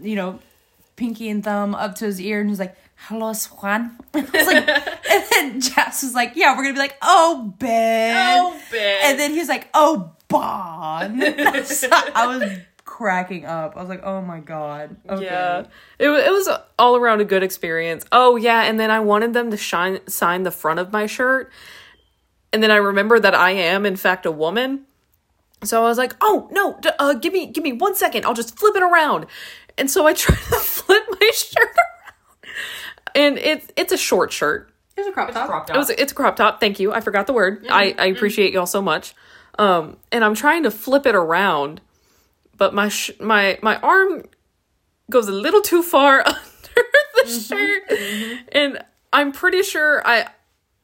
you 0.00 0.14
know, 0.14 0.38
pinky 0.96 1.28
and 1.28 1.44
thumb 1.44 1.74
up 1.74 1.94
to 1.96 2.06
his 2.06 2.20
ear, 2.20 2.40
and 2.40 2.48
he's 2.50 2.58
like, 2.58 2.74
"Hello, 2.96 3.32
Swan." 3.32 3.96
I 4.14 4.20
was 4.20 4.46
like, 4.46 4.68
and 5.10 5.24
then 5.30 5.60
Jess 5.60 6.02
was 6.02 6.14
like, 6.14 6.32
"Yeah, 6.34 6.52
we're 6.56 6.62
gonna 6.64 6.74
be 6.74 6.78
like, 6.80 6.96
oh 7.02 7.54
Ben, 7.58 8.16
Oh, 8.38 8.60
Ben. 8.70 8.98
and 9.04 9.18
then 9.20 9.30
he 9.32 9.38
was 9.38 9.48
like, 9.48 9.68
"Oh 9.74 10.12
Bon." 10.28 11.20
So 11.64 11.88
I 11.92 12.26
was 12.26 12.50
cracking 12.84 13.44
up. 13.44 13.76
I 13.76 13.80
was 13.80 13.88
like, 13.88 14.02
"Oh 14.04 14.20
my 14.22 14.40
god." 14.40 14.96
Okay. 15.08 15.24
Yeah, 15.24 15.66
it 15.98 16.08
it 16.08 16.30
was 16.32 16.48
all 16.78 16.96
around 16.96 17.20
a 17.20 17.24
good 17.24 17.42
experience. 17.42 18.04
Oh 18.12 18.36
yeah, 18.36 18.62
and 18.62 18.78
then 18.80 18.90
I 18.90 19.00
wanted 19.00 19.34
them 19.34 19.50
to 19.50 19.56
shine 19.56 20.00
sign 20.08 20.42
the 20.44 20.50
front 20.50 20.78
of 20.80 20.92
my 20.92 21.06
shirt, 21.06 21.50
and 22.52 22.62
then 22.62 22.70
I 22.70 22.76
remember 22.76 23.18
that 23.20 23.34
I 23.34 23.50
am 23.52 23.84
in 23.86 23.96
fact 23.96 24.24
a 24.26 24.30
woman. 24.32 24.84
So 25.64 25.82
I 25.84 25.88
was 25.88 25.98
like, 25.98 26.14
"Oh 26.20 26.48
no, 26.52 26.78
d- 26.80 26.90
uh, 26.98 27.14
give 27.14 27.32
me 27.32 27.46
give 27.46 27.64
me 27.64 27.72
one 27.72 27.94
second. 27.94 28.24
I'll 28.24 28.34
just 28.34 28.58
flip 28.58 28.76
it 28.76 28.82
around." 28.82 29.26
And 29.78 29.90
so 29.90 30.06
I 30.06 30.12
try 30.12 30.34
to 30.50 30.56
flip 30.56 31.04
my 31.08 31.30
shirt 31.34 31.62
around, 31.62 32.54
and 33.14 33.38
it's 33.38 33.68
it's 33.76 33.92
a 33.92 33.98
short 33.98 34.32
shirt. 34.32 34.72
Here's 34.94 35.08
a 35.08 35.12
crop 35.12 35.32
top. 35.32 35.48
Cropped 35.48 35.70
It 35.70 35.76
was 35.76 35.90
it's 35.90 36.12
a 36.12 36.14
crop 36.14 36.36
top. 36.36 36.60
Thank 36.60 36.80
you. 36.80 36.92
I 36.92 37.00
forgot 37.00 37.26
the 37.26 37.32
word. 37.32 37.66
I 37.68 37.84
I 37.84 37.92
mm-hmm. 37.92 38.16
appreciate 38.16 38.52
y'all 38.52 38.66
so 38.66 38.80
much. 38.80 39.14
Um, 39.58 39.96
and 40.12 40.24
I'm 40.24 40.34
trying 40.34 40.64
to 40.64 40.70
flip 40.70 41.06
it 41.06 41.14
around, 41.14 41.80
but 42.56 42.74
my 42.74 42.88
sh- 42.88 43.18
my 43.20 43.58
my 43.62 43.76
arm 43.76 44.24
goes 45.10 45.28
a 45.28 45.32
little 45.32 45.62
too 45.62 45.82
far 45.82 46.20
under 46.26 46.38
the 46.76 47.22
mm-hmm. 47.24 47.40
shirt, 47.40 47.88
mm-hmm. 47.88 48.48
and 48.52 48.84
I'm 49.12 49.32
pretty 49.32 49.62
sure 49.62 50.06
I 50.06 50.28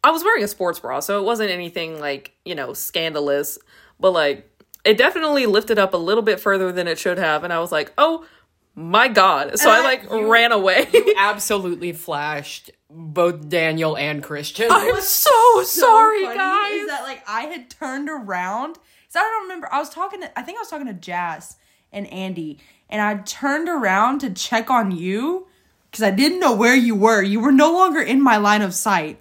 I 0.04 0.10
was 0.10 0.24
wearing 0.24 0.44
a 0.44 0.48
sports 0.48 0.80
bra, 0.80 1.00
so 1.00 1.20
it 1.20 1.24
wasn't 1.24 1.50
anything 1.50 2.00
like 2.00 2.32
you 2.44 2.54
know 2.54 2.72
scandalous, 2.72 3.58
but 4.00 4.12
like 4.12 4.48
it 4.84 4.96
definitely 4.96 5.46
lifted 5.46 5.78
up 5.78 5.94
a 5.94 5.98
little 5.98 6.22
bit 6.22 6.40
further 6.40 6.72
than 6.72 6.88
it 6.88 6.98
should 6.98 7.18
have, 7.18 7.44
and 7.44 7.52
I 7.52 7.60
was 7.60 7.72
like, 7.72 7.92
oh 7.98 8.26
my 8.74 9.08
god! 9.08 9.58
So 9.58 9.70
I 9.70 9.80
like 9.82 10.10
ran 10.10 10.52
away. 10.52 10.88
You 10.92 11.14
absolutely 11.18 11.92
flashed 11.92 12.70
both 12.88 13.48
Daniel 13.48 13.96
and 13.96 14.22
Christian. 14.22 14.68
I'm 14.70 15.00
so, 15.00 15.62
sorry, 15.64 16.24
guys. 16.24 16.72
Is 16.72 16.86
that 16.88 17.02
like 17.02 17.22
I 17.28 17.42
had 17.42 17.70
turned 17.70 18.08
around? 18.08 18.78
So 19.08 19.20
I 19.20 19.22
don't 19.24 19.42
remember. 19.42 19.68
I 19.72 19.78
was 19.78 19.90
talking 19.90 20.20
to. 20.22 20.38
I 20.38 20.42
think 20.42 20.58
I 20.58 20.62
was 20.62 20.68
talking 20.68 20.86
to 20.86 20.94
Jazz 20.94 21.56
and 21.92 22.06
Andy, 22.12 22.58
and 22.88 23.02
I 23.02 23.22
turned 23.22 23.68
around 23.68 24.20
to 24.20 24.30
check 24.30 24.70
on 24.70 24.90
you 24.90 25.46
because 25.90 26.02
I 26.02 26.10
didn't 26.10 26.40
know 26.40 26.54
where 26.54 26.74
you 26.74 26.94
were. 26.94 27.22
You 27.22 27.40
were 27.40 27.52
no 27.52 27.72
longer 27.72 28.00
in 28.00 28.22
my 28.22 28.38
line 28.38 28.62
of 28.62 28.74
sight. 28.74 29.18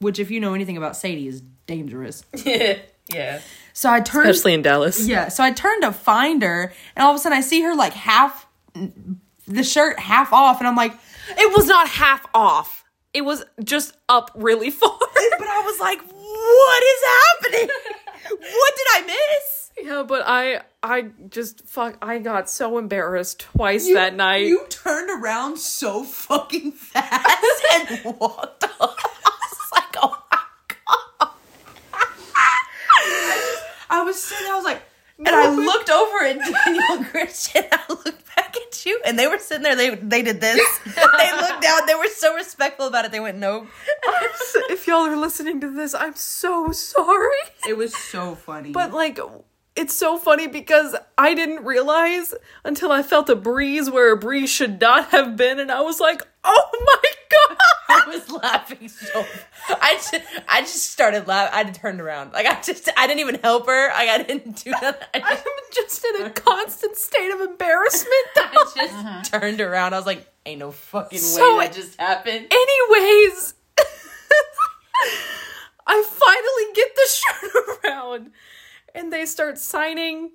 Which, 0.00 0.18
if 0.18 0.30
you 0.30 0.40
know 0.40 0.54
anything 0.54 0.76
about 0.76 0.96
Sadie, 0.96 1.28
is 1.28 1.42
dangerous. 1.66 2.24
yeah. 2.44 3.40
So 3.76 3.90
I 3.90 4.00
turned. 4.00 4.30
especially 4.30 4.54
in 4.54 4.62
Dallas. 4.62 5.06
Yeah, 5.06 5.28
so 5.28 5.42
I 5.44 5.50
turned 5.50 5.82
to 5.82 5.92
find 5.92 6.42
her, 6.42 6.72
and 6.96 7.04
all 7.04 7.10
of 7.10 7.16
a 7.16 7.18
sudden 7.18 7.36
I 7.36 7.40
see 7.42 7.60
her 7.62 7.74
like 7.74 7.92
half 7.92 8.46
the 9.46 9.62
shirt 9.64 9.98
half 9.98 10.32
off, 10.32 10.60
and 10.60 10.66
I'm 10.68 10.76
like, 10.76 10.94
It 11.36 11.54
was 11.56 11.66
not 11.66 11.88
half 11.88 12.24
off. 12.32 12.84
It 13.12 13.22
was 13.24 13.44
just 13.62 13.96
up 14.08 14.30
really 14.34 14.70
far. 14.80 14.96
but 14.98 15.48
I 15.48 15.62
was 15.66 15.78
like, 15.80 16.00
what 16.08 16.82
is 16.82 17.02
happening? 17.60 17.68
what 18.40 18.74
did 18.76 18.86
I 18.92 19.02
miss? 19.06 19.70
yeah, 19.82 20.02
but 20.06 20.22
I 20.24 20.60
I 20.82 21.08
just 21.28 21.66
fuck 21.66 21.96
I 22.00 22.18
got 22.20 22.48
so 22.48 22.78
embarrassed 22.78 23.40
twice 23.40 23.86
that 23.92 24.14
night. 24.14 24.46
You 24.46 24.66
turned 24.68 25.10
around 25.10 25.58
so 25.58 26.04
fucking 26.04 26.72
fast 26.72 27.64
and 27.74 28.04
walked 28.18 28.64
off. 28.64 28.70
I 28.80 29.30
was 29.40 29.72
like, 29.72 29.96
oh 30.00 30.22
my 30.30 30.38
god. 30.68 31.30
I 33.94 34.02
was 34.02 34.22
sitting, 34.22 34.44
there, 34.44 34.54
I 34.54 34.56
was 34.56 34.64
like, 34.64 34.82
and 35.18 35.28
I 35.28 35.54
looked 35.54 35.90
over 35.90 36.24
at 36.24 36.38
Daniel 36.38 36.84
and 36.90 37.06
Christian. 37.10 37.64
I 37.70 37.84
looked 37.88 38.34
back 38.34 38.56
at 38.56 38.84
you, 38.84 39.00
and 39.04 39.16
they 39.16 39.28
were 39.28 39.38
sitting 39.38 39.62
there. 39.62 39.76
They 39.76 39.94
they 39.94 40.22
did 40.22 40.40
this. 40.40 40.60
they 40.84 41.32
looked 41.40 41.62
down. 41.62 41.86
They 41.86 41.94
were 41.94 42.08
so 42.08 42.34
respectful 42.34 42.88
about 42.88 43.04
it. 43.04 43.12
They 43.12 43.20
went, 43.20 43.38
nope. 43.38 43.68
if 44.70 44.88
y'all 44.88 45.06
are 45.06 45.16
listening 45.16 45.60
to 45.60 45.70
this, 45.70 45.94
I'm 45.94 46.16
so 46.16 46.72
sorry. 46.72 47.30
It 47.68 47.76
was 47.76 47.96
so 47.96 48.34
funny. 48.34 48.72
But 48.72 48.92
like 48.92 49.20
it's 49.76 49.94
so 49.94 50.18
funny 50.18 50.46
because 50.46 50.94
I 51.18 51.34
didn't 51.34 51.64
realize 51.64 52.32
until 52.64 52.92
I 52.92 53.02
felt 53.02 53.28
a 53.28 53.34
breeze 53.34 53.90
where 53.90 54.12
a 54.12 54.16
breeze 54.16 54.50
should 54.50 54.80
not 54.80 55.08
have 55.08 55.36
been 55.36 55.58
and 55.58 55.70
I 55.70 55.80
was 55.80 55.98
like, 56.00 56.22
"Oh 56.44 56.70
my 56.86 57.10
god." 57.30 57.58
I 57.88 58.08
was 58.08 58.30
laughing 58.30 58.88
so. 58.88 59.26
I 59.68 59.94
just, 59.94 60.14
I 60.48 60.60
just 60.60 60.90
started 60.90 61.26
laughing. 61.26 61.52
I 61.54 61.70
turned 61.70 62.00
around. 62.00 62.32
Like 62.32 62.46
I 62.46 62.60
just, 62.60 62.88
I 62.96 63.06
didn't 63.06 63.20
even 63.20 63.40
help 63.42 63.66
her. 63.66 63.88
Like 63.90 64.08
I 64.08 64.22
didn't 64.22 64.62
do 64.62 64.70
nothing. 64.82 65.08
I 65.14 65.20
I'm 65.22 65.36
just, 65.72 66.02
just 66.02 66.04
in 66.04 66.26
a 66.26 66.30
constant 66.30 66.96
state 66.96 67.32
of 67.32 67.40
embarrassment. 67.40 68.14
I 68.36 68.50
just 68.76 68.94
uh-huh. 68.94 69.22
turned 69.24 69.60
around. 69.60 69.94
I 69.94 69.96
was 69.96 70.06
like, 70.06 70.26
"Ain't 70.46 70.60
no 70.60 70.70
fucking 70.70 71.18
So- 71.18 71.58
way 71.58 71.66
that 71.66 71.74
just 71.74 72.00
happened." 72.00 72.46
Anyways, 72.50 73.54
I 75.86 76.02
finally 76.06 76.74
get 76.74 76.94
the 76.94 77.08
shirt 77.10 77.84
around 77.84 78.30
and 78.94 79.12
they 79.12 79.26
start 79.26 79.58
signing 79.58 80.30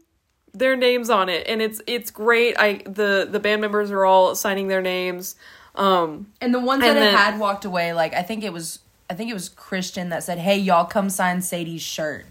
their 0.54 0.76
names 0.76 1.10
on 1.10 1.30
it 1.30 1.46
and 1.48 1.62
it's 1.62 1.82
it's 1.88 2.10
great. 2.12 2.56
I 2.58 2.82
the 2.86 3.28
the 3.30 3.40
band 3.40 3.62
members 3.62 3.92
are 3.92 4.04
all 4.06 4.36
signing 4.36 4.68
their 4.68 4.82
names. 4.82 5.36
Um 5.76 6.32
And 6.42 6.54
the 6.54 6.60
ones 6.60 6.84
And 6.84 6.96
that 6.98 7.00
then- 7.00 7.14
had 7.16 7.40
walked 7.40 7.66
away, 7.66 7.94
like 7.94 8.14
I 8.14 8.24
think 8.24 8.44
it 8.44 8.52
was, 8.52 8.80
I 9.10 9.14
think 9.14 9.30
it 9.30 9.34
was 9.36 9.50
Christian 9.50 10.10
that 10.10 10.24
said, 10.24 10.40
"Hey, 10.40 10.58
y'all, 10.58 10.86
come 10.86 11.10
sign 11.10 11.42
Sadie's 11.42 11.82
shirt." 11.84 12.26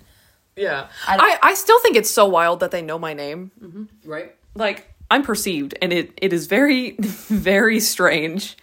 yeah. 0.57 0.89
I- 1.07 1.39
I 1.43 1.51
I 1.51 1.55
still 1.55 1.79
think 1.81 1.97
it's 1.97 2.11
so 2.11 2.27
wild 2.27 2.61
that 2.61 2.71
they 2.73 2.83
know 2.83 2.99
my 2.99 3.15
name. 3.15 3.89
Right? 4.05 4.35
Like 4.57 4.93
I'm 5.11 5.23
perceived 5.23 5.77
and 5.81 5.93
it 5.93 6.13
it 6.21 6.33
is 6.33 6.47
very 6.49 6.93
very 6.99 7.79
strange. 7.81 8.57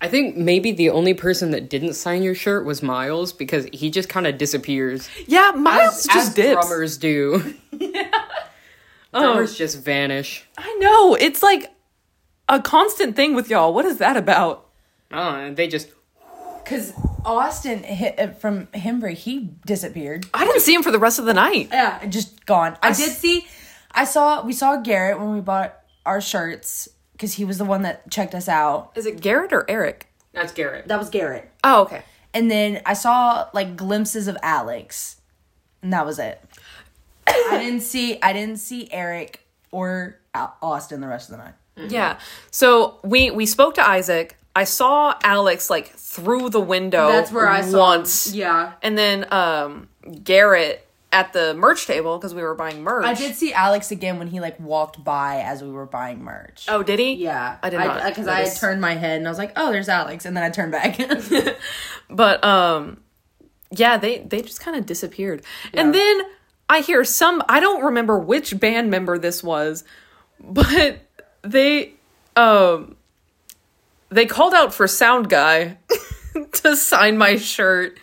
I 0.00 0.08
think 0.08 0.36
maybe 0.36 0.72
the 0.72 0.90
only 0.90 1.14
person 1.14 1.52
that 1.52 1.70
didn't 1.70 1.94
sign 1.94 2.22
your 2.22 2.34
shirt 2.34 2.66
was 2.66 2.82
Miles 2.82 3.32
because 3.32 3.66
he 3.72 3.90
just 3.90 4.08
kind 4.08 4.26
of 4.26 4.36
disappears. 4.36 5.08
Yeah, 5.26 5.52
Miles 5.56 5.98
As, 6.00 6.04
just 6.06 6.28
as 6.28 6.34
dips. 6.34 6.66
drummers 6.66 6.98
do. 6.98 7.54
drummers 9.12 9.56
just 9.56 9.82
vanish. 9.82 10.44
I 10.58 10.76
know. 10.80 11.14
It's 11.14 11.42
like 11.42 11.72
a 12.48 12.60
constant 12.60 13.16
thing 13.16 13.34
with 13.34 13.48
y'all. 13.48 13.72
What 13.72 13.84
is 13.86 13.98
that 13.98 14.16
about? 14.16 14.66
Oh, 15.12 15.34
and 15.34 15.56
they 15.56 15.66
just 15.66 15.88
Because 16.62 16.92
Austin 17.24 17.82
hit, 17.82 18.18
uh, 18.18 18.28
from 18.32 18.66
Hembree, 18.68 19.14
he 19.14 19.50
disappeared. 19.64 20.26
I 20.34 20.44
didn't 20.44 20.60
see 20.60 20.74
him 20.74 20.82
for 20.82 20.90
the 20.90 20.98
rest 20.98 21.18
of 21.18 21.24
the 21.24 21.34
night. 21.34 21.68
Yeah, 21.72 22.04
just 22.06 22.44
gone. 22.44 22.76
I 22.82 22.92
did 22.92 23.12
see. 23.12 23.46
I 23.92 24.04
saw. 24.04 24.44
We 24.44 24.52
saw 24.52 24.76
Garrett 24.76 25.18
when 25.18 25.32
we 25.32 25.40
bought 25.40 25.74
our 26.04 26.20
shirts 26.20 26.88
because 27.16 27.34
he 27.34 27.44
was 27.44 27.56
the 27.58 27.64
one 27.64 27.82
that 27.82 28.10
checked 28.10 28.34
us 28.34 28.48
out. 28.48 28.92
Is 28.94 29.06
it 29.06 29.20
Garrett 29.20 29.52
or 29.52 29.64
Eric? 29.68 30.08
that's 30.32 30.52
Garrett. 30.52 30.86
That 30.88 30.98
was 30.98 31.08
Garrett. 31.08 31.50
Oh, 31.64 31.82
okay. 31.82 32.02
And 32.34 32.50
then 32.50 32.82
I 32.84 32.92
saw 32.92 33.48
like 33.54 33.74
glimpses 33.76 34.28
of 34.28 34.36
Alex, 34.42 35.16
and 35.82 35.92
that 35.94 36.04
was 36.04 36.18
it. 36.18 36.42
I 37.26 37.58
didn't 37.58 37.80
see. 37.80 38.20
I 38.20 38.32
didn't 38.34 38.58
see 38.58 38.92
Eric 38.92 39.40
or 39.70 40.18
Austin 40.34 41.00
the 41.00 41.08
rest 41.08 41.30
of 41.30 41.38
the 41.38 41.44
night. 41.44 41.90
Yeah. 41.90 42.18
So 42.50 42.98
we 43.02 43.30
we 43.30 43.46
spoke 43.46 43.74
to 43.76 43.86
Isaac. 43.88 44.36
I 44.54 44.64
saw 44.64 45.14
Alex 45.22 45.70
like 45.70 45.88
through 45.88 46.50
the 46.50 46.60
window. 46.60 47.08
That's 47.08 47.32
where 47.32 47.48
I 47.48 47.62
saw 47.62 47.68
him. 47.68 47.98
once. 48.00 48.34
Yeah. 48.34 48.72
And 48.82 48.96
then 48.98 49.26
um 49.32 49.88
Garrett 50.22 50.85
at 51.16 51.32
the 51.32 51.54
merch 51.54 51.86
table 51.86 52.18
because 52.18 52.34
we 52.34 52.42
were 52.42 52.54
buying 52.54 52.82
merch. 52.82 53.06
I 53.06 53.14
did 53.14 53.34
see 53.34 53.54
Alex 53.54 53.90
again 53.90 54.18
when 54.18 54.28
he 54.28 54.38
like 54.38 54.60
walked 54.60 55.02
by 55.02 55.40
as 55.40 55.62
we 55.62 55.70
were 55.70 55.86
buying 55.86 56.22
merch. 56.22 56.66
Oh, 56.68 56.82
did 56.82 56.98
he? 56.98 57.14
Yeah. 57.14 57.56
I 57.62 57.70
did 57.70 57.78
not. 57.78 58.04
Because 58.04 58.28
I, 58.28 58.42
had 58.42 58.54
turned 58.54 58.82
my 58.82 58.94
head 58.96 59.16
and 59.16 59.26
I 59.26 59.30
was 59.30 59.38
like, 59.38 59.52
oh, 59.56 59.72
there's 59.72 59.88
Alex. 59.88 60.26
and 60.26 60.36
then 60.36 60.44
I 60.44 60.50
turned 60.50 60.72
back. 60.72 61.00
But 62.10 62.44
um 62.44 63.00
yeah, 63.70 63.96
they 63.96 64.18
they 64.18 64.42
just 64.42 64.60
kind 64.60 64.76
of 64.76 64.84
disappeared. 64.84 65.42
And 65.72 65.94
then 65.94 66.20
I 66.68 66.80
hear 66.80 67.02
some 67.02 67.42
I 67.48 67.58
don't 67.60 67.82
remember 67.82 68.18
which 68.18 68.60
band 68.60 68.90
member 68.90 69.18
this 69.18 69.42
was, 69.42 69.84
but 70.38 71.00
they 71.42 71.94
um 72.36 72.96
they 74.10 74.26
called 74.26 74.52
out 74.54 74.74
for 74.74 74.86
sound 74.86 75.30
guy 75.30 75.78
to 76.52 76.76
sign 76.76 77.16
my 77.16 77.36
shirt. 77.36 77.98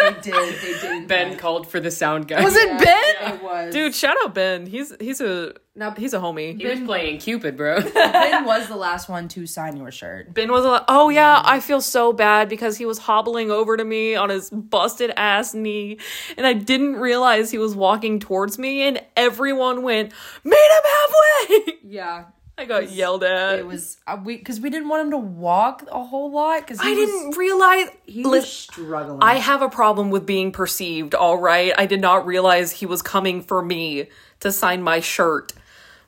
They 0.00 0.12
did. 0.20 0.60
They 0.60 0.80
did. 0.80 1.08
Ben 1.08 1.36
called 1.36 1.66
for 1.66 1.80
the 1.80 1.90
sound 1.90 2.28
guy. 2.28 2.42
Was 2.42 2.54
it 2.56 2.78
Ben? 2.78 3.34
It 3.34 3.42
was. 3.42 3.72
Dude, 3.72 3.94
shout 3.94 4.16
out 4.22 4.34
Ben. 4.34 4.66
He's 4.66 4.94
he's 5.00 5.20
a 5.20 5.54
he's 5.96 6.14
a 6.14 6.18
homie. 6.18 6.56
He 6.58 6.66
was 6.66 6.80
playing 6.80 7.18
Cupid, 7.18 7.56
bro. 7.56 7.80
Ben 7.94 8.44
was 8.44 8.68
the 8.68 8.76
last 8.76 9.08
one 9.08 9.28
to 9.28 9.46
sign 9.46 9.76
your 9.76 9.90
shirt. 9.90 10.32
Ben 10.34 10.50
was 10.50 10.64
like, 10.64 10.82
oh 10.88 11.08
yeah, 11.08 11.42
I 11.44 11.60
feel 11.60 11.80
so 11.80 12.12
bad 12.12 12.48
because 12.48 12.76
he 12.76 12.86
was 12.86 12.98
hobbling 12.98 13.50
over 13.50 13.76
to 13.76 13.84
me 13.84 14.14
on 14.14 14.30
his 14.30 14.50
busted 14.50 15.12
ass 15.16 15.54
knee, 15.54 15.98
and 16.36 16.46
I 16.46 16.52
didn't 16.52 16.96
realize 16.96 17.50
he 17.50 17.58
was 17.58 17.74
walking 17.74 18.18
towards 18.20 18.58
me, 18.58 18.82
and 18.82 19.00
everyone 19.16 19.82
went, 19.82 20.12
meet 20.44 20.54
him 20.54 20.82
halfway. 20.84 21.74
Yeah. 21.84 22.24
I 22.58 22.64
got 22.64 22.90
yelled 22.90 23.22
at. 23.22 23.60
It 23.60 23.66
was 23.66 23.98
uh, 24.04 24.18
we 24.22 24.36
because 24.36 24.58
we 24.58 24.68
didn't 24.68 24.88
want 24.88 25.04
him 25.04 25.10
to 25.12 25.16
walk 25.16 25.84
a 25.90 26.02
whole 26.02 26.32
lot 26.32 26.60
because 26.60 26.80
I 26.80 26.92
didn't 26.92 27.36
realize. 27.36 27.88
He 28.04 28.22
was 28.22 28.42
Lis- 28.42 28.52
struggling. 28.52 29.20
I 29.22 29.34
have 29.36 29.62
a 29.62 29.68
problem 29.68 30.10
with 30.10 30.26
being 30.26 30.50
perceived. 30.50 31.14
All 31.14 31.38
right, 31.38 31.72
I 31.78 31.86
did 31.86 32.00
not 32.00 32.26
realize 32.26 32.72
he 32.72 32.86
was 32.86 33.00
coming 33.00 33.42
for 33.42 33.62
me 33.62 34.08
to 34.40 34.50
sign 34.50 34.82
my 34.82 34.98
shirt. 34.98 35.52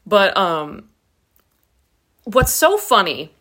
But 0.04 0.36
um, 0.36 0.88
what's 2.24 2.52
so 2.52 2.76
funny 2.76 3.32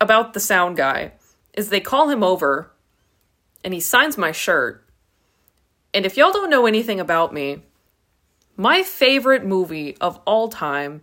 about 0.00 0.32
the 0.32 0.40
sound 0.40 0.78
guy 0.78 1.12
is 1.52 1.68
they 1.68 1.80
call 1.80 2.08
him 2.08 2.22
over, 2.22 2.70
and 3.62 3.74
he 3.74 3.80
signs 3.80 4.16
my 4.16 4.32
shirt. 4.32 4.86
And 5.92 6.06
if 6.06 6.16
y'all 6.16 6.32
don't 6.32 6.50
know 6.50 6.64
anything 6.64 6.98
about 6.98 7.34
me, 7.34 7.62
my 8.56 8.82
favorite 8.82 9.44
movie 9.44 9.98
of 10.00 10.18
all 10.24 10.48
time 10.48 11.02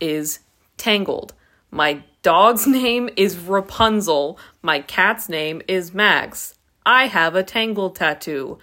is 0.00 0.40
Tangled. 0.76 1.34
My 1.70 2.02
dog's 2.22 2.66
name 2.66 3.10
is 3.16 3.36
Rapunzel. 3.36 4.38
My 4.62 4.80
cat's 4.80 5.28
name 5.28 5.62
is 5.68 5.94
Max. 5.94 6.54
I 6.84 7.06
have 7.06 7.34
a 7.36 7.42
Tangled 7.42 7.96
tattoo. 7.96 8.58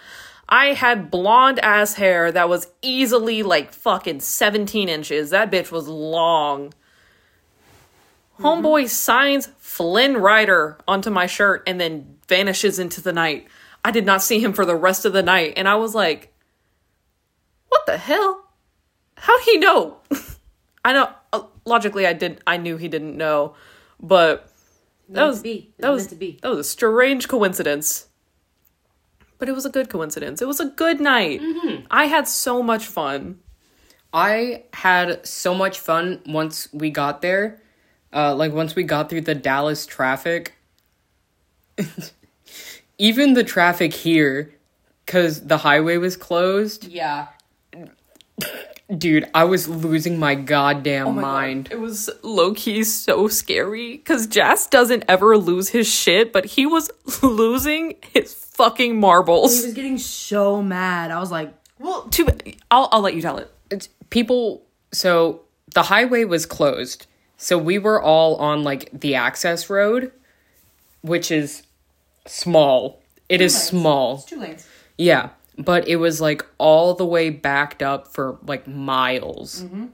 I 0.50 0.68
had 0.74 1.12
blonde 1.12 1.60
ass 1.60 1.96
hair 1.96 2.32
that 2.32 2.50
was 2.50 2.68
easily 2.82 3.44
like 3.44 3.74
fucking 3.74 4.22
17 4.22 4.88
inches. 4.88 5.30
That 5.30 5.52
bitch 5.52 5.72
was 5.72 5.88
long. 5.88 6.74
Homeboy 8.40 8.84
mm-hmm. 8.84 8.88
signs 8.88 9.48
Flynn 9.58 10.18
Rider 10.18 10.78
onto 10.88 11.10
my 11.10 11.26
shirt 11.26 11.64
and 11.68 11.82
then 11.82 12.18
vanishes 12.28 12.80
into 12.80 13.02
the 13.02 13.14
night. 13.14 13.48
I 13.84 13.92
did 13.92 14.06
not 14.06 14.24
see 14.24 14.40
him 14.40 14.54
for 14.54 14.66
the 14.66 14.76
rest 14.76 15.06
of 15.06 15.14
the 15.14 15.24
night, 15.24 15.54
and 15.56 15.68
I 15.68 15.76
was 15.76 15.96
like, 15.96 16.34
what 17.70 17.86
the 17.86 17.98
hell? 17.98 18.46
How'd 19.16 19.42
he 19.42 19.58
know? 19.58 19.98
I 20.86 20.94
know 20.94 21.10
logically 21.68 22.08
I 22.08 22.14
did 22.14 22.42
I 22.48 22.58
knew 22.58 22.78
he 22.78 22.88
didn't 22.88 23.18
know, 23.18 23.56
but 24.00 24.50
that 25.10 25.26
was. 25.26 25.42
That 25.42 25.66
was 25.80 26.04
was 26.04 26.08
to 26.08 26.16
be. 26.16 26.40
that 26.42 26.50
was 26.50 26.60
a 26.60 26.64
strange 26.64 27.28
coincidence. 27.28 28.08
But 29.40 29.48
it 29.48 29.52
was 29.54 29.66
a 29.66 29.70
good 29.70 29.90
coincidence. 29.90 30.42
It 30.42 30.48
was 30.48 30.60
a 30.60 30.66
good 30.66 31.00
night. 31.00 31.42
I 31.92 32.06
had 32.06 32.28
so 32.28 32.64
much 32.64 32.86
fun. 32.86 33.40
I 34.12 34.64
had 34.74 35.26
so 35.28 35.54
much 35.54 35.80
fun 35.80 36.22
once 36.26 36.68
we 36.74 36.90
got 36.90 37.22
there. 37.22 37.62
Uh, 38.12 38.34
like 38.34 38.52
once 38.52 38.76
we 38.76 38.82
got 38.84 39.10
through 39.10 39.22
the 39.22 39.36
Dallas 39.36 39.86
traffic. 39.86 40.56
Even 42.98 43.34
the 43.34 43.44
traffic 43.44 43.94
here, 43.94 44.56
because 45.06 45.46
the 45.46 45.58
highway 45.60 45.98
was 45.98 46.18
closed. 46.18 46.88
yeah. 46.88 47.28
Dude, 48.96 49.30
I 49.34 49.44
was 49.44 49.68
losing 49.68 50.18
my 50.18 50.34
goddamn 50.36 51.08
Oh 51.08 51.12
my 51.12 51.22
God. 51.22 51.28
mind. 51.28 51.70
It 51.72 51.80
was 51.80 52.10
low 52.24 52.54
key 52.54 52.84
so 52.86 53.28
scary 53.28 53.98
because 53.98 54.28
Jas 54.28 54.68
doesn't 54.68 55.04
ever 55.10 55.38
lose 55.38 55.70
his 55.70 55.88
shit, 55.94 56.32
but 56.32 56.46
he 56.46 56.66
was 56.66 56.90
losing 57.22 57.96
his 58.14 58.34
fucking 58.34 58.98
marbles. 58.98 59.60
He 59.60 59.66
was 59.66 59.74
getting 59.76 59.98
so 59.98 60.62
mad. 60.64 61.12
I 61.12 61.20
was 61.20 61.32
like, 61.32 61.54
Well, 61.80 62.04
too, 62.04 62.28
I'll 62.72 62.88
I'll 62.94 63.02
let 63.02 63.14
you 63.14 63.22
tell 63.22 63.38
it. 63.38 63.52
It's, 63.70 63.90
people, 64.10 64.64
so 64.94 65.42
the 65.74 65.84
highway 65.84 66.24
was 66.24 66.46
closed. 66.46 67.08
So 67.36 67.58
we 67.58 67.78
were 67.80 68.02
all 68.02 68.38
on 68.38 68.64
like 68.64 68.90
the 68.94 69.16
access 69.16 69.70
road, 69.70 70.14
which 71.02 71.30
is 71.30 71.64
small. 72.26 73.02
It 73.28 73.42
is 73.42 73.62
small. 73.62 74.20
two 74.20 74.40
lanes. 74.40 74.66
Yeah, 74.98 75.30
but 75.58 75.88
it 75.88 75.98
was 75.98 76.22
like 76.22 76.46
all 76.58 76.94
the 76.94 77.06
way 77.06 77.30
backed 77.30 77.82
up 77.82 78.08
for 78.08 78.38
like 78.46 78.68
miles. 78.68 79.64
Mm-hmm. 79.64 79.86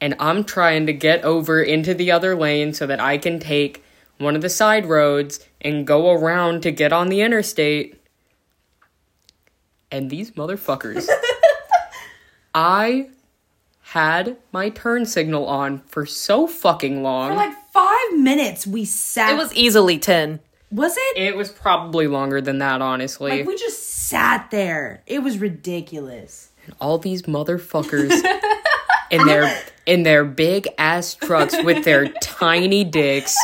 And 0.00 0.14
I'm 0.18 0.44
trying 0.44 0.86
to 0.86 0.92
get 0.92 1.24
over 1.24 1.62
into 1.62 1.94
the 1.94 2.10
other 2.10 2.36
lane 2.36 2.72
so 2.72 2.86
that 2.86 3.00
I 3.00 3.18
can 3.18 3.38
take 3.40 3.84
one 4.18 4.36
of 4.36 4.42
the 4.42 4.48
side 4.48 4.86
roads 4.86 5.40
and 5.60 5.86
go 5.86 6.10
around 6.12 6.62
to 6.62 6.70
get 6.70 6.92
on 6.92 7.08
the 7.08 7.20
interstate. 7.20 8.00
And 9.90 10.10
these 10.10 10.32
motherfuckers. 10.32 11.08
I 12.54 13.08
had 13.80 14.36
my 14.52 14.68
turn 14.68 15.06
signal 15.06 15.46
on 15.46 15.78
for 15.80 16.04
so 16.04 16.46
fucking 16.46 17.02
long. 17.02 17.30
For 17.30 17.36
like 17.36 17.56
five 17.72 18.18
minutes, 18.18 18.66
we 18.66 18.84
sat. 18.84 19.32
It 19.32 19.36
was 19.36 19.54
easily 19.54 19.98
ten. 19.98 20.40
Was 20.70 20.94
it? 20.96 21.16
it 21.16 21.36
was 21.36 21.50
probably 21.50 22.06
longer 22.06 22.42
than 22.42 22.58
that, 22.58 22.82
honestly. 22.82 23.38
like 23.38 23.46
we 23.46 23.56
just 23.56 23.87
sat 24.08 24.50
there. 24.50 25.02
It 25.06 25.22
was 25.22 25.38
ridiculous. 25.38 26.50
all 26.80 26.98
these 26.98 27.22
motherfuckers 27.22 28.10
in 29.10 29.26
their 29.26 29.62
in 29.86 30.02
their 30.02 30.24
big 30.24 30.68
ass 30.78 31.14
trucks 31.14 31.54
with 31.62 31.84
their 31.84 32.08
tiny 32.22 32.84
dicks 32.84 33.36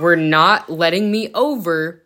were 0.00 0.16
not 0.16 0.70
letting 0.70 1.10
me 1.10 1.30
over. 1.34 2.02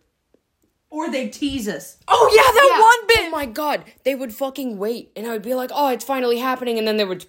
Or 0.89 1.11
they 1.11 1.29
tease 1.29 1.69
us. 1.69 1.99
Oh 2.09 2.31
yeah, 2.35 2.43
that 2.43 2.81
one 2.81 3.07
bit. 3.09 3.27
Oh 3.27 3.31
my 3.31 3.47
god, 3.47 3.85
they 4.05 4.15
would 4.15 4.33
fucking 4.33 4.79
wait, 4.79 5.11
and 5.15 5.27
I 5.27 5.31
would 5.33 5.43
be 5.43 5.53
like, 5.55 5.71
"Oh, 5.75 5.89
it's 5.91 6.05
finally 6.05 6.39
happening," 6.39 6.79
and 6.79 6.89
then 6.89 6.97
they 6.97 7.05
would. 7.05 7.27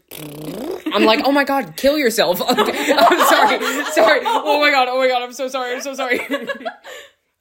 I'm 0.93 1.03
like, 1.03 1.19
"Oh 1.25 1.33
my 1.33 1.43
god, 1.43 1.75
kill 1.75 1.97
yourself!" 1.97 2.39
Okay, 2.39 2.93
I'm 2.97 3.27
sorry, 3.27 3.85
sorry. 3.91 4.21
Oh 4.23 4.59
my 4.61 4.71
god, 4.71 4.87
oh 4.89 4.97
my 4.97 5.07
god, 5.09 5.21
I'm 5.21 5.33
so 5.33 5.49
sorry, 5.49 5.73
I'm 5.75 5.81
so 5.81 5.93
sorry. 5.95 6.19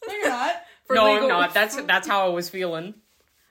No, 0.08 0.14
you're 0.14 0.28
not. 0.28 0.54
No, 0.90 1.04
legal- 1.04 1.22
I'm 1.24 1.28
not. 1.28 1.54
That's 1.54 1.76
that's 1.82 2.06
how 2.08 2.26
I 2.26 2.28
was 2.28 2.48
feeling. 2.48 2.94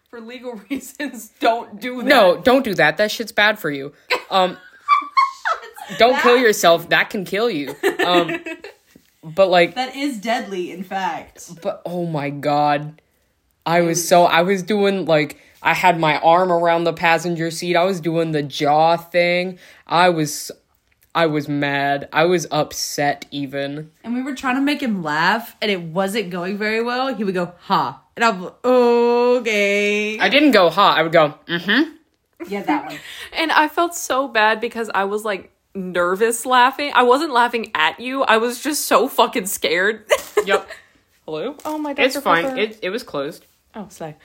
For 0.09 0.19
legal 0.19 0.53
reasons. 0.69 1.31
Don't 1.39 1.79
do 1.79 1.97
that. 1.97 2.05
No, 2.05 2.37
don't 2.41 2.63
do 2.63 2.73
that. 2.75 2.97
That 2.97 3.11
shit's 3.11 3.31
bad 3.31 3.59
for 3.59 3.69
you. 3.71 3.93
Um, 4.29 4.57
don't 5.97 6.19
kill 6.21 6.37
yourself. 6.37 6.89
That 6.89 7.09
can 7.09 7.25
kill 7.25 7.49
you. 7.49 7.75
Um, 8.05 8.39
but 9.23 9.49
like, 9.49 9.75
That 9.75 9.95
is 9.95 10.17
deadly, 10.17 10.71
in 10.71 10.83
fact. 10.83 11.61
but 11.61 11.81
oh 11.85 12.05
my 12.05 12.29
god, 12.29 13.01
I 13.65 13.81
was 13.81 14.07
so 14.07 14.23
I 14.25 14.41
was 14.43 14.63
doing 14.63 15.05
like 15.05 15.39
I 15.61 15.73
had 15.73 15.99
my 15.99 16.19
arm 16.19 16.51
around 16.51 16.83
the 16.83 16.93
passenger 16.93 17.49
seat. 17.49 17.75
I 17.75 17.83
was 17.83 17.99
doing 17.99 18.31
the 18.31 18.43
jaw 18.43 18.97
thing. 18.97 19.57
I 19.87 20.09
was, 20.09 20.51
I 21.15 21.25
was 21.25 21.47
mad. 21.49 22.07
I 22.13 22.25
was 22.25 22.45
upset 22.51 23.25
even. 23.31 23.89
And 24.03 24.13
we 24.13 24.21
were 24.21 24.35
trying 24.35 24.55
to 24.57 24.61
make 24.61 24.81
him 24.81 25.01
laugh, 25.01 25.55
and 25.63 25.71
it 25.71 25.81
wasn't 25.81 26.29
going 26.29 26.59
very 26.59 26.83
well. 26.83 27.15
He 27.15 27.23
would 27.23 27.33
go, 27.33 27.53
ha. 27.61 28.01
And 28.15 28.23
I'm 28.23 28.41
like, 28.43 28.65
okay. 28.65 30.19
I 30.19 30.29
didn't 30.29 30.51
go 30.51 30.69
hot. 30.69 30.97
I 30.97 31.03
would 31.03 31.11
go. 31.11 31.33
Mm-hmm. 31.47 31.91
yeah, 32.47 32.63
that 32.63 32.85
one. 32.85 32.97
And 33.33 33.51
I 33.51 33.67
felt 33.67 33.95
so 33.95 34.27
bad 34.27 34.61
because 34.61 34.89
I 34.93 35.03
was 35.03 35.25
like 35.25 35.51
nervous 35.73 36.45
laughing. 36.45 36.91
I 36.95 37.03
wasn't 37.03 37.33
laughing 37.33 37.71
at 37.75 37.99
you. 37.99 38.23
I 38.23 38.37
was 38.37 38.63
just 38.63 38.85
so 38.85 39.07
fucking 39.07 39.47
scared. 39.47 40.05
Yep. 40.45 40.69
Hello? 41.25 41.55
Oh 41.65 41.79
my 41.79 41.93
god. 41.95 42.03
It's 42.05 42.19
fine. 42.19 42.59
It 42.59 42.77
it 42.83 42.91
was 42.91 43.01
closed. 43.01 43.47
Oh, 43.73 43.87
slay. 43.89 44.15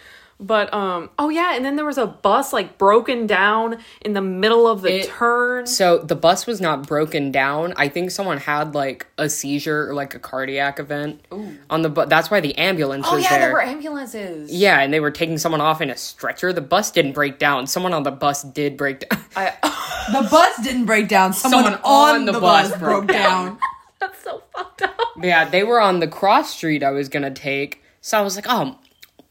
But 0.43 0.73
um 0.73 1.11
oh 1.19 1.29
yeah, 1.29 1.55
and 1.55 1.63
then 1.65 1.77
there 1.77 1.85
was 1.85 1.99
a 1.99 2.07
bus 2.07 2.53
like 2.53 2.79
broken 2.79 3.27
down 3.27 3.77
in 4.01 4.15
the 4.15 4.23
middle 4.23 4.67
of 4.67 4.81
the 4.81 5.01
It- 5.01 5.09
turn. 5.09 5.67
So 5.67 5.99
the 5.99 6.17
bus 6.17 6.47
was 6.47 6.61
not 6.63 6.87
broken 6.87 7.31
down. 7.31 7.75
I 7.77 7.89
think 7.89 8.11
someone 8.11 8.39
had 8.39 8.75
like 8.75 9.07
a 9.19 9.29
seizure 9.29 9.91
or 9.91 9.95
like 9.95 10.15
a 10.15 10.19
cardiac 10.19 10.79
event 10.81 11.21
on 11.69 11.83
the 11.83 11.91
bus. 11.91 12.09
That's 12.09 12.31
why 12.31 12.41
the 12.41 12.57
ambulance 12.57 13.05
Oh 13.07 13.17
was 13.17 13.25
yeah, 13.25 13.31
there. 13.31 13.41
there 13.41 13.53
were 13.53 13.63
ambulances. 13.63 14.51
yeah, 14.51 14.81
and 14.81 14.95
they 14.95 15.01
were 15.01 15.11
taking 15.11 15.37
someone 15.37 15.61
off 15.61 15.83
in 15.83 15.91
a 15.91 15.97
stretcher. 15.97 16.53
The 16.55 16.63
bus 16.63 16.91
didn't 16.91 17.13
break 17.13 17.39
down. 17.39 17.67
Someone 17.67 17.93
on 17.93 18.03
the 18.05 18.11
bus 18.11 18.43
did 18.43 18.79
break 18.79 19.01
down. 19.09 19.21
I, 19.37 19.53
The 20.13 20.27
bus 20.29 20.57
didn't 20.65 20.87
break 20.87 21.07
down. 21.09 21.35
Someone, 21.35 21.65
Someone 21.65 21.81
on, 21.85 22.25
the, 22.25 22.33
bus, 22.33 22.75
broke 22.79 23.07
down. 23.07 23.59
that's 24.01 24.25
so 24.25 24.43
fucked 24.57 24.83
up. 24.83 24.97
yeah, 25.23 25.49
they 25.49 25.63
were 25.63 25.81
on 25.81 26.01
the 26.01 26.09
cross 26.09 26.51
street 26.57 26.83
I 26.83 26.91
was 26.91 27.09
gonna 27.11 27.31
take. 27.31 27.83
So 28.01 28.19
I 28.19 28.23
was 28.23 28.35
like, 28.35 28.47
oh, 28.49 28.79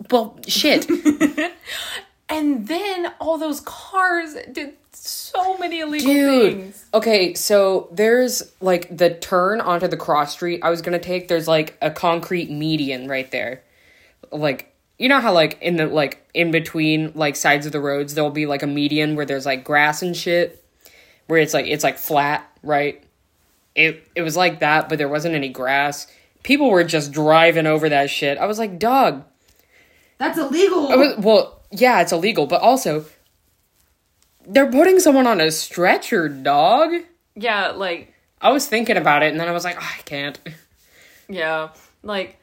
well, 0.09 0.39
shit. 0.47 0.87
And 2.29 2.67
then 2.67 3.11
all 3.19 3.39
those 3.39 3.59
cars 3.61 4.37
did 4.51 4.75
so 4.93 5.57
many 5.57 5.79
illegal 5.79 6.13
Dude. 6.13 6.53
things. 6.53 6.85
Okay, 6.93 7.33
so 7.33 7.89
there's 7.91 8.53
like 8.61 8.95
the 8.95 9.15
turn 9.15 9.59
onto 9.59 9.87
the 9.87 9.97
cross 9.97 10.33
street 10.33 10.61
I 10.63 10.69
was 10.69 10.83
gonna 10.83 10.99
take. 10.99 11.27
There's 11.27 11.47
like 11.47 11.75
a 11.81 11.89
concrete 11.89 12.51
median 12.51 13.07
right 13.07 13.29
there. 13.31 13.63
Like 14.31 14.71
you 14.99 15.09
know 15.09 15.19
how 15.19 15.33
like 15.33 15.59
in 15.61 15.77
the 15.77 15.87
like 15.87 16.23
in 16.35 16.51
between 16.51 17.13
like 17.15 17.35
sides 17.35 17.65
of 17.65 17.71
the 17.71 17.79
roads 17.79 18.13
there'll 18.13 18.29
be 18.29 18.45
like 18.45 18.61
a 18.61 18.67
median 18.67 19.15
where 19.15 19.25
there's 19.25 19.45
like 19.45 19.63
grass 19.63 20.03
and 20.03 20.15
shit. 20.15 20.63
Where 21.25 21.39
it's 21.39 21.53
like 21.53 21.65
it's 21.65 21.83
like 21.83 21.97
flat, 21.97 22.47
right? 22.61 23.03
It 23.73 24.07
it 24.13 24.21
was 24.21 24.37
like 24.37 24.59
that, 24.59 24.87
but 24.87 24.99
there 24.99 25.09
wasn't 25.09 25.33
any 25.33 25.49
grass. 25.49 26.05
People 26.43 26.69
were 26.69 26.83
just 26.83 27.11
driving 27.11 27.65
over 27.65 27.89
that 27.89 28.09
shit. 28.11 28.37
I 28.37 28.45
was 28.45 28.59
like, 28.59 28.79
dog, 28.79 29.23
That's 30.19 30.37
illegal. 30.37 30.87
Oh, 30.91 31.15
Well, 31.19 31.61
yeah, 31.71 32.01
it's 32.01 32.11
illegal, 32.11 32.45
but 32.45 32.61
also 32.61 33.05
they're 34.45 34.69
putting 34.71 34.99
someone 34.99 35.25
on 35.25 35.41
a 35.41 35.49
stretcher, 35.49 36.29
dog. 36.29 36.91
Yeah, 37.35 37.69
like 37.69 38.13
I 38.41 38.51
was 38.51 38.67
thinking 38.67 38.97
about 38.97 39.23
it 39.23 39.31
and 39.31 39.39
then 39.39 39.47
I 39.47 39.51
was 39.51 39.63
like, 39.63 39.77
"Oh, 39.79 39.91
I 39.97 40.01
can't. 40.03 40.37
yeah, 41.29 41.69
like 42.03 42.37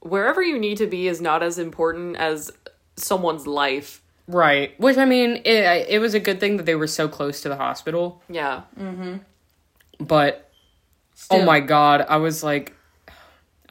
wherever 0.00 0.42
you 0.42 0.58
need 0.58 0.76
to 0.78 0.86
be 0.86 1.08
is 1.08 1.20
not 1.20 1.42
as 1.42 1.58
important 1.58 2.16
as 2.16 2.50
someone's 2.96 3.46
life. 3.46 4.00
Right. 4.28 4.78
Which 4.78 4.98
I 4.98 5.04
mean, 5.04 5.36
it 5.44 5.86
it 5.88 6.00
was 6.00 6.14
a 6.14 6.20
good 6.20 6.38
thing 6.40 6.56
that 6.58 6.66
they 6.66 6.74
were 6.74 6.86
so 6.86 7.08
close 7.08 7.40
to 7.42 7.48
the 7.48 7.56
hospital, 7.56 8.22
Yeah. 8.28 8.62
Mhm. 8.78 9.20
But 10.00 10.50
oh 11.30 11.44
my 11.44 11.60
god, 11.60 12.04
I 12.08 12.16
was 12.16 12.42
like 12.42 12.74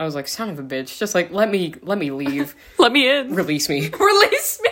I 0.01 0.03
was 0.05 0.15
like, 0.15 0.27
son 0.27 0.49
of 0.49 0.57
a 0.57 0.63
bitch, 0.63 0.97
just 0.97 1.13
like 1.13 1.31
let 1.31 1.47
me 1.51 1.75
let 1.83 1.99
me 1.99 2.09
leave. 2.09 2.55
Let 2.79 2.91
me 2.91 3.07
in. 3.07 3.35
Release 3.35 3.69
me. 3.69 3.87
Release 3.99 4.59
me. 4.63 4.71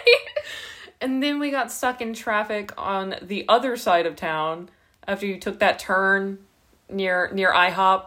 And 0.99 1.21
then 1.21 1.37
we 1.39 1.51
got 1.51 1.71
stuck 1.71 2.01
in 2.01 2.15
traffic 2.15 2.71
on 2.77 3.15
the 3.21 3.45
other 3.47 3.77
side 3.77 4.07
of 4.07 4.15
town 4.15 4.69
after 5.07 5.27
you 5.27 5.39
took 5.39 5.59
that 5.59 5.77
turn 5.77 6.39
near 6.89 7.29
near 7.31 7.53
IHOP. 7.53 8.05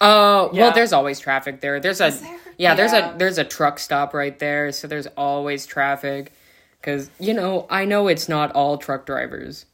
Uh 0.00 0.48
Yeah. 0.52 0.62
well 0.62 0.72
there's 0.72 0.94
always 0.94 1.20
traffic 1.20 1.60
there. 1.60 1.80
There's 1.80 2.00
a 2.00 2.10
there? 2.10 2.38
Yeah, 2.56 2.74
there's 2.74 2.92
Yeah. 2.94 3.14
a 3.14 3.18
there's 3.18 3.36
a 3.36 3.44
truck 3.44 3.78
stop 3.78 4.14
right 4.14 4.38
there, 4.38 4.72
so 4.72 4.88
there's 4.88 5.06
always 5.18 5.66
traffic 5.66 6.32
cuz 6.80 7.10
you 7.20 7.34
know, 7.34 7.66
I 7.68 7.84
know 7.84 8.08
it's 8.08 8.26
not 8.26 8.52
all 8.52 8.78
truck 8.78 9.04
drivers. 9.04 9.66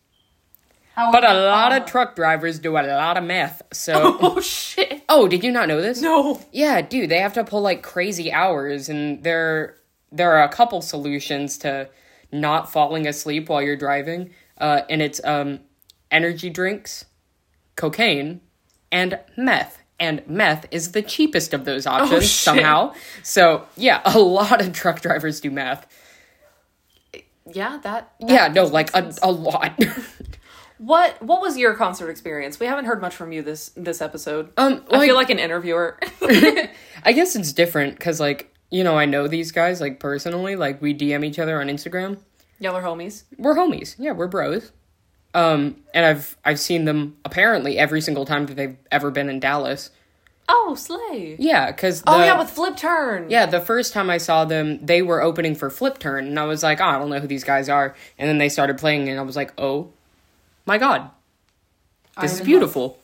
But 0.97 1.24
a 1.24 1.34
lot 1.34 1.72
of 1.72 1.86
truck 1.86 2.16
drivers 2.16 2.59
do 2.59 2.76
a 2.76 2.82
lot 2.82 3.16
of 3.16 3.22
meth. 3.24 3.62
So 3.72 4.18
Oh 4.20 4.40
shit. 4.40 4.91
Oh, 5.14 5.28
did 5.28 5.44
you 5.44 5.52
not 5.52 5.68
know 5.68 5.82
this? 5.82 6.00
No. 6.00 6.40
Yeah, 6.52 6.80
dude, 6.80 7.10
they 7.10 7.18
have 7.18 7.34
to 7.34 7.44
pull 7.44 7.60
like 7.60 7.82
crazy 7.82 8.32
hours 8.32 8.88
and 8.88 9.22
there 9.22 9.76
there 10.10 10.32
are 10.32 10.42
a 10.42 10.48
couple 10.48 10.80
solutions 10.80 11.58
to 11.58 11.90
not 12.32 12.72
falling 12.72 13.06
asleep 13.06 13.50
while 13.50 13.60
you're 13.60 13.76
driving. 13.76 14.30
Uh 14.56 14.80
and 14.88 15.02
it's 15.02 15.20
um 15.22 15.60
energy 16.10 16.48
drinks, 16.48 17.04
cocaine, 17.76 18.40
and 18.90 19.20
meth. 19.36 19.82
And 20.00 20.26
meth 20.26 20.66
is 20.70 20.92
the 20.92 21.02
cheapest 21.02 21.52
of 21.52 21.66
those 21.66 21.86
options 21.86 22.24
shit. 22.24 22.30
somehow. 22.30 22.94
So, 23.22 23.66
yeah, 23.76 24.00
a 24.06 24.18
lot 24.18 24.62
of 24.62 24.72
truck 24.72 25.02
drivers 25.02 25.40
do 25.40 25.50
meth. 25.50 25.86
Yeah, 27.52 27.78
that, 27.82 28.12
that 28.20 28.30
Yeah, 28.30 28.48
no, 28.48 28.64
like 28.64 28.94
a, 28.94 29.12
a 29.22 29.30
lot. 29.30 29.78
What 30.83 31.22
what 31.22 31.41
was 31.41 31.57
your 31.57 31.74
concert 31.74 32.11
experience? 32.11 32.59
We 32.59 32.66
haven't 32.66 32.87
heard 32.87 33.01
much 33.01 33.14
from 33.14 33.30
you 33.30 33.41
this 33.43 33.70
this 33.76 34.03
episode. 34.03 34.51
Um, 34.57 34.85
I 34.91 34.99
feel 35.07 35.14
like- 35.14 35.28
like 35.28 35.30
an 35.30 35.39
interviewer. 35.39 35.97
I 37.05 37.12
guess 37.12 37.37
it's 37.37 37.53
different 37.53 37.97
because, 37.99 38.18
like, 38.18 38.53
you 38.70 38.83
know, 38.83 38.99
I 38.99 39.05
know 39.07 39.28
these 39.28 39.53
guys, 39.53 39.80
like, 39.80 40.01
personally. 40.01 40.57
Like, 40.57 40.83
we 40.83 40.93
DM 40.93 41.24
each 41.24 41.39
other 41.39 41.61
on 41.61 41.68
Instagram. 41.68 42.18
Y'all 42.59 42.74
are 42.74 42.83
homies. 42.83 43.24
we're 43.39 43.55
homies. 43.55 43.95
Yeah, 43.99 44.11
we're 44.12 44.26
bros. 44.26 44.72
Um, 45.35 45.76
and 45.95 46.05
I've 46.05 46.37
I've 46.45 46.59
seen 46.61 46.85
them 46.85 47.16
apparently 47.24 47.78
every 47.78 48.01
single 48.01 48.24
time 48.24 48.47
that 48.47 48.55
they've 48.57 48.76
ever 48.91 49.11
been 49.12 49.28
in 49.28 49.39
Dallas. 49.41 49.91
Oh, 50.49 50.74
slay. 50.74 51.37
Yeah, 51.39 51.70
because 51.70 52.03
oh 52.09 52.18
yeah, 52.24 52.37
with 52.39 52.51
Flipturn. 52.51 53.30
yeah, 53.30 53.47
the 53.47 53.61
first 53.61 53.93
time 53.93 54.11
I 54.11 54.18
saw 54.18 54.45
them, 54.45 54.85
they 54.85 55.01
were 55.01 55.22
opening 55.22 55.55
for 55.55 55.70
Flipturn, 55.70 56.26
and 56.26 56.39
I 56.41 56.45
was 56.45 56.62
like, 56.64 56.80
oh, 56.80 56.85
I 56.85 56.99
don't 56.99 57.09
know 57.09 57.20
who 57.20 57.28
these 57.28 57.45
guys 57.45 57.68
are. 57.68 57.95
And 58.18 58.28
then 58.28 58.39
they 58.39 58.49
started 58.49 58.78
playing, 58.78 59.09
and 59.09 59.18
I 59.20 59.22
was 59.22 59.37
like, 59.37 59.53
oh, 59.57 59.91
my 60.66 60.78
god, 60.78 61.10
this 62.20 62.34
is 62.34 62.40
beautiful. 62.40 62.98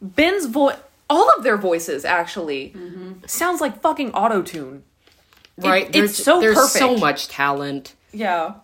Ben's 0.00 0.46
voice, 0.46 0.76
all 1.08 1.30
of 1.36 1.44
their 1.44 1.56
voices 1.56 2.04
actually 2.04 2.74
sounds 3.26 3.60
like 3.60 3.80
fucking 3.80 4.12
auto 4.12 4.42
tune. 4.42 4.84
Right? 5.58 5.84
it's 5.86 5.92
there's 5.92 6.16
so 6.16 6.40
there's 6.40 6.70
so 6.70 6.96
much 6.96 7.28
talent. 7.28 7.94
Yeah. 8.12 8.54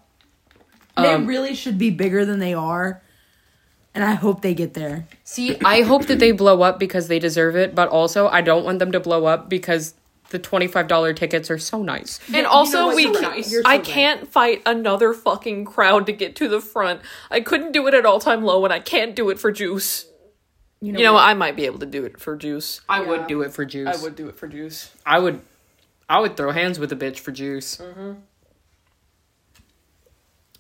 they 0.97 1.13
um, 1.13 1.27
really 1.27 1.55
should 1.55 1.79
be 1.79 1.91
bigger 1.91 2.25
than 2.25 2.39
they 2.39 2.55
are. 2.55 3.03
And 3.95 4.05
I 4.05 4.13
hope 4.13 4.43
they 4.43 4.55
get 4.55 4.75
there. 4.75 5.07
See, 5.25 5.57
I 5.65 5.81
hope 5.81 6.07
that 6.07 6.19
they 6.19 6.31
blow 6.33 6.61
up 6.61 6.79
because 6.79 7.09
they 7.09 7.19
deserve 7.19 7.57
it, 7.57 7.75
but 7.75 7.89
also 7.89 8.29
I 8.29 8.43
don't 8.43 8.65
want 8.65 8.79
them 8.79 8.93
to 8.93 9.01
blow 9.01 9.25
up 9.25 9.49
because 9.49 9.95
the 10.31 10.39
twenty 10.39 10.67
five 10.67 10.89
dollar 10.89 11.13
tickets 11.13 11.51
are 11.51 11.59
so 11.59 11.83
nice. 11.83 12.19
And 12.35 12.47
also, 12.47 12.87
what? 12.87 12.97
we 12.97 13.05
So 13.05 13.15
ca- 13.15 13.21
nice. 13.21 13.51
So 13.51 13.61
I 13.65 13.77
right. 13.77 13.85
can't 13.85 14.29
fight 14.29 14.63
another 14.67 15.13
fucking 15.15 15.65
crowd 15.65 16.07
to 16.07 16.13
get 16.13 16.37
to 16.37 16.49
the 16.49 16.61
front. 16.61 17.01
I 17.31 17.41
couldn't 17.41 17.73
do 17.73 17.87
it 17.87 17.95
at 17.95 18.05
all 18.07 18.19
time 18.21 18.43
low, 18.43 18.65
and 18.65 18.73
I 18.73 18.81
can't 18.81 19.15
do 19.15 19.31
it 19.31 19.39
for 19.39 19.53
Juice. 19.53 20.07
You 20.81 20.93
know, 20.93 20.99
You 20.99 21.05
know, 21.07 21.17
I 21.17 21.33
might 21.35 21.57
be 21.57 21.65
able 21.67 21.79
to 21.79 21.87
do 21.87 22.05
it 22.05 22.21
for 22.21 22.37
Juice. 22.37 22.81
I 22.89 23.01
would 23.01 23.27
do 23.27 23.41
it 23.43 23.53
for 23.53 23.65
juice. 23.65 23.89
I 23.89 24.03
would 24.03 24.15
do 24.15 24.29
it 24.29 24.37
for 24.37 24.47
Juice. 24.47 24.93
I 25.07 25.19
would 25.19 25.41
I 26.09 26.21
would 26.21 26.37
throw 26.37 26.53
hands 26.53 26.79
with 26.79 26.93
a 26.93 26.97
bitch 26.97 27.19
for 27.19 27.33
juice. 27.33 27.79
Mm-hmm. 27.79 28.13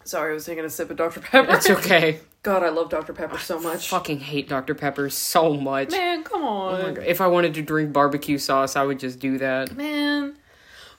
Sorry, 0.04 0.30
I 0.30 0.34
was 0.34 0.44
taking 0.46 0.64
a 0.64 0.70
sip 0.70 0.90
of 0.90 0.96
Dr. 0.96 1.20
Pepper. 1.22 1.52
It's 1.54 1.68
okay. 1.68 2.20
God, 2.46 2.62
I 2.62 2.68
love 2.68 2.90
Dr. 2.90 3.12
Pepper 3.12 3.38
so 3.38 3.58
much. 3.58 3.88
Fucking 3.88 4.20
hate 4.20 4.48
Dr. 4.48 4.76
Pepper 4.76 5.10
so 5.10 5.54
much. 5.54 5.90
Man, 5.90 6.22
come 6.22 6.44
on. 6.44 6.96
If 6.98 7.20
I 7.20 7.26
wanted 7.26 7.54
to 7.54 7.62
drink 7.62 7.92
barbecue 7.92 8.38
sauce, 8.38 8.76
I 8.76 8.84
would 8.84 9.00
just 9.00 9.18
do 9.18 9.36
that. 9.38 9.76
Man. 9.76 10.36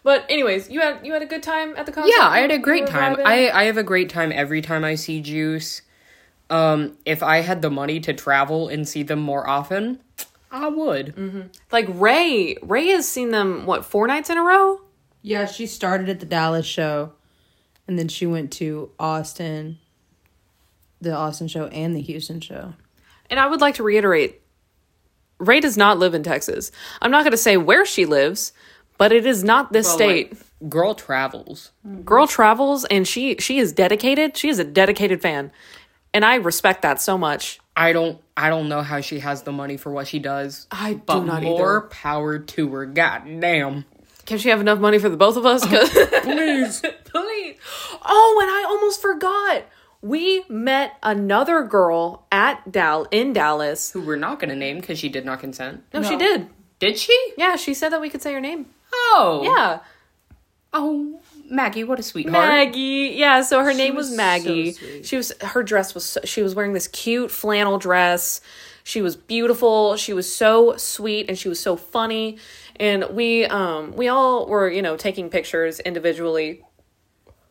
But 0.03 0.25
anyways, 0.27 0.69
you 0.69 0.81
had 0.81 1.05
you 1.05 1.13
had 1.13 1.21
a 1.21 1.25
good 1.25 1.41
time 1.41 1.73
at 1.77 1.85
the 1.85 1.93
concert. 1.93 2.13
Yeah, 2.13 2.27
I 2.27 2.39
had 2.39 2.51
a 2.51 2.57
great 2.57 2.85
time. 2.85 3.15
I 3.23 3.49
I 3.49 3.63
have 3.63 3.77
a 3.77 3.83
great 3.83 4.09
time 4.09 4.33
every 4.33 4.61
time 4.61 4.83
I 4.83 4.95
see 4.95 5.21
Juice. 5.21 5.83
Um 6.49 6.97
if 7.05 7.23
I 7.23 7.37
had 7.37 7.61
the 7.61 7.69
money 7.69 8.01
to 8.01 8.13
travel 8.13 8.67
and 8.67 8.85
see 8.85 9.03
them 9.03 9.19
more 9.19 9.47
often, 9.47 10.01
I 10.51 10.67
would. 10.67 11.15
Mm-hmm. 11.15 11.41
like 11.71 11.87
Ray. 11.87 12.57
Ray 12.61 12.87
has 12.87 13.07
seen 13.07 13.31
them 13.31 13.65
what 13.65 13.85
four 13.85 14.05
nights 14.05 14.29
in 14.29 14.37
a 14.37 14.43
row. 14.43 14.81
Yeah, 15.21 15.45
she 15.45 15.65
started 15.65 16.09
at 16.09 16.19
the 16.19 16.25
Dallas 16.25 16.65
show, 16.65 17.13
and 17.87 17.97
then 17.97 18.09
she 18.09 18.25
went 18.25 18.51
to 18.53 18.91
Austin, 18.99 19.79
the 21.01 21.13
Austin 21.13 21.47
show, 21.47 21.65
and 21.67 21.95
the 21.95 22.01
Houston 22.01 22.41
show. 22.41 22.73
And 23.29 23.39
I 23.39 23.47
would 23.47 23.61
like 23.61 23.75
to 23.75 23.83
reiterate 23.83 24.41
Ray 25.39 25.59
does 25.59 25.77
not 25.77 25.99
live 25.99 26.13
in 26.13 26.23
Texas. 26.23 26.71
I'm 27.01 27.11
not 27.11 27.23
going 27.23 27.31
to 27.31 27.37
say 27.37 27.57
where 27.57 27.85
she 27.85 28.05
lives, 28.05 28.53
but 28.97 29.11
it 29.11 29.25
is 29.25 29.43
not 29.43 29.71
this 29.71 29.87
state. 29.91 30.33
Girl 30.67 30.95
travels. 30.95 31.71
Girl 32.03 32.25
travels 32.25 32.83
and 32.85 33.07
she 33.07 33.35
she 33.39 33.59
is 33.59 33.71
dedicated. 33.71 34.35
She 34.35 34.49
is 34.49 34.57
a 34.57 34.63
dedicated 34.63 35.21
fan. 35.21 35.51
And 36.13 36.25
I 36.25 36.35
respect 36.35 36.81
that 36.81 36.99
so 36.99 37.15
much. 37.17 37.59
I 37.75 37.93
don't 37.93 38.19
I 38.35 38.49
don't 38.49 38.67
know 38.69 38.81
how 38.81 39.01
she 39.01 39.19
has 39.19 39.43
the 39.43 39.51
money 39.51 39.77
for 39.77 39.91
what 39.91 40.07
she 40.07 40.17
does. 40.17 40.65
I 40.71 40.93
do 40.93 41.01
but 41.05 41.19
not 41.25 41.43
more 41.43 41.77
either. 41.81 41.87
power 41.89 42.39
to 42.39 42.69
her. 42.71 42.85
God 42.87 43.21
damn. 43.39 43.85
Can 44.25 44.39
she 44.39 44.49
have 44.49 44.59
enough 44.61 44.79
money 44.79 44.97
for 44.97 45.09
the 45.09 45.17
both 45.17 45.37
of 45.37 45.45
us? 45.45 45.63
'Cause- 45.63 45.91
Please. 46.23 46.81
Please. 47.03 47.55
Oh, 48.03 48.39
and 48.41 48.49
I 48.49 48.65
almost 48.67 48.99
forgot. 48.99 49.63
We 50.01 50.43
met 50.47 50.97
another 51.01 51.63
girl 51.63 52.25
at 52.31 52.71
Dal 52.71 53.07
in 53.11 53.33
Dallas. 53.33 53.91
Who 53.91 54.01
we're 54.01 54.15
not 54.15 54.39
gonna 54.39 54.55
name 54.55 54.79
because 54.79 54.99
she 54.99 55.09
did 55.09 55.25
not 55.25 55.39
consent. 55.39 55.83
No, 55.93 56.03
she 56.03 56.15
did. 56.15 56.47
Did 56.79 56.97
she? 56.97 57.33
Yeah, 57.37 57.55
she 57.55 57.73
said 57.73 57.89
that 57.89 58.01
we 58.01 58.09
could 58.09 58.21
say 58.21 58.33
her 58.33 58.41
name. 58.41 58.67
Oh. 58.93 59.41
Yeah. 59.43 59.79
Oh, 60.73 61.19
Maggie, 61.49 61.83
what 61.83 61.99
a 61.99 62.03
sweetheart. 62.03 62.33
Maggie. 62.33 63.13
Yeah, 63.15 63.41
so 63.41 63.63
her 63.63 63.73
name 63.73 63.95
was, 63.95 64.09
was 64.09 64.17
Maggie. 64.17 64.73
so 64.73 65.01
she 65.01 65.17
was 65.17 65.33
her 65.41 65.63
dress 65.63 65.95
was 65.95 66.05
so, 66.05 66.21
she 66.23 66.43
was 66.43 66.53
wearing 66.53 66.73
this 66.73 66.87
cute 66.87 67.31
flannel 67.31 67.77
dress. 67.77 68.41
She 68.83 69.01
was 69.01 69.15
beautiful. 69.15 69.97
She 69.97 70.13
was 70.13 70.31
so 70.31 70.77
sweet 70.77 71.27
and 71.29 71.37
she 71.37 71.49
was 71.49 71.59
so 71.59 71.75
funny. 71.75 72.37
And 72.75 73.05
we 73.11 73.45
um 73.45 73.93
we 73.95 74.07
all 74.07 74.45
were, 74.47 74.69
you 74.69 74.81
know, 74.81 74.97
taking 74.97 75.29
pictures 75.29 75.79
individually 75.79 76.63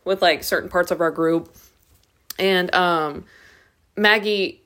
with 0.04 0.22
like 0.22 0.44
certain 0.44 0.68
parts 0.68 0.90
of 0.90 1.00
our 1.00 1.10
group. 1.10 1.54
And 2.38 2.74
um 2.74 3.24
Maggie 3.96 4.62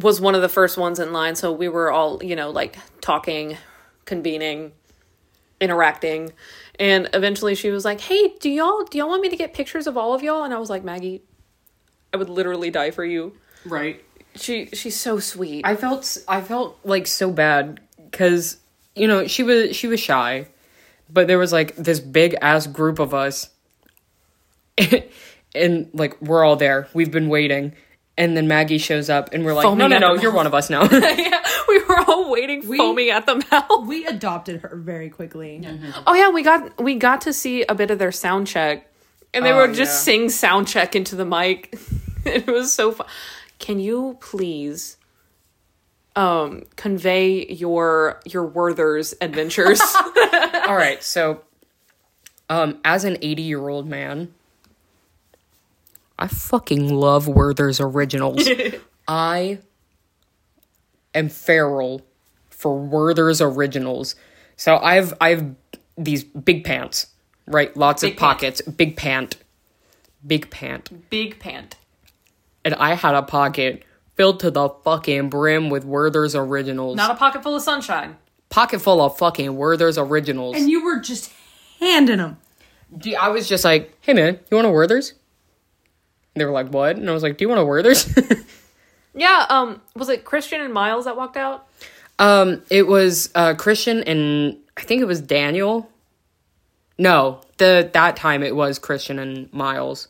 was 0.00 0.20
one 0.20 0.34
of 0.34 0.42
the 0.42 0.48
first 0.48 0.78
ones 0.78 0.98
in 0.98 1.12
line, 1.12 1.36
so 1.36 1.52
we 1.52 1.68
were 1.68 1.90
all, 1.90 2.22
you 2.22 2.34
know, 2.34 2.50
like 2.50 2.76
talking, 3.00 3.56
convening, 4.04 4.72
interacting. 5.60 6.32
And 6.78 7.08
eventually 7.12 7.54
she 7.54 7.70
was 7.70 7.84
like, 7.84 8.00
"Hey, 8.00 8.34
do 8.40 8.50
y'all 8.50 8.84
do 8.84 8.98
y'all 8.98 9.08
want 9.08 9.22
me 9.22 9.28
to 9.28 9.36
get 9.36 9.54
pictures 9.54 9.86
of 9.86 9.96
all 9.96 10.14
of 10.14 10.22
y'all?" 10.22 10.44
And 10.44 10.52
I 10.54 10.58
was 10.58 10.70
like, 10.70 10.84
"Maggie, 10.84 11.22
I 12.12 12.16
would 12.16 12.30
literally 12.30 12.70
die 12.70 12.90
for 12.90 13.04
you." 13.04 13.34
Right. 13.64 14.02
She 14.34 14.66
she's 14.72 14.98
so 14.98 15.18
sweet. 15.18 15.66
I 15.66 15.76
felt 15.76 16.18
I 16.26 16.40
felt 16.40 16.78
like 16.84 17.06
so 17.06 17.30
bad 17.30 17.80
because 18.10 18.56
you 18.94 19.06
know 19.06 19.26
she 19.26 19.42
was 19.42 19.76
she 19.76 19.86
was 19.86 20.00
shy, 20.00 20.48
but 21.10 21.26
there 21.26 21.38
was 21.38 21.52
like 21.52 21.76
this 21.76 22.00
big 22.00 22.34
ass 22.40 22.66
group 22.66 22.98
of 22.98 23.12
us, 23.12 23.50
and 25.54 25.88
like 25.92 26.20
we're 26.22 26.44
all 26.44 26.56
there. 26.56 26.88
We've 26.94 27.10
been 27.10 27.28
waiting, 27.28 27.74
and 28.16 28.36
then 28.36 28.48
Maggie 28.48 28.78
shows 28.78 29.08
up, 29.10 29.32
and 29.32 29.44
we're 29.44 29.54
like, 29.54 29.64
Foaming 29.64 29.90
no, 29.90 29.98
no, 29.98 30.14
no, 30.14 30.20
you're 30.20 30.32
one 30.32 30.46
of 30.46 30.54
us 30.54 30.70
now. 30.70 30.82
yeah, 30.90 31.42
we 31.68 31.82
were 31.84 32.00
all 32.06 32.30
waiting, 32.30 32.62
foaming 32.62 33.10
at 33.10 33.26
the 33.26 33.44
mouth. 33.50 33.86
We 33.86 34.06
adopted 34.06 34.60
her 34.62 34.76
very 34.76 35.10
quickly. 35.10 35.62
Oh 36.06 36.14
yeah, 36.14 36.30
we 36.30 36.42
got 36.42 36.80
we 36.82 36.94
got 36.96 37.22
to 37.22 37.32
see 37.32 37.62
a 37.64 37.74
bit 37.74 37.90
of 37.90 37.98
their 37.98 38.12
sound 38.12 38.46
check, 38.46 38.90
and 39.34 39.44
they 39.44 39.52
Oh, 39.52 39.58
would 39.66 39.74
just 39.74 40.06
yeah. 40.06 40.12
sing 40.14 40.28
sound 40.30 40.68
check 40.68 40.94
into 40.96 41.16
the 41.16 41.24
mic. 41.24 41.78
it 42.24 42.46
was 42.46 42.72
so 42.72 42.92
fun. 42.92 43.06
Can 43.58 43.78
you 43.80 44.16
please 44.20 44.96
um 46.16 46.62
convey 46.76 47.46
your 47.46 48.20
your 48.26 48.44
Werther's 48.44 49.14
adventures? 49.20 49.80
all 50.66 50.74
right, 50.76 51.02
so 51.02 51.42
Um, 52.50 52.78
as 52.84 53.04
an 53.04 53.16
80 53.22 53.42
year 53.42 53.68
old 53.68 53.86
man, 53.88 54.34
I 56.22 56.28
fucking 56.28 56.94
love 56.94 57.26
Werther's 57.26 57.80
Originals. 57.80 58.48
I 59.08 59.58
am 61.14 61.28
feral 61.28 62.02
for 62.50 62.78
Werther's 62.78 63.40
Originals. 63.40 64.14
So 64.56 64.76
I've 64.76 65.12
I've 65.20 65.54
these 65.98 66.22
big 66.24 66.62
pants, 66.64 67.08
right? 67.46 67.76
Lots 67.76 68.02
Big 68.02 68.12
of 68.12 68.18
pant. 68.18 68.38
pockets, 68.38 68.62
big 68.62 68.96
pant, 68.96 69.36
big 70.26 70.48
pant, 70.50 71.10
Big 71.10 71.38
pant. 71.40 71.76
and 72.64 72.74
I 72.76 72.94
had 72.94 73.14
a 73.16 73.22
pocket 73.22 73.82
filled 74.14 74.38
to 74.40 74.50
the 74.52 74.68
fucking 74.84 75.28
brim 75.28 75.70
with 75.70 75.84
Werther's 75.84 76.34
Originals. 76.36 76.96
Not 76.96 77.10
a 77.10 77.14
pocket 77.16 77.42
full 77.42 77.56
of 77.56 77.62
sunshine. 77.62 78.16
pocket 78.48 78.80
full 78.80 79.00
of 79.02 79.18
fucking 79.18 79.56
Werther's 79.56 79.98
Originals. 79.98 80.56
And 80.56 80.70
you 80.70 80.84
were 80.84 81.00
just 81.00 81.32
handing 81.80 82.18
them. 82.18 82.36
I 83.18 83.30
was 83.30 83.48
just 83.48 83.64
like, 83.64 83.96
"Hey 84.02 84.12
man, 84.14 84.38
you 84.50 84.56
want 84.56 84.68
a 84.68 84.70
Werther's?" 84.70 85.14
They 86.34 86.44
were 86.44 86.50
like, 86.50 86.68
"What?" 86.68 86.96
And 86.96 87.08
I 87.08 87.12
was 87.12 87.22
like, 87.22 87.36
"Do 87.36 87.44
you 87.44 87.48
want 87.48 87.60
a 87.60 87.64
Werther's?" 87.64 88.12
Yeah, 89.14 89.44
um, 89.50 89.82
was 89.94 90.08
it 90.08 90.24
Christian 90.24 90.62
and 90.62 90.72
Miles 90.72 91.04
that 91.04 91.16
walked 91.18 91.36
out? 91.36 91.66
um, 92.18 92.62
it 92.70 92.86
was 92.86 93.28
uh, 93.34 93.52
Christian 93.54 94.02
and 94.04 94.56
I 94.76 94.82
think 94.82 95.02
it 95.02 95.06
was 95.06 95.20
Daniel. 95.20 95.90
No, 96.98 97.40
the 97.58 97.90
that 97.92 98.16
time 98.16 98.42
it 98.42 98.56
was 98.56 98.78
Christian 98.78 99.18
and 99.18 99.52
Miles. 99.52 100.08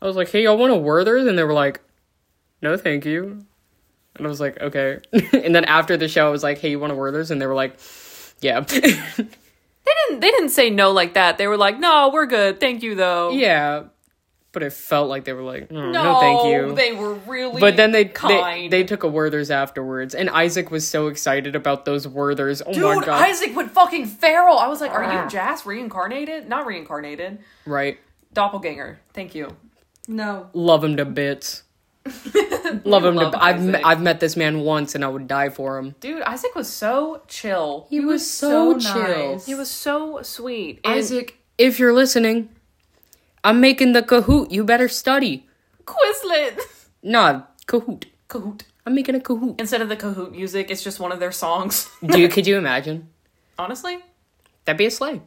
I 0.00 0.06
was 0.06 0.14
like, 0.14 0.30
"Hey, 0.30 0.44
y'all 0.44 0.56
want 0.58 0.72
a 0.72 0.76
Werther's?" 0.76 1.26
And 1.26 1.36
they 1.36 1.42
were 1.42 1.54
like, 1.54 1.80
"No, 2.62 2.76
thank 2.76 3.04
you." 3.04 3.44
And 4.14 4.26
I 4.26 4.28
was 4.30 4.40
like, 4.40 4.60
"Okay." 4.60 5.00
and 5.32 5.54
then 5.54 5.64
after 5.64 5.96
the 5.96 6.06
show, 6.06 6.26
I 6.26 6.30
was 6.30 6.42
like, 6.44 6.58
"Hey, 6.58 6.70
you 6.70 6.78
want 6.78 6.92
a 6.92 6.96
Werther's?" 6.96 7.30
And 7.32 7.40
they 7.42 7.46
were 7.46 7.54
like, 7.54 7.78
"Yeah." 8.40 8.64
They 9.86 9.92
didn't 10.08 10.20
they 10.20 10.30
didn't 10.32 10.48
say 10.48 10.68
no 10.68 10.90
like 10.90 11.14
that. 11.14 11.38
They 11.38 11.46
were 11.46 11.56
like, 11.56 11.78
"No, 11.78 12.10
we're 12.12 12.26
good. 12.26 12.58
Thank 12.58 12.82
you 12.82 12.96
though." 12.96 13.30
yeah. 13.30 13.84
But 14.56 14.62
it 14.62 14.72
felt 14.72 15.10
like 15.10 15.24
they 15.24 15.34
were 15.34 15.42
like, 15.42 15.66
"Oh, 15.70 15.74
No, 15.74 16.02
no, 16.02 16.18
thank 16.18 16.44
you." 16.46 16.74
They 16.74 16.92
were 16.92 17.12
really 17.12 17.60
But 17.60 17.76
then 17.76 17.92
they, 17.92 18.04
they 18.04 18.08
kind. 18.08 18.72
they 18.72 18.84
took 18.84 19.02
a 19.02 19.06
Werther's 19.06 19.50
afterwards, 19.50 20.14
and 20.14 20.30
Isaac 20.30 20.70
was 20.70 20.88
so 20.88 21.08
excited 21.08 21.54
about 21.54 21.84
those 21.84 22.06
Werthers. 22.06 22.62
Oh 22.64 22.70
my 22.70 22.94
Dude, 22.94 23.04
god! 23.04 23.28
Isaac 23.28 23.54
went 23.54 23.70
fucking 23.72 24.06
feral. 24.06 24.56
I 24.56 24.68
was 24.68 24.80
like, 24.80 24.92
"Are 24.92 25.02
you 25.02 25.10
ah. 25.10 25.28
Jas 25.28 25.66
reincarnated? 25.66 26.48
Not 26.48 26.64
reincarnated. 26.64 27.40
right, 27.66 27.98
Doppelganger. 28.32 28.98
Thank 29.12 29.34
you." 29.34 29.54
No. 30.08 30.48
love 30.54 30.82
him 30.82 30.96
to 30.96 31.04
bits. 31.04 31.64
love 32.86 33.04
him 33.04 33.16
love 33.16 33.32
to. 33.32 33.44
I've 33.44 33.74
I've 33.84 34.00
met 34.00 34.20
this 34.20 34.38
man 34.38 34.60
once, 34.60 34.94
and 34.94 35.04
I 35.04 35.08
would 35.08 35.28
die 35.28 35.50
for 35.50 35.76
him. 35.76 35.96
Dude, 36.00 36.22
Isaac 36.22 36.54
was 36.54 36.72
so 36.72 37.20
chill. 37.28 37.86
He, 37.90 38.00
was, 38.00 38.26
so 38.26 38.78
so, 38.78 38.94
chill. 38.94 39.32
nice. 39.32 39.44
He 39.44 39.54
was 39.54 39.70
so 39.70 40.22
sweet. 40.22 40.80
And 40.82 40.94
Isaac, 40.94 41.36
if 41.58 41.78
you're 41.78 41.92
listening, 41.92 42.48
I'm 43.46 43.60
making 43.60 43.92
the 43.92 44.02
Kahoot. 44.02 44.50
You 44.50 44.64
better 44.64 44.88
study. 44.88 45.46
Quizlet. 45.84 46.58
Nah, 47.00 47.42
Kahoot. 47.68 48.06
Kahoot. 48.28 48.62
I'm 48.84 48.92
making 48.96 49.14
a 49.14 49.20
Kahoot. 49.20 49.60
Instead 49.60 49.80
of 49.82 49.88
the 49.88 49.96
Kahoot 49.96 50.32
music, 50.32 50.68
it's 50.68 50.82
just 50.82 50.98
one 50.98 51.12
of 51.12 51.20
their 51.20 51.30
songs. 51.30 51.88
Dude, 52.04 52.32
could 52.32 52.48
you 52.48 52.58
imagine? 52.58 53.08
Honestly, 53.56 53.98
That'd 54.64 54.78
be 54.78 54.86
a 54.86 54.90
sleigh. 54.90 55.20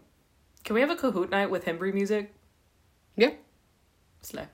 can 0.65 0.73
we 0.73 0.81
have 0.81 0.89
a 0.89 0.97
Kahoot 0.97 1.29
night 1.29 1.49
with 1.49 1.63
Hembree 1.63 1.93
music? 1.93 2.33
Yeah. 3.15 3.31
Slay. 4.21 4.47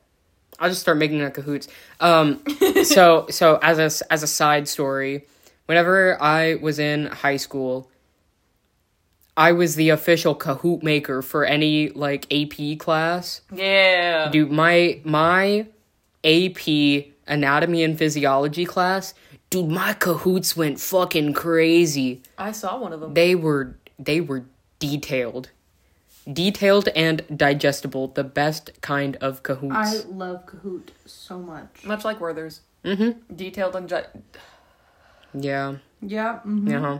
I'll 0.59 0.69
just 0.69 0.81
start 0.81 0.99
making 0.99 1.23
a 1.23 1.31
Kahoots. 1.31 1.67
Um, 1.99 2.43
so 2.83 3.25
so 3.31 3.57
as 3.63 3.79
a 3.79 4.13
as 4.13 4.21
a 4.21 4.27
side 4.27 4.67
story, 4.67 5.25
whenever 5.65 6.21
I 6.21 6.55
was 6.55 6.77
in 6.77 7.07
high 7.07 7.37
school, 7.37 7.89
I 9.37 9.51
was 9.51 9.75
the 9.75 9.89
official 9.89 10.33
Kahoot 10.35 10.81
maker 10.83 11.21
for 11.21 11.43
any 11.43 11.89
like 11.89 12.25
AP 12.31 12.79
class. 12.79 13.41
Yeah. 13.53 14.29
Dude, 14.29 14.51
my 14.51 15.01
my 15.03 15.67
AP 16.23 17.05
anatomy 17.27 17.83
and 17.83 17.97
physiology 17.97 18.65
class, 18.65 19.13
dude, 19.49 19.69
my 19.69 19.93
Kahoots 19.93 20.55
went 20.55 20.79
fucking 20.79 21.33
crazy. 21.33 22.21
I 22.37 22.51
saw 22.51 22.79
one 22.79 22.93
of 22.93 22.99
them. 23.01 23.13
They 23.13 23.35
were 23.35 23.77
they 23.99 24.21
were 24.21 24.45
detailed. 24.79 25.49
Detailed 26.31 26.87
and 26.95 27.21
digestible, 27.37 28.07
the 28.07 28.23
best 28.23 28.71
kind 28.81 29.15
of 29.17 29.43
Kahoots. 29.43 29.75
I 29.75 30.07
love 30.09 30.45
Kahoot 30.47 30.87
so 31.05 31.37
much. 31.39 31.83
Much 31.83 32.03
like 32.03 32.19
Werther's. 32.19 32.61
Mm-hmm. 32.83 33.35
Detailed 33.35 33.75
and 33.75 33.89
ju- 33.89 34.01
yeah. 35.33 35.75
Yeah. 36.01 36.39
mhm. 36.45 36.75
Uh-huh. 36.75 36.99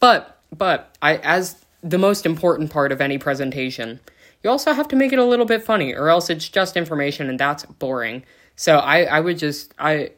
But 0.00 0.37
but 0.56 0.96
I 1.02 1.16
as 1.18 1.64
the 1.82 1.98
most 1.98 2.26
important 2.26 2.70
part 2.70 2.92
of 2.92 3.00
any 3.00 3.18
presentation, 3.18 4.00
you 4.42 4.50
also 4.50 4.72
have 4.72 4.88
to 4.88 4.96
make 4.96 5.12
it 5.12 5.18
a 5.18 5.24
little 5.24 5.46
bit 5.46 5.64
funny, 5.64 5.94
or 5.94 6.08
else 6.08 6.30
it's 6.30 6.48
just 6.48 6.76
information 6.76 7.28
and 7.28 7.38
that's 7.38 7.64
boring. 7.64 8.22
So 8.56 8.78
I 8.78 9.04
I 9.04 9.20
would 9.20 9.38
just 9.38 9.74
I 9.78 10.10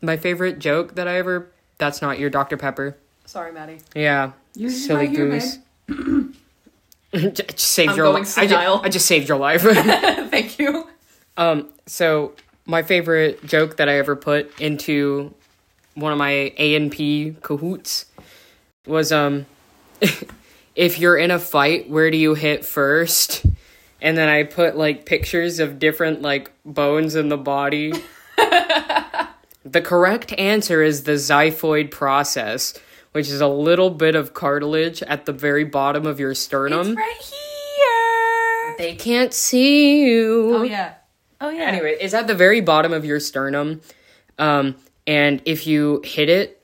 my 0.00 0.16
favorite 0.16 0.58
joke 0.58 0.94
that 0.94 1.08
I 1.08 1.18
ever 1.18 1.50
that's 1.78 2.02
not 2.02 2.18
your 2.18 2.30
Dr 2.30 2.56
Pepper. 2.56 2.96
Sorry, 3.24 3.52
Maddie. 3.52 3.78
Yeah, 3.94 4.32
You're 4.54 4.70
silly 4.70 5.08
right 5.08 5.16
here, 5.16 5.28
goose. 5.28 5.58
just 7.32 7.58
saved 7.60 7.90
I'm 7.90 7.96
your 7.96 8.06
going 8.06 8.24
life. 8.24 8.38
I, 8.38 8.46
ju- 8.46 8.56
I 8.56 8.88
just 8.88 9.06
saved 9.06 9.28
your 9.28 9.38
life. 9.38 9.62
Thank 10.30 10.58
you. 10.58 10.86
Um, 11.36 11.68
so 11.86 12.32
my 12.66 12.82
favorite 12.82 13.44
joke 13.44 13.76
that 13.76 13.88
I 13.88 13.94
ever 13.98 14.16
put 14.16 14.58
into 14.60 15.34
one 15.94 16.12
of 16.12 16.18
my 16.18 16.52
A 16.58 16.74
and 16.74 16.90
P 16.90 17.36
Kahoots 17.42 18.06
was 18.86 19.12
um 19.12 19.46
if 20.74 20.98
you're 20.98 21.16
in 21.16 21.30
a 21.30 21.38
fight, 21.38 21.88
where 21.88 22.10
do 22.10 22.16
you 22.16 22.34
hit 22.34 22.64
first? 22.64 23.44
And 24.00 24.16
then 24.16 24.28
I 24.28 24.44
put 24.44 24.76
like 24.76 25.06
pictures 25.06 25.58
of 25.58 25.78
different 25.78 26.22
like 26.22 26.52
bones 26.64 27.16
in 27.16 27.28
the 27.28 27.36
body. 27.36 27.92
the 29.64 29.80
correct 29.82 30.32
answer 30.38 30.82
is 30.82 31.04
the 31.04 31.12
xiphoid 31.12 31.90
process, 31.90 32.74
which 33.12 33.28
is 33.28 33.40
a 33.40 33.48
little 33.48 33.90
bit 33.90 34.14
of 34.14 34.34
cartilage 34.34 35.02
at 35.02 35.26
the 35.26 35.32
very 35.32 35.64
bottom 35.64 36.06
of 36.06 36.20
your 36.20 36.34
sternum. 36.34 36.88
It's 36.88 36.96
right 36.96 37.16
here. 37.20 38.76
They 38.78 38.94
can't 38.94 39.34
see 39.34 40.04
you. 40.04 40.56
Oh 40.56 40.62
yeah. 40.62 40.94
Oh 41.40 41.50
yeah. 41.50 41.64
Anyway, 41.64 41.96
it's 42.00 42.14
at 42.14 42.26
the 42.28 42.34
very 42.34 42.60
bottom 42.60 42.92
of 42.92 43.04
your 43.04 43.18
sternum. 43.18 43.80
Um, 44.38 44.76
and 45.06 45.42
if 45.44 45.66
you 45.66 46.02
hit 46.04 46.28
it 46.28 46.57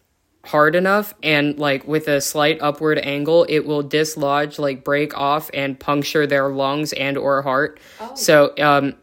hard 0.46 0.74
enough 0.74 1.14
and 1.22 1.58
like 1.58 1.86
with 1.86 2.08
a 2.08 2.20
slight 2.20 2.58
upward 2.60 2.98
angle, 2.98 3.46
it 3.48 3.60
will 3.60 3.82
dislodge, 3.82 4.58
like 4.58 4.84
break 4.84 5.16
off 5.16 5.50
and 5.54 5.78
puncture 5.78 6.26
their 6.26 6.48
lungs 6.48 6.92
and 6.92 7.16
or 7.16 7.42
heart. 7.42 7.80
So 8.14 8.52
um, 8.58 8.94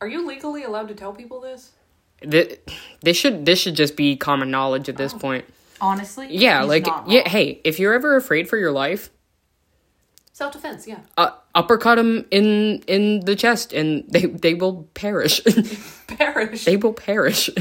Are 0.00 0.08
you 0.08 0.26
legally 0.26 0.64
allowed 0.64 0.88
to 0.88 0.94
tell 0.94 1.12
people 1.12 1.40
this? 1.40 1.72
th- 2.28 2.60
this 3.00 3.16
should 3.16 3.44
this 3.46 3.58
should 3.58 3.74
just 3.74 3.96
be 3.96 4.16
common 4.16 4.50
knowledge 4.50 4.88
at 4.88 4.96
this 4.96 5.12
point. 5.12 5.44
Honestly. 5.80 6.28
Yeah, 6.30 6.62
like 6.62 6.86
yeah. 7.06 7.28
Hey, 7.28 7.60
if 7.64 7.78
you're 7.80 7.92
ever 7.92 8.16
afraid 8.16 8.48
for 8.48 8.56
your 8.56 8.72
life, 8.72 9.10
Self 10.34 10.52
defense, 10.52 10.86
yeah. 10.86 11.00
uh, 11.18 11.30
uppercut 11.54 11.96
them 11.96 12.24
in 12.30 12.82
in 12.86 13.20
the 13.20 13.36
chest, 13.36 13.72
and 13.72 14.04
they 14.08 14.26
they 14.26 14.54
will 14.54 14.88
perish. 14.94 15.40
Perish. 16.06 16.64
they 16.64 16.76
will 16.76 16.92
perish. 16.92 17.50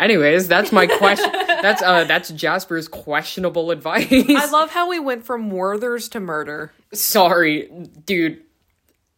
Anyways, 0.00 0.48
that's 0.48 0.72
my 0.72 0.86
question. 0.86 1.30
that's 1.46 1.82
uh 1.82 2.04
that's 2.04 2.30
Jasper's 2.30 2.88
questionable 2.88 3.70
advice. 3.70 4.08
I 4.10 4.50
love 4.50 4.70
how 4.70 4.88
we 4.88 4.98
went 4.98 5.24
from 5.24 5.50
Werther's 5.50 6.08
to 6.10 6.20
murder. 6.20 6.72
Sorry, 6.92 7.68
dude. 8.04 8.42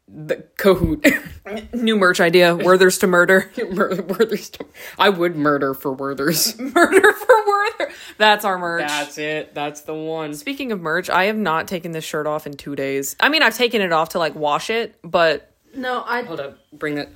The 0.06 0.44
Kahoot. 0.58 1.72
New 1.74 1.96
merch 1.96 2.20
idea: 2.20 2.54
Werther's 2.54 2.98
to 2.98 3.06
murder. 3.06 3.50
Mur- 3.70 4.02
Werther's. 4.02 4.52
I 4.98 5.08
would 5.08 5.34
murder 5.34 5.72
for 5.72 5.92
Werther's. 5.94 6.58
murder 6.58 7.12
for 7.14 7.46
Werther. 7.46 7.92
That's 8.18 8.44
our 8.44 8.58
merch. 8.58 8.86
That's 8.86 9.16
it. 9.16 9.54
That's 9.54 9.80
the 9.80 9.94
one. 9.94 10.34
Speaking 10.34 10.72
of 10.72 10.80
merch, 10.82 11.08
I 11.08 11.24
have 11.24 11.38
not 11.38 11.66
taken 11.68 11.92
this 11.92 12.04
shirt 12.04 12.26
off 12.26 12.46
in 12.46 12.52
two 12.52 12.76
days. 12.76 13.16
I 13.18 13.30
mean, 13.30 13.42
I've 13.42 13.56
taken 13.56 13.80
it 13.80 13.92
off 13.92 14.10
to 14.10 14.18
like 14.18 14.34
wash 14.34 14.68
it, 14.68 14.94
but 15.02 15.50
No, 15.74 16.04
I 16.06 16.22
Hold 16.22 16.38
up. 16.40 16.58
Bring 16.72 16.96
that. 16.96 17.08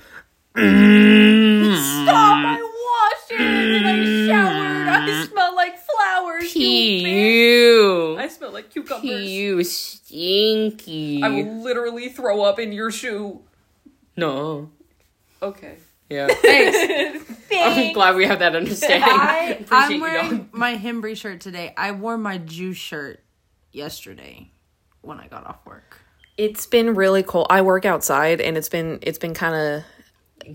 Mm. 0.59 2.03
stop. 2.03 2.45
I 2.45 2.61
washed 2.61 3.31
it 3.31 3.41
and 3.41 3.87
I 3.87 4.27
showered. 4.27 4.87
I 4.87 5.09
mm. 5.09 5.29
smell 5.29 5.55
like 5.55 5.75
flowers. 5.77 6.55
you 6.55 6.67
You. 6.67 8.17
I 8.19 8.27
smell 8.27 8.51
like 8.51 8.69
cucumbers. 8.69 9.29
You 9.29 9.63
stinky. 9.63 11.23
I 11.23 11.29
will 11.29 11.63
literally 11.63 12.09
throw 12.09 12.41
up 12.41 12.59
in 12.59 12.71
your 12.71 12.91
shoe. 12.91 13.41
No. 14.17 14.71
Okay. 15.41 15.77
Yeah. 16.09 16.27
Thanks. 16.41 17.31
I'm 17.51 17.93
glad 17.93 18.15
we 18.15 18.25
have 18.25 18.39
that 18.39 18.55
understanding. 18.55 19.03
I, 19.09 19.57
Appreciate 19.61 19.71
I'm 19.71 19.91
you, 19.91 20.01
wearing 20.01 20.49
my 20.51 20.75
Hembree 20.75 21.15
shirt 21.15 21.41
today. 21.41 21.73
I 21.77 21.91
wore 21.91 22.17
my 22.17 22.37
Jew 22.37 22.73
shirt 22.73 23.23
yesterday 23.71 24.51
when 25.01 25.19
I 25.19 25.27
got 25.27 25.45
off 25.45 25.65
work. 25.65 25.99
It's 26.37 26.65
been 26.65 26.95
really 26.95 27.21
cold. 27.23 27.47
I 27.49 27.61
work 27.61 27.85
outside, 27.85 28.39
and 28.39 28.57
it's 28.57 28.69
been 28.69 28.99
it's 29.01 29.19
been 29.19 29.33
kind 29.33 29.55
of 29.55 29.83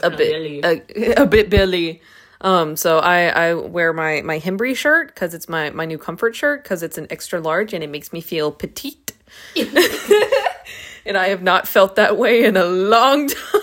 a 0.00 0.10
bit 0.10 0.64
a, 0.64 1.22
a 1.22 1.26
bit 1.26 1.50
billy. 1.50 2.02
Um, 2.40 2.76
so 2.76 2.98
I 2.98 3.28
I 3.28 3.54
wear 3.54 3.92
my 3.92 4.20
my 4.22 4.38
Hembree 4.38 4.76
shirt 4.76 5.08
because 5.08 5.34
it's 5.34 5.48
my 5.48 5.70
my 5.70 5.84
new 5.86 5.98
comfort 5.98 6.36
shirt 6.36 6.62
because 6.62 6.82
it's 6.82 6.98
an 6.98 7.06
extra 7.10 7.40
large 7.40 7.72
and 7.72 7.82
it 7.82 7.90
makes 7.90 8.12
me 8.12 8.20
feel 8.20 8.52
petite. 8.52 9.12
and 9.56 11.16
I 11.16 11.28
have 11.28 11.42
not 11.42 11.66
felt 11.66 11.96
that 11.96 12.16
way 12.16 12.44
in 12.44 12.56
a 12.56 12.64
long 12.64 13.28
time. 13.28 13.60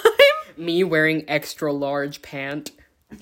Me 0.57 0.84
wearing 0.84 1.24
extra 1.28 1.72
large 1.72 2.22
pant. 2.22 2.72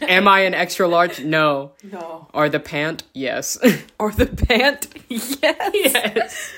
Am 0.02 0.28
I 0.28 0.42
an 0.42 0.54
extra 0.54 0.88
large? 0.88 1.24
No. 1.24 1.72
No. 1.84 2.28
Are 2.34 2.48
the 2.48 2.60
pant? 2.60 3.04
Yes. 3.14 3.58
Are 4.00 4.12
the 4.12 4.28
pant? 4.28 4.88
Yes. 5.10 6.52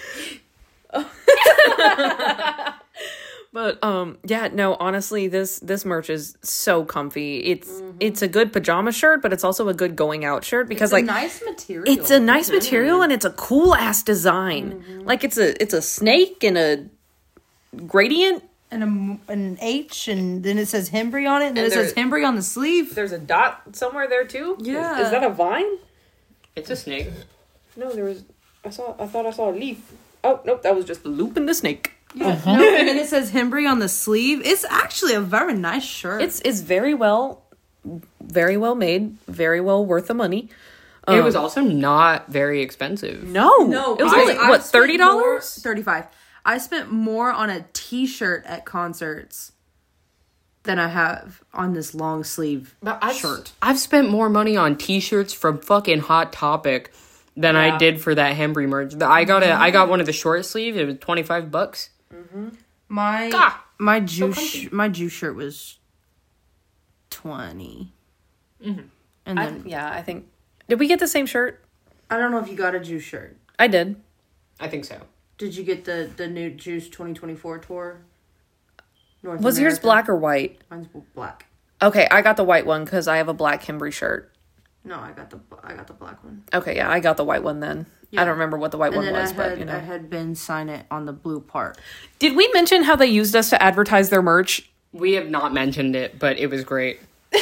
yes. 0.94 2.78
But 3.54 3.84
um 3.84 4.18
yeah, 4.26 4.48
no, 4.52 4.76
honestly 4.76 5.28
this 5.28 5.60
this 5.60 5.84
merch 5.84 6.10
is 6.10 6.38
so 6.42 6.86
comfy. 6.86 7.40
It's 7.40 7.82
it's 8.00 8.22
a 8.22 8.28
good 8.28 8.54
pajama 8.54 8.92
shirt, 8.94 9.22
but 9.22 9.34
it's 9.34 9.44
also 9.44 9.68
a 9.68 9.74
good 9.74 9.96
going 9.98 10.24
out 10.24 10.46
shirt 10.46 10.70
because 10.70 10.94
like 10.94 11.04
it's 11.04 11.12
a 11.12 11.14
nice 11.14 11.42
material. 11.46 11.94
it's 11.94 12.12
a 12.12 12.20
nice 12.20 12.50
material 12.50 13.02
and 13.02 13.12
it's 13.12 13.26
a 13.26 13.32
cool 13.32 13.76
ass 13.76 14.04
design. 14.04 15.04
Like 15.06 15.24
it's 15.26 15.38
a 15.38 15.62
it's 15.62 15.74
a 15.74 15.82
snake 15.82 16.44
and 16.44 16.58
a 16.58 16.86
gradient. 17.86 18.44
And 18.74 19.20
a, 19.28 19.32
an 19.34 19.58
H, 19.60 20.08
and 20.08 20.46
then 20.46 20.58
it 20.58 20.66
says 20.70 20.92
Hembree 20.92 21.30
on 21.30 21.42
it, 21.42 21.48
and 21.48 21.58
then 21.58 21.66
And 21.66 21.74
it 21.74 21.76
says 21.76 21.94
there- 21.94 22.06
Hembree 22.06 22.26
on 22.26 22.38
the 22.38 22.42
sleeve. 22.42 22.96
There's 22.96 23.12
a 23.12 23.20
dot 23.20 23.76
somewhere 23.76 24.08
there 24.08 24.24
too. 24.26 24.56
Yeah. 24.62 24.98
Is, 24.98 25.08
is 25.08 25.12
that 25.12 25.26
a 25.26 25.30
vine? 25.30 25.66
It's 26.56 26.70
a 26.70 26.78
snake. 26.78 27.10
No, 27.76 27.92
there 27.94 28.06
was 28.06 28.24
I 28.64 28.70
saw 28.70 28.96
I 28.98 29.08
thought 29.08 29.26
I 29.26 29.32
saw 29.32 29.50
a 29.50 29.56
leaf. 29.56 29.92
Oh, 30.24 30.40
nope, 30.46 30.62
that 30.64 30.74
was 30.74 30.86
just 30.86 31.04
the 31.04 31.10
loop 31.10 31.36
in 31.36 31.48
the 31.48 31.54
snake. 31.54 31.96
Yeah. 32.14 32.28
no, 32.28 32.30
uh-huh. 32.32 32.52
and 32.52 33.00
it 33.00 33.08
says 33.08 33.32
Hembree 33.32 33.70
on 33.70 33.80
the 33.80 33.90
sleeve. 33.90 34.42
It's 34.44 34.66
actually 34.66 35.14
a 35.14 35.22
very 35.22 35.54
nice 35.54 35.84
shirt. 35.84 36.22
It's 36.22 36.42
it's 36.42 36.62
very 36.62 36.94
well 36.94 37.44
very 38.22 38.58
well 38.58 38.76
made, 38.76 39.18
very 39.28 39.62
well 39.62 39.86
worth 39.86 40.08
the 40.08 40.14
money. 40.14 40.50
it 41.08 41.20
um, 41.20 41.24
was 41.24 41.36
also 41.36 41.62
not 41.62 42.28
very 42.28 42.62
expensive. 42.62 43.24
No. 43.24 43.50
no, 43.58 43.96
it 43.96 44.04
was 44.04 44.14
I- 44.14 44.20
only 44.20 44.38
I've 44.38 44.50
what, 44.50 44.64
thirty 44.64 44.98
dollars? 44.98 45.60
Thirty-five. 45.62 46.08
I 46.44 46.58
spent 46.58 46.92
more 46.92 47.32
on 47.32 47.52
a 47.52 47.66
T-shirt 47.74 48.46
at 48.48 48.66
concerts 48.66 49.52
than 50.64 50.80
I 50.80 50.88
have 50.88 51.42
on 51.54 51.74
this 51.74 51.94
long 51.94 52.24
sleeve 52.24 52.76
I've, 52.84 53.16
shirt. 53.16 53.52
I've 53.62 53.80
spent 53.80 54.10
more 54.10 54.30
money 54.30 54.56
on 54.58 54.78
t-shirts 54.78 55.34
from 55.34 55.60
fucking 55.60 56.00
Hot 56.02 56.32
Topic 56.32 56.92
than 57.36 57.56
I 57.56 57.78
did 57.78 58.02
for 58.02 58.14
that 58.14 58.36
Hembry 58.36 58.68
merch. 58.68 58.94
I 59.02 59.24
got 59.24 59.44
a 59.44 59.54
I 59.54 59.72
got 59.72 59.90
one 59.90 60.00
of 60.00 60.06
the 60.06 60.14
short 60.14 60.46
sleeves. 60.46 60.78
It 60.78 60.86
was 60.86 60.98
25 61.00 61.50
bucks. 61.50 61.90
Mm-hmm. 62.14 62.50
My 62.90 63.30
Gah! 63.30 63.60
my 63.78 64.00
juice 64.00 64.72
my 64.72 64.90
juice 64.90 65.14
shirt 65.14 65.36
was 65.36 65.80
20 67.10 67.94
mm-hmm. 68.64 68.82
And 69.26 69.40
I, 69.40 69.46
then 69.46 69.64
yeah, 69.66 69.90
I 69.92 70.02
think 70.02 70.28
did 70.68 70.80
we 70.80 70.88
get 70.88 71.00
the 71.00 71.08
same 71.08 71.26
shirt? 71.26 71.64
I 72.10 72.18
don't 72.18 72.32
know 72.32 72.40
if 72.40 72.50
you 72.50 72.56
got 72.56 72.76
a 72.76 72.80
juice 72.80 73.04
shirt. 73.04 73.38
I 73.58 73.68
did. 73.68 73.96
I 74.60 74.68
think 74.68 74.86
so. 74.86 75.02
Did 75.38 75.56
you 75.56 75.64
get 75.64 75.86
the 75.86 76.10
the 76.16 76.28
new 76.28 76.50
Juice 76.50 76.88
2024 76.90 77.60
tour? 77.60 78.02
North 79.24 79.42
Was 79.42 79.60
yours 79.60 79.80
black 79.80 80.10
or 80.10 80.16
white? 80.16 80.62
Mine's 80.70 80.88
black. 81.16 81.46
Okay, 81.82 82.08
I 82.12 82.22
got 82.22 82.38
the 82.38 82.44
white 82.44 82.66
one 82.66 82.86
because 82.86 83.08
I 83.08 83.18
have 83.18 83.28
a 83.28 83.34
black 83.34 83.64
Hembree 83.64 83.92
shirt. 83.92 84.32
No, 84.84 85.00
I 85.00 85.12
got 85.12 85.30
the 85.30 85.40
I 85.64 85.74
got 85.74 85.88
the 85.88 85.94
black 85.94 86.24
one. 86.24 86.44
Okay, 86.54 86.76
yeah, 86.76 86.90
I 86.90 87.00
got 87.00 87.18
the 87.18 87.24
white 87.24 87.44
one 87.44 87.60
then. 87.60 87.86
I 88.18 88.26
don't 88.26 88.34
remember 88.34 88.58
what 88.58 88.72
the 88.72 88.78
white 88.78 88.88
And 88.88 88.98
one 88.98 89.06
then 89.06 89.14
was, 89.14 89.32
I 89.32 89.36
but 89.36 89.60
you 89.60 89.66
know. 89.66 89.76
I 89.76 89.80
had 89.80 90.10
Ben 90.10 90.36
sign 90.36 90.70
it 90.70 90.86
on 90.92 91.06
the 91.06 91.14
blue 91.14 91.40
part. 91.40 91.78
Did 92.20 92.36
we 92.36 92.50
mention 92.54 92.84
how 92.84 92.96
they 92.96 93.08
used 93.08 93.36
us 93.36 93.50
to 93.52 93.62
advertise 93.62 94.10
their 94.10 94.22
merch? 94.22 94.70
We 94.92 95.14
have 95.14 95.30
not 95.30 95.54
mentioned 95.54 95.96
it, 95.96 96.20
but 96.20 96.38
it 96.38 96.48
was 96.50 96.64
great. 96.64 97.00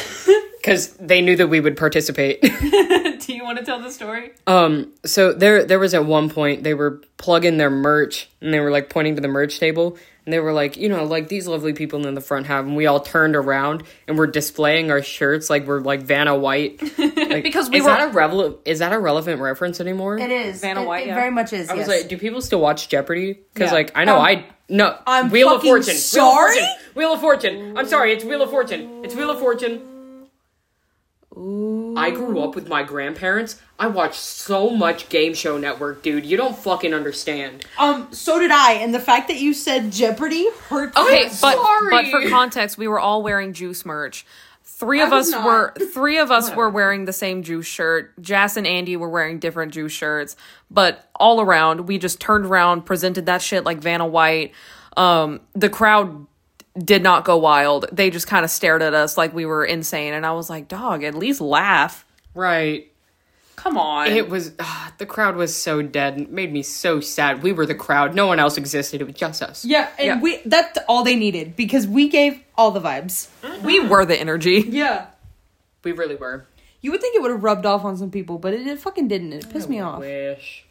Cuz 0.64 0.90
they 1.00 1.22
knew 1.22 1.36
that 1.36 1.48
we 1.48 1.60
would 1.60 1.78
participate. 1.78 2.42
Do 2.42 3.36
you 3.36 3.44
want 3.44 3.58
to 3.60 3.66
tell 3.66 3.80
the 3.80 3.92
story? 3.92 4.32
Um, 4.46 4.92
so 5.06 5.34
there 5.34 5.64
there 5.64 5.80
was 5.80 5.94
at 5.94 6.06
one 6.06 6.30
point 6.30 6.64
they 6.64 6.74
were 6.74 7.02
plugging 7.18 7.58
their 7.58 7.70
merch 7.70 8.30
and 8.42 8.54
they 8.54 8.60
were 8.60 8.72
like 8.72 8.90
pointing 8.90 9.16
to 9.16 9.22
the 9.22 9.28
merch 9.28 9.60
table 9.60 9.98
and 10.26 10.34
they 10.34 10.40
were 10.40 10.54
like, 10.54 10.78
you 10.78 10.90
know, 10.90 11.04
like 11.06 11.28
these 11.28 11.48
lovely 11.48 11.74
people 11.74 12.06
in 12.06 12.14
the 12.14 12.22
front 12.22 12.46
have 12.48 12.66
and 12.66 12.76
we 12.76 12.86
all 12.86 13.00
turned 13.00 13.36
around 13.36 13.84
and 14.08 14.18
we're 14.18 14.28
displaying 14.28 14.92
our 14.92 15.02
shirts 15.02 15.50
like 15.50 15.66
we're 15.66 15.80
like 15.80 16.02
Vanna 16.04 16.36
White. 16.36 16.82
Like, 17.30 17.44
Because 17.44 17.70
we 17.70 17.78
is 17.78 17.84
were- 17.84 17.90
that 17.92 18.10
a 18.10 18.12
revel- 18.12 18.60
is 18.66 18.80
that 18.80 18.92
a 18.92 18.98
relevant 19.00 19.40
reference 19.40 19.80
anymore? 19.80 20.18
It 20.18 20.32
is 20.32 20.62
Vanna 20.62 20.82
It- 20.82 20.88
White, 20.88 21.04
It, 21.04 21.08
yeah. 21.10 21.16
very 21.16 21.30
much 21.32 21.54
is. 21.54 21.70
I 21.70 21.76
was 21.76 21.88
like, 21.88 22.08
do 22.08 22.18
people 22.18 22.42
still 22.42 22.60
watch 22.60 22.90
Jeopardy? 22.90 23.40
Because 23.54 23.70
Yeah. 23.70 23.74
like 23.76 23.92
I 23.96 24.04
know 24.04 24.16
Um, 24.18 24.22
I 24.24 24.46
no 24.68 24.98
I'm 25.06 25.30
Wheel 25.30 25.50
of 25.50 25.58
fucking 25.58 25.70
Fortune. 25.70 25.96
sorry? 25.96 26.56
Wheel 26.96 27.14
of 27.14 27.22
Fortune. 27.22 27.54
Wheel 27.56 27.62
of 27.62 27.70
Fortune. 27.70 27.78
I'm 27.78 27.88
sorry, 27.88 28.14
it's 28.14 28.24
Wheel 28.26 28.42
of 28.42 28.50
Fortune. 28.50 29.04
It's 29.06 29.16
Wheel 29.16 29.30
of 29.30 29.40
Fortune. 29.40 29.82
I 31.98 32.12
grew 32.12 32.42
up 32.42 32.56
with 32.56 32.68
my 32.68 32.84
grandparents. 32.84 33.62
I 33.78 33.88
watched 33.88 34.20
so 34.20 34.70
much 34.70 35.10
Game 35.10 35.34
Show 35.34 35.58
Network, 35.58 36.04
dude. 36.04 36.26
You 36.26 36.38
don't 36.38 36.58
fucking 36.58 36.94
understand. 36.94 37.66
um, 37.78 38.08
so 38.12 38.40
did 38.40 38.52
I, 38.52 38.74
and 38.74 38.94
the 38.94 39.00
fact 39.00 39.28
that 39.30 39.38
you 39.38 39.54
said 39.54 39.92
Jeopardy 39.92 40.50
hurt. 40.68 40.96
Okay, 40.98 41.24
me. 41.24 41.30
but 41.42 41.56
sorry. 41.58 41.90
but 41.90 42.08
for 42.08 42.30
context, 42.30 42.78
we 42.78 42.88
were 42.88 43.00
all 43.00 43.24
wearing 43.24 43.54
juice 43.54 43.86
merch. 43.86 44.26
Three 44.64 45.02
of 45.02 45.12
I 45.12 45.18
us 45.18 45.30
not. 45.32 45.46
were 45.46 45.74
three 45.94 46.18
of 46.20 46.32
us 46.32 46.56
were 46.56 46.70
wearing 46.70 47.04
the 47.04 47.12
same 47.14 47.44
juice 47.44 47.66
shirt. 47.66 48.14
Jas 48.22 48.56
and 48.56 48.66
Andy 48.66 48.96
were 48.96 49.10
wearing 49.10 49.38
different 49.40 49.74
juice 49.74 49.92
shirts, 49.92 50.38
but 50.72 51.10
all 51.16 51.42
around 51.42 51.88
we 51.88 51.98
just 51.98 52.22
turned 52.22 52.46
around, 52.46 52.86
presented 52.86 53.26
that 53.26 53.42
shit 53.42 53.66
like 53.66 53.80
Vanna 53.80 54.08
White. 54.08 54.54
Um, 54.96 55.42
the 55.54 55.70
crowd 55.70 56.28
did 56.78 57.04
not 57.04 57.26
go 57.26 57.38
wild. 57.38 57.86
They 57.92 58.10
just 58.10 58.28
kind 58.28 58.44
of 58.46 58.52
stared 58.52 58.82
at 58.82 58.94
us 58.94 59.18
like 59.18 59.34
we 59.34 59.46
were 59.46 59.66
insane, 59.66 60.14
and 60.14 60.26
I 60.26 60.32
was 60.34 60.50
like, 60.50 60.68
"Dog, 60.68 61.04
at 61.04 61.16
least 61.16 61.42
laugh." 61.42 62.06
Right. 62.34 62.92
Come 63.56 63.78
on. 63.78 64.08
It 64.08 64.30
was 64.30 64.54
ah, 64.60 64.94
the 65.00 65.06
crowd 65.06 65.36
was 65.36 65.54
so 65.54 65.82
dead 65.82 66.14
and 66.14 66.28
it 66.28 66.32
made 66.32 66.54
me 66.54 66.64
so 66.64 67.02
sad. 67.02 67.44
We 67.44 67.52
were 67.52 67.66
the 67.66 67.76
crowd. 67.76 68.16
No 68.16 68.26
one 68.26 68.40
else 68.40 68.58
existed. 68.58 69.02
It 69.02 69.04
was 69.04 69.16
just 69.16 69.44
us. 69.44 69.66
yeah, 69.66 69.90
and 69.98 70.06
Yeah. 70.08 70.22
we 70.22 70.40
that's 70.46 70.80
all 70.88 71.04
they 71.04 71.18
needed 71.18 71.58
because 71.58 71.86
we 71.86 72.08
gave 72.08 72.42
all 72.56 72.72
the 72.72 72.80
vibes. 72.80 73.28
we 73.62 73.82
were 73.82 74.06
the 74.06 74.18
energy. 74.18 74.64
Yeah. 74.70 75.08
We 75.84 75.92
really 75.92 76.16
were. 76.16 76.46
You 76.80 76.92
would 76.92 77.02
think 77.02 77.18
it 77.18 77.22
would 77.22 77.32
have 77.32 77.44
rubbed 77.44 77.66
off 77.66 77.84
on 77.84 77.98
some 77.98 78.12
people, 78.12 78.38
but 78.38 78.54
it, 78.54 78.66
it 78.66 78.80
fucking 78.80 79.10
didn't. 79.10 79.34
It 79.34 79.50
pissed 79.50 79.68
me 79.68 79.82
off. 79.82 80.00
Wish. 80.00 80.64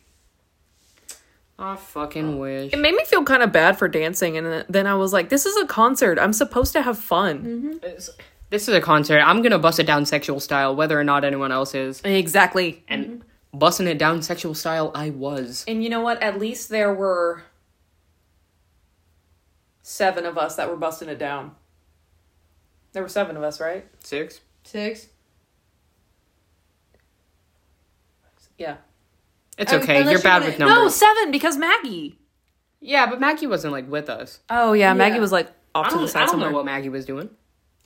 I 1.58 1.76
fucking 1.76 2.34
oh. 2.34 2.36
wish. 2.36 2.72
It 2.72 2.78
made 2.78 2.94
me 2.94 3.04
feel 3.04 3.24
kind 3.24 3.42
of 3.42 3.50
bad 3.52 3.78
for 3.78 3.88
dancing, 3.88 4.36
and 4.36 4.64
then 4.68 4.86
I 4.86 4.94
was 4.94 5.12
like, 5.12 5.28
"This 5.28 5.44
is 5.44 5.56
a 5.56 5.66
concert. 5.66 6.18
I'm 6.18 6.32
supposed 6.32 6.72
to 6.74 6.82
have 6.82 6.98
fun." 6.98 7.38
Mm-hmm. 7.40 7.70
It's- 7.84 8.10
This 8.50 8.66
is 8.66 8.74
a 8.74 8.80
concert. 8.80 9.20
I'm 9.20 9.42
gonna 9.42 9.58
bust 9.58 9.78
it 9.78 9.86
down 9.86 10.06
sexual 10.06 10.40
style, 10.40 10.74
whether 10.74 10.98
or 10.98 11.04
not 11.04 11.22
anyone 11.22 11.52
else 11.52 11.74
is. 11.74 12.00
Exactly. 12.02 12.82
And 12.88 13.04
mm-hmm. 13.06 13.58
busting 13.58 13.86
it 13.86 13.98
down 13.98 14.22
sexual 14.22 14.54
style, 14.54 14.90
I 14.94 15.10
was. 15.10 15.66
And 15.68 15.84
you 15.84 15.90
know 15.90 16.00
what? 16.00 16.22
At 16.22 16.38
least 16.38 16.70
there 16.70 16.94
were 16.94 17.42
seven 19.82 20.24
of 20.24 20.38
us 20.38 20.56
that 20.56 20.70
were 20.70 20.76
busting 20.76 21.10
it 21.10 21.18
down. 21.18 21.56
There 22.92 23.02
were 23.02 23.08
seven 23.10 23.36
of 23.36 23.42
us, 23.42 23.60
right? 23.60 23.86
Six. 24.00 24.40
Six. 24.64 25.08
Yeah. 28.56 28.78
It's 29.58 29.72
Um, 29.72 29.80
okay. 29.82 30.08
You're 30.10 30.20
bad 30.22 30.40
wanna- 30.42 30.46
with 30.46 30.58
No, 30.60 30.66
numbers. 30.68 30.94
seven 30.94 31.30
because 31.30 31.56
Maggie. 31.56 32.18
Yeah, 32.80 33.06
but 33.10 33.20
Maggie 33.20 33.46
wasn't 33.48 33.72
like 33.72 33.90
with 33.90 34.08
us. 34.08 34.38
Oh 34.48 34.72
yeah, 34.72 34.92
Maggie 34.94 35.16
Yeah. 35.16 35.20
was 35.20 35.32
like 35.32 35.48
off 35.74 35.86
I 35.86 35.88
to 35.90 35.94
the 35.94 35.98
don't, 36.00 36.08
I 36.08 36.12
side 36.12 36.18
don't 36.20 36.28
somewhere. 36.30 36.50
know 36.50 36.56
what 36.56 36.64
Maggie 36.64 36.88
was 36.88 37.04
doing. 37.04 37.28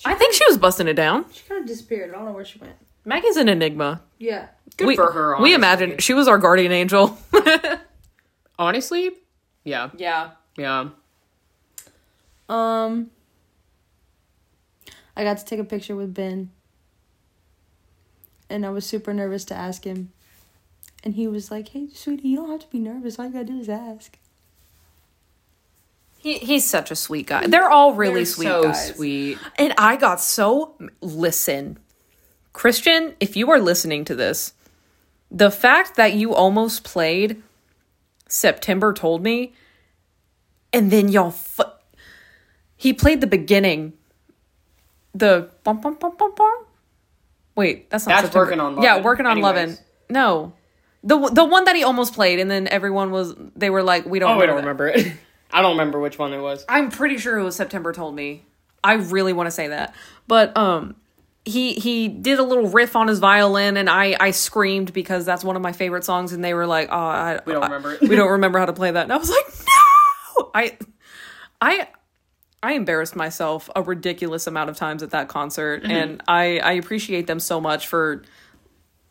I 0.04 0.14
think 0.14 0.34
she 0.34 0.44
was 0.46 0.58
busting 0.58 0.86
it 0.88 0.94
down. 0.94 1.24
She 1.32 1.42
kind 1.48 1.60
of 1.60 1.66
disappeared. 1.66 2.10
I 2.10 2.14
don't 2.16 2.26
know 2.26 2.32
where 2.32 2.44
she 2.44 2.58
went. 2.58 2.74
Maggie's 3.04 3.36
an 3.36 3.48
enigma. 3.48 4.02
Yeah. 4.18 4.48
Good 4.76 4.86
we, 4.86 4.96
for 4.96 5.10
her. 5.12 5.30
We 5.40 5.54
honestly. 5.54 5.54
imagine 5.54 5.98
she 5.98 6.12
was 6.14 6.28
our 6.28 6.38
guardian 6.38 6.72
angel. 6.72 7.18
Honestly, 8.58 9.10
yeah, 9.64 9.90
yeah. 9.96 10.30
yeah. 10.56 10.88
Um, 12.48 13.10
I 15.16 15.24
got 15.24 15.38
to 15.38 15.44
take 15.44 15.58
a 15.58 15.64
picture 15.64 15.96
with 15.96 16.14
Ben, 16.14 16.50
and 18.48 18.64
I 18.66 18.70
was 18.70 18.86
super 18.86 19.12
nervous 19.14 19.44
to 19.46 19.54
ask 19.54 19.84
him, 19.84 20.12
and 21.04 21.14
he 21.14 21.26
was 21.26 21.50
like, 21.50 21.68
"Hey, 21.68 21.88
sweetie, 21.94 22.28
you 22.28 22.36
don't 22.36 22.50
have 22.50 22.60
to 22.60 22.68
be 22.68 22.78
nervous. 22.78 23.18
All 23.18 23.26
you 23.26 23.32
gotta 23.32 23.44
do 23.44 23.58
is 23.58 23.68
ask." 23.68 24.18
He, 26.18 26.38
he's 26.38 26.64
such 26.64 26.90
a 26.92 26.96
sweet 26.96 27.26
guy. 27.26 27.46
They're 27.48 27.68
all 27.68 27.94
really 27.94 28.20
They're 28.20 28.26
sweet 28.26 28.44
so 28.46 28.62
guys. 28.64 28.94
sweet. 28.94 29.38
And 29.58 29.74
I 29.76 29.96
got 29.96 30.20
so 30.20 30.74
listen, 31.00 31.78
Christian, 32.52 33.16
if 33.18 33.36
you 33.36 33.50
are 33.50 33.58
listening 33.58 34.04
to 34.04 34.14
this, 34.14 34.52
the 35.32 35.50
fact 35.50 35.96
that 35.96 36.12
you 36.14 36.32
almost 36.32 36.84
played 36.84 37.42
September 38.28 38.92
told 38.92 39.22
me, 39.24 39.52
and 40.72 40.92
then 40.92 41.08
y'all, 41.08 41.32
fu- 41.32 41.64
he 42.76 42.92
played 42.92 43.20
the 43.20 43.26
beginning, 43.26 43.94
the 45.12 45.50
bum 45.64 45.80
bum 45.80 45.94
bum 45.94 46.14
bum 46.16 46.32
bum. 46.36 46.64
Wait, 47.56 47.90
that's 47.90 48.06
not 48.06 48.12
That's 48.12 48.26
September. 48.26 48.44
Working 48.46 48.60
on 48.60 48.80
Yeah, 48.82 49.00
working 49.02 49.26
on 49.26 49.32
anyways. 49.38 49.42
lovin'. 49.42 49.78
No, 50.08 50.52
the 51.04 51.18
the 51.30 51.44
one 51.44 51.64
that 51.64 51.74
he 51.76 51.82
almost 51.84 52.14
played, 52.14 52.38
and 52.40 52.50
then 52.50 52.68
everyone 52.68 53.10
was 53.10 53.34
they 53.56 53.70
were 53.70 53.82
like, 53.82 54.06
we 54.06 54.18
don't. 54.18 54.36
Oh, 54.36 54.40
I 54.40 54.46
don't 54.46 54.56
remember 54.56 54.86
that. 54.86 54.94
remember 54.96 55.16
it. 55.16 55.20
I 55.54 55.60
don't 55.62 55.72
remember 55.72 56.00
which 56.00 56.18
one 56.18 56.32
it 56.32 56.40
was. 56.40 56.64
I'm 56.68 56.90
pretty 56.90 57.18
sure 57.18 57.36
it 57.38 57.42
was 57.44 57.56
September 57.56 57.92
told 57.92 58.14
me. 58.14 58.44
I 58.82 58.94
really 58.94 59.32
want 59.32 59.46
to 59.48 59.50
say 59.50 59.68
that. 59.68 59.94
But 60.26 60.56
um 60.56 60.96
he 61.44 61.74
he 61.74 62.08
did 62.08 62.38
a 62.38 62.42
little 62.42 62.68
riff 62.68 62.94
on 62.96 63.08
his 63.08 63.18
violin 63.18 63.76
and 63.76 63.90
I 63.90 64.16
I 64.18 64.30
screamed 64.30 64.92
because 64.92 65.24
that's 65.26 65.42
one 65.44 65.56
of 65.56 65.62
my 65.62 65.72
favorite 65.72 66.04
songs 66.04 66.32
and 66.32 66.42
they 66.42 66.54
were 66.54 66.66
like, 66.66 66.88
"Oh, 66.90 66.96
I 66.96 67.40
We 67.44 67.52
don't 67.52 67.62
I- 67.64 67.66
remember 67.66 67.92
it." 67.94 68.00
we 68.00 68.16
don't 68.16 68.30
remember 68.30 68.58
how 68.60 68.66
to 68.66 68.72
play 68.72 68.90
that." 68.90 69.02
And 69.02 69.12
I 69.12 69.16
was 69.16 69.28
like, 69.28 69.44
"No!" 70.38 70.50
I, 70.54 70.78
I, 71.60 71.88
I 72.62 72.72
embarrassed 72.72 73.16
myself 73.16 73.68
a 73.76 73.82
ridiculous 73.82 74.46
amount 74.46 74.70
of 74.70 74.76
times 74.76 75.02
at 75.02 75.10
that 75.10 75.28
concert, 75.28 75.82
and 75.84 76.22
I 76.28 76.58
I 76.60 76.72
appreciate 76.72 77.26
them 77.26 77.40
so 77.40 77.60
much 77.60 77.86
for. 77.88 78.22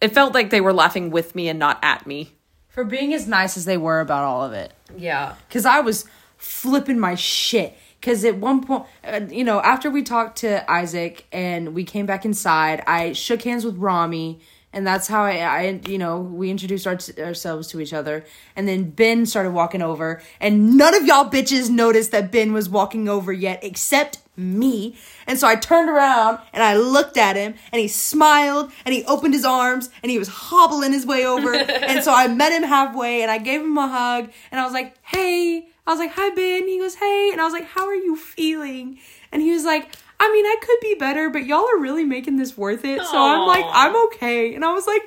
It 0.02 0.14
felt 0.14 0.34
like 0.34 0.50
they 0.50 0.62
were 0.62 0.74
laughing 0.74 1.12
with 1.12 1.36
me 1.36 1.48
and 1.48 1.60
not 1.60 1.80
at 1.84 2.08
me. 2.08 2.34
For 2.68 2.84
being 2.84 3.14
as 3.14 3.28
nice 3.28 3.58
as 3.58 3.66
they 3.66 3.78
were 3.78 4.00
about 4.00 4.24
all 4.24 4.44
of 4.44 4.54
it. 4.54 4.74
Yeah. 4.98 5.36
Because 5.48 5.66
I 5.66 5.82
was 5.82 6.06
flipping 6.38 7.00
my 7.00 7.16
shit. 7.16 7.78
Because 8.00 8.26
at 8.26 8.38
one 8.38 8.64
point, 8.64 8.86
uh, 9.04 9.22
you 9.30 9.44
know, 9.44 9.62
after 9.62 9.92
we 9.92 10.02
talked 10.02 10.40
to 10.40 10.70
Isaac 10.70 11.28
and 11.32 11.76
we 11.76 11.84
came 11.84 12.08
back 12.08 12.26
inside, 12.26 12.84
I 12.88 13.14
shook 13.14 13.44
hands 13.44 13.64
with 13.64 13.78
Rami. 13.78 14.40
And 14.74 14.88
that's 14.88 15.08
how 15.08 15.24
I, 15.24 15.38
I 15.40 15.82
you 15.86 15.98
know, 15.98 16.20
we 16.20 16.50
introduced 16.50 16.88
our, 16.88 16.98
ourselves 17.20 17.68
to 17.68 17.80
each 17.82 17.94
other. 17.94 18.24
And 18.56 18.68
then 18.68 18.90
Ben 18.90 19.26
started 19.26 19.52
walking 19.52 19.82
over. 19.82 20.22
And 20.40 20.78
none 20.78 20.96
of 20.96 21.06
y'all 21.06 21.30
bitches 21.30 21.70
noticed 21.70 22.12
that 22.12 22.32
Ben 22.32 22.54
was 22.54 22.70
walking 22.70 23.08
over 23.08 23.32
yet, 23.32 23.64
except 23.64 24.20
me. 24.42 24.96
And 25.28 25.40
so 25.40 25.48
I 25.48 25.56
turned 25.56 25.90
around 25.90 26.40
and 26.54 26.64
I 26.64 26.76
looked 26.78 27.18
at 27.18 27.36
him 27.36 27.56
and 27.72 27.80
he 27.80 27.88
smiled 27.88 28.72
and 28.86 28.94
he 28.94 29.04
opened 29.06 29.34
his 29.34 29.46
arms 29.46 29.90
and 30.04 30.12
he 30.12 30.20
was 30.20 30.28
hobbling 30.28 30.92
his 30.92 31.06
way 31.06 31.26
over. 31.26 31.54
and 31.56 32.04
so 32.04 32.14
I 32.14 32.28
met 32.28 32.52
him 32.52 32.64
halfway 32.64 33.22
and 33.22 33.32
I 33.32 33.38
gave 33.38 33.62
him 33.62 33.78
a 33.78 33.88
hug 33.88 34.32
and 34.52 34.60
I 34.60 34.64
was 34.64 34.74
like, 34.74 34.96
hey. 35.04 35.68
I 35.88 35.90
was 35.90 36.00
like, 36.00 36.12
hi, 36.14 36.30
Ben. 36.30 36.68
He 36.68 36.78
goes, 36.78 36.96
hey. 36.96 37.30
And 37.32 37.42
I 37.42 37.44
was 37.44 37.54
like, 37.54 37.66
how 37.66 37.88
are 37.88 37.96
you 37.96 38.16
feeling? 38.16 39.00
And 39.32 39.42
he 39.42 39.52
was 39.52 39.66
like, 39.66 39.96
I 40.20 40.32
mean, 40.32 40.46
I 40.46 40.56
could 40.62 40.80
be 40.82 40.94
better, 40.94 41.32
but 41.32 41.46
y'all 41.46 41.66
are 41.66 41.80
really 41.80 42.04
making 42.04 42.38
this 42.38 42.56
worth 42.56 42.86
it. 42.86 43.02
So 43.02 43.18
I'm 43.18 43.48
like, 43.48 43.66
I'm 43.68 43.96
okay. 44.06 44.54
And 44.54 44.64
I 44.64 44.74
was 44.74 44.86
like, 44.86 45.02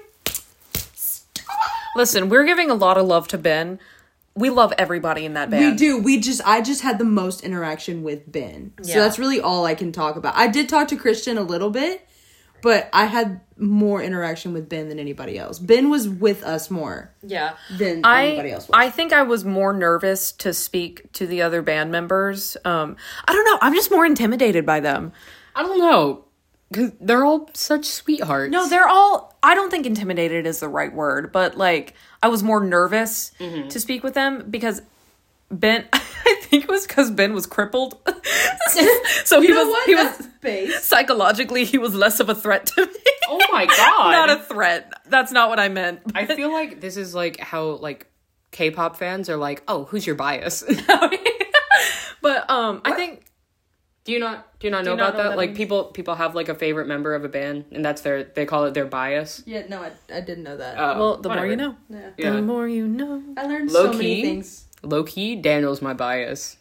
Listen, 1.94 2.28
we're 2.28 2.44
giving 2.44 2.70
a 2.70 2.74
lot 2.74 2.98
of 2.98 3.06
love 3.06 3.28
to 3.28 3.38
Ben. 3.38 3.78
We 4.36 4.50
love 4.50 4.72
everybody 4.78 5.24
in 5.24 5.34
that 5.34 5.48
band. 5.50 5.72
We 5.72 5.76
do. 5.76 5.98
We 6.02 6.18
just 6.18 6.40
I 6.44 6.60
just 6.60 6.82
had 6.82 6.98
the 6.98 7.04
most 7.04 7.42
interaction 7.44 8.02
with 8.02 8.30
Ben. 8.30 8.72
So 8.82 8.94
that's 8.94 9.18
really 9.18 9.40
all 9.40 9.64
I 9.64 9.74
can 9.74 9.92
talk 9.92 10.16
about. 10.16 10.34
I 10.36 10.48
did 10.48 10.68
talk 10.68 10.88
to 10.88 10.96
Christian 10.96 11.38
a 11.38 11.42
little 11.42 11.70
bit, 11.70 12.06
but 12.60 12.88
I 12.92 13.04
had 13.04 13.40
more 13.56 14.02
interaction 14.02 14.52
with 14.52 14.68
Ben 14.68 14.88
than 14.88 14.98
anybody 14.98 15.38
else. 15.38 15.60
Ben 15.60 15.88
was 15.88 16.08
with 16.08 16.42
us 16.42 16.68
more 16.68 17.12
Yeah. 17.22 17.52
than 17.78 18.00
I 18.04 18.26
anybody 18.26 18.50
else 18.50 18.66
was. 18.66 18.74
I 18.76 18.90
think 18.90 19.12
I 19.12 19.22
was 19.22 19.44
more 19.44 19.72
nervous 19.72 20.32
to 20.32 20.52
speak 20.52 21.12
to 21.12 21.26
the 21.28 21.40
other 21.42 21.62
band 21.62 21.92
members. 21.92 22.56
Um, 22.64 22.96
I 23.28 23.32
don't 23.32 23.44
know. 23.44 23.58
I'm 23.62 23.74
just 23.74 23.92
more 23.92 24.04
intimidated 24.04 24.66
by 24.66 24.80
them. 24.80 25.12
I 25.54 25.62
don't 25.62 25.78
know. 25.78 26.24
Because 26.72 26.90
they're 27.00 27.24
all 27.24 27.48
such 27.54 27.84
sweethearts. 27.84 28.50
No, 28.50 28.66
they're 28.68 28.88
all. 28.88 29.36
I 29.44 29.54
don't 29.54 29.70
think 29.70 29.86
intimidated 29.86 30.44
is 30.44 30.58
the 30.58 30.66
right 30.68 30.92
word, 30.92 31.30
but 31.30 31.56
like 31.56 31.94
I 32.24 32.28
was 32.28 32.42
more 32.42 32.60
nervous 32.64 33.32
Mm-hmm. 33.38 33.68
to 33.68 33.78
speak 33.80 34.02
with 34.02 34.14
them 34.14 34.32
because 34.50 34.80
Ben. 35.50 35.84
I 35.92 36.36
think 36.40 36.64
it 36.64 36.70
was 36.70 36.86
because 36.86 37.10
Ben 37.10 37.34
was 37.34 37.46
crippled, 37.46 37.98
so 39.24 39.40
he 39.42 39.52
was 39.52 39.84
he 39.86 39.94
was 39.94 40.26
base. 40.40 40.82
psychologically 40.82 41.64
he 41.66 41.76
was 41.76 41.94
less 41.94 42.18
of 42.18 42.28
a 42.30 42.34
threat 42.34 42.64
to 42.66 42.86
me. 42.86 42.92
Oh 43.28 43.40
my 43.52 43.66
god. 43.82 44.10
not 44.12 44.30
a 44.30 44.36
threat. 44.42 44.90
That's 45.06 45.32
not 45.32 45.50
what 45.50 45.60
I 45.60 45.68
meant. 45.68 46.00
I 46.14 46.24
feel 46.24 46.50
like 46.50 46.80
this 46.80 46.96
is 46.96 47.14
like 47.14 47.38
how 47.40 47.64
like 47.88 48.06
K-pop 48.52 48.96
fans 48.96 49.28
are 49.28 49.36
like, 49.36 49.62
"Oh, 49.68 49.84
who's 49.84 50.06
your 50.06 50.16
bias?" 50.16 50.64
But 52.22 52.48
um, 52.48 52.80
I 52.86 52.92
think 52.92 53.26
do 54.04 54.12
you 54.12 54.18
not 54.18 54.58
do 54.60 54.66
you 54.66 54.70
not 54.70 54.84
know 54.84 54.94
not 54.94 55.10
about 55.10 55.16
know 55.18 55.22
that? 55.24 55.28
that 55.30 55.36
Like 55.36 55.50
means? 55.50 55.58
people 55.58 55.84
people 55.84 56.14
have 56.14 56.34
like 56.34 56.48
a 56.48 56.54
favorite 56.54 56.86
member 56.86 57.14
of 57.14 57.24
a 57.24 57.28
band 57.28 57.64
and 57.72 57.84
that's 57.84 58.02
their 58.02 58.24
they 58.24 58.44
call 58.46 58.64
it 58.64 58.74
their 58.74 58.84
bias. 58.84 59.42
Yeah, 59.46 59.66
no, 59.68 59.82
I, 59.82 59.92
I 60.14 60.20
didn't 60.20 60.44
know 60.44 60.56
that. 60.56 60.76
Oh, 60.78 60.98
well, 60.98 61.16
the 61.16 61.28
more 61.30 61.46
you 61.46 61.56
know, 61.56 61.76
yeah. 61.88 62.10
Yeah. 62.18 62.30
the 62.32 62.42
more 62.42 62.68
you 62.68 62.86
know. 62.86 63.22
I 63.36 63.46
learned 63.46 63.70
Low 63.70 63.86
so 63.86 63.92
many 63.92 64.16
key. 64.16 64.22
things. 64.22 64.66
Low 64.82 65.02
key, 65.04 65.36
Daniel's 65.36 65.80
my 65.80 65.94
bias. 65.94 66.58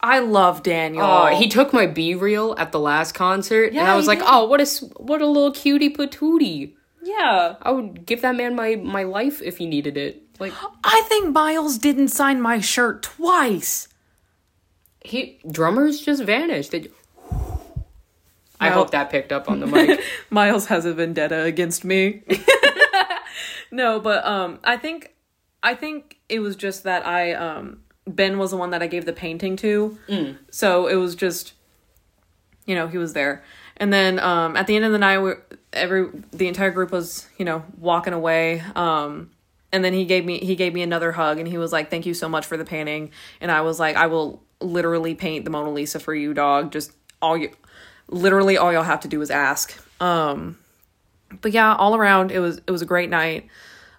I 0.00 0.20
love 0.20 0.62
Daniel. 0.62 1.04
Oh, 1.04 1.26
he 1.34 1.48
took 1.48 1.72
my 1.72 1.86
BeReal 1.86 2.54
at 2.58 2.70
the 2.70 2.78
last 2.78 3.12
concert, 3.12 3.72
and 3.72 3.80
I 3.80 3.96
was 3.96 4.06
like, 4.06 4.18
did. 4.20 4.28
"Oh, 4.30 4.44
what 4.46 4.60
a 4.60 4.66
what 4.98 5.20
a 5.22 5.26
little 5.26 5.50
cutie 5.50 5.90
patootie." 5.92 6.74
yeah. 7.02 7.56
I 7.62 7.70
would 7.70 8.06
give 8.06 8.22
that 8.22 8.36
man 8.36 8.54
my 8.54 8.76
my 8.76 9.02
life 9.02 9.42
if 9.42 9.56
he 9.58 9.66
needed 9.66 9.96
it. 9.96 10.22
Like 10.38 10.52
I 10.84 11.02
think 11.08 11.32
Miles 11.32 11.78
didn't 11.78 12.08
sign 12.08 12.40
my 12.40 12.60
shirt 12.60 13.02
twice. 13.02 13.88
He 15.06 15.38
drummers 15.50 16.00
just 16.00 16.22
vanished. 16.24 16.72
They, 16.72 16.88
I 18.58 18.70
hope 18.70 18.90
that 18.90 19.10
picked 19.10 19.32
up 19.32 19.50
on 19.50 19.60
the 19.60 19.66
mic. 19.66 20.00
Miles 20.30 20.66
has 20.66 20.84
a 20.84 20.94
vendetta 20.94 21.42
against 21.42 21.84
me. 21.84 22.22
no, 23.70 24.00
but 24.00 24.24
um 24.26 24.58
I 24.64 24.76
think 24.76 25.14
I 25.62 25.74
think 25.74 26.18
it 26.28 26.40
was 26.40 26.56
just 26.56 26.84
that 26.84 27.06
I 27.06 27.32
um 27.34 27.80
Ben 28.06 28.38
was 28.38 28.50
the 28.50 28.56
one 28.56 28.70
that 28.70 28.82
I 28.82 28.86
gave 28.86 29.04
the 29.04 29.12
painting 29.12 29.56
to. 29.56 29.98
So 30.50 30.86
it 30.86 30.96
was 30.96 31.14
just 31.14 31.52
you 32.66 32.74
know, 32.74 32.88
he 32.88 32.98
was 32.98 33.12
there. 33.12 33.44
And 33.76 33.92
then 33.92 34.18
um 34.18 34.56
at 34.56 34.66
the 34.66 34.76
end 34.76 34.84
of 34.84 34.92
the 34.92 34.98
night 34.98 35.18
we 35.18 35.32
every 35.72 36.08
the 36.32 36.48
entire 36.48 36.70
group 36.70 36.90
was, 36.90 37.28
you 37.38 37.44
know, 37.44 37.64
walking 37.78 38.12
away. 38.12 38.62
Um 38.74 39.30
and 39.72 39.84
then 39.84 39.92
he 39.92 40.06
gave 40.06 40.24
me 40.24 40.38
he 40.38 40.56
gave 40.56 40.72
me 40.72 40.82
another 40.82 41.12
hug 41.12 41.38
and 41.38 41.46
he 41.46 41.58
was 41.58 41.72
like, 41.72 41.90
"Thank 41.90 42.06
you 42.06 42.14
so 42.14 42.28
much 42.28 42.46
for 42.46 42.56
the 42.56 42.64
painting." 42.64 43.10
And 43.40 43.50
I 43.50 43.60
was 43.60 43.78
like, 43.78 43.96
"I 43.96 44.06
will 44.06 44.42
literally 44.60 45.14
paint 45.14 45.44
the 45.44 45.50
Mona 45.50 45.70
Lisa 45.70 45.98
for 46.00 46.14
you, 46.14 46.34
dog. 46.34 46.72
Just 46.72 46.92
all 47.22 47.36
you 47.36 47.50
literally 48.08 48.56
all 48.56 48.72
y'all 48.72 48.82
have 48.82 49.00
to 49.00 49.08
do 49.08 49.20
is 49.20 49.30
ask." 49.30 49.76
Um 50.00 50.58
but 51.40 51.52
yeah, 51.52 51.74
all 51.74 51.94
around 51.96 52.30
it 52.30 52.38
was 52.40 52.60
it 52.66 52.70
was 52.70 52.82
a 52.82 52.86
great 52.86 53.10
night. 53.10 53.48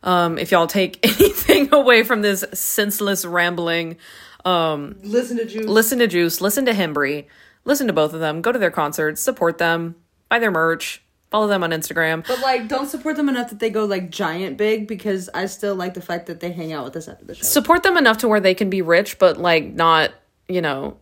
Um, 0.03 0.37
if 0.37 0.51
y'all 0.51 0.67
take 0.67 0.99
anything 1.21 1.73
away 1.73 2.03
from 2.03 2.21
this 2.21 2.45
senseless 2.53 3.25
rambling, 3.25 3.97
um 4.45 4.95
Listen 5.03 5.37
to 5.37 5.45
Juice. 5.45 5.65
listen 5.65 5.99
to 5.99 6.07
Juice, 6.07 6.39
listen 6.39 6.65
to 6.65 6.71
Hembree, 6.71 7.25
listen 7.65 7.87
to 7.87 7.93
both 7.93 8.13
of 8.13 8.19
them, 8.19 8.41
go 8.41 8.51
to 8.51 8.59
their 8.59 8.71
concerts, 8.71 9.21
support 9.21 9.57
them, 9.57 9.95
buy 10.29 10.39
their 10.39 10.51
merch, 10.51 11.01
follow 11.31 11.47
them 11.47 11.63
on 11.63 11.71
Instagram. 11.71 12.25
But 12.25 12.39
like, 12.41 12.67
don't 12.69 12.87
support 12.87 13.17
them 13.17 13.27
enough 13.27 13.49
that 13.49 13.59
they 13.59 13.69
go 13.69 13.83
like 13.85 14.09
giant 14.09 14.55
big 14.57 14.87
because 14.87 15.29
I 15.33 15.47
still 15.47 15.75
like 15.75 15.93
the 15.95 16.01
fact 16.01 16.27
that 16.27 16.39
they 16.39 16.51
hang 16.51 16.71
out 16.71 16.85
with 16.85 16.95
us 16.95 17.07
after 17.09 17.25
the 17.25 17.35
show. 17.35 17.43
Support 17.43 17.83
them 17.83 17.97
enough 17.97 18.19
to 18.19 18.27
where 18.27 18.39
they 18.39 18.53
can 18.53 18.69
be 18.69 18.81
rich, 18.81 19.19
but 19.19 19.37
like 19.37 19.65
not, 19.73 20.11
you 20.47 20.61
know, 20.61 20.97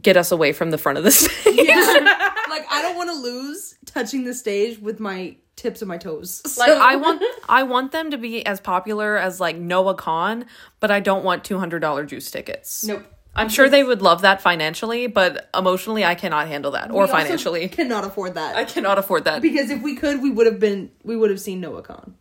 get 0.00 0.16
us 0.16 0.30
away 0.32 0.52
from 0.52 0.70
the 0.70 0.78
front 0.78 0.98
of 0.98 1.04
the 1.04 1.10
stage. 1.10 1.56
like, 1.56 2.66
I 2.70 2.80
don't 2.82 2.96
want 2.96 3.10
to 3.10 3.16
lose 3.16 3.76
touching 3.86 4.24
the 4.24 4.34
stage 4.34 4.78
with 4.78 5.00
my 5.00 5.36
tips 5.56 5.82
of 5.82 5.88
my 5.88 5.98
toes. 5.98 6.42
Like 6.58 6.70
I 6.70 6.96
want 6.96 7.22
I 7.48 7.62
want 7.64 7.92
them 7.92 8.10
to 8.12 8.18
be 8.18 8.44
as 8.46 8.60
popular 8.60 9.16
as 9.16 9.40
like 9.40 9.56
Noah 9.56 9.94
Kahan, 9.96 10.46
but 10.78 10.90
I 10.90 11.00
don't 11.00 11.24
want 11.24 11.44
two 11.44 11.58
hundred 11.58 11.80
dollar 11.80 12.04
juice 12.04 12.30
tickets. 12.30 12.84
Nope. 12.84 13.04
I'm 13.34 13.48
sure 13.48 13.68
they 13.68 13.84
would 13.84 14.02
love 14.02 14.22
that 14.22 14.40
financially, 14.42 15.06
but 15.06 15.48
emotionally 15.56 16.04
I 16.04 16.16
cannot 16.16 16.48
handle 16.48 16.72
that. 16.72 16.90
Or 16.90 16.94
We 16.94 17.00
also 17.02 17.12
financially. 17.12 17.68
cannot 17.68 18.04
afford 18.04 18.34
that. 18.34 18.56
I 18.56 18.64
cannot 18.64 18.98
afford 18.98 19.22
that. 19.24 19.40
because 19.40 19.70
if 19.70 19.80
we 19.82 19.94
could, 19.94 20.20
we 20.20 20.30
would 20.30 20.46
have 20.46 20.58
been. 20.58 20.90
We 21.04 21.16
would 21.16 21.30
have 21.30 21.40
seen 21.40 21.60
Noah 21.60 21.82
Kahan. 21.82 22.14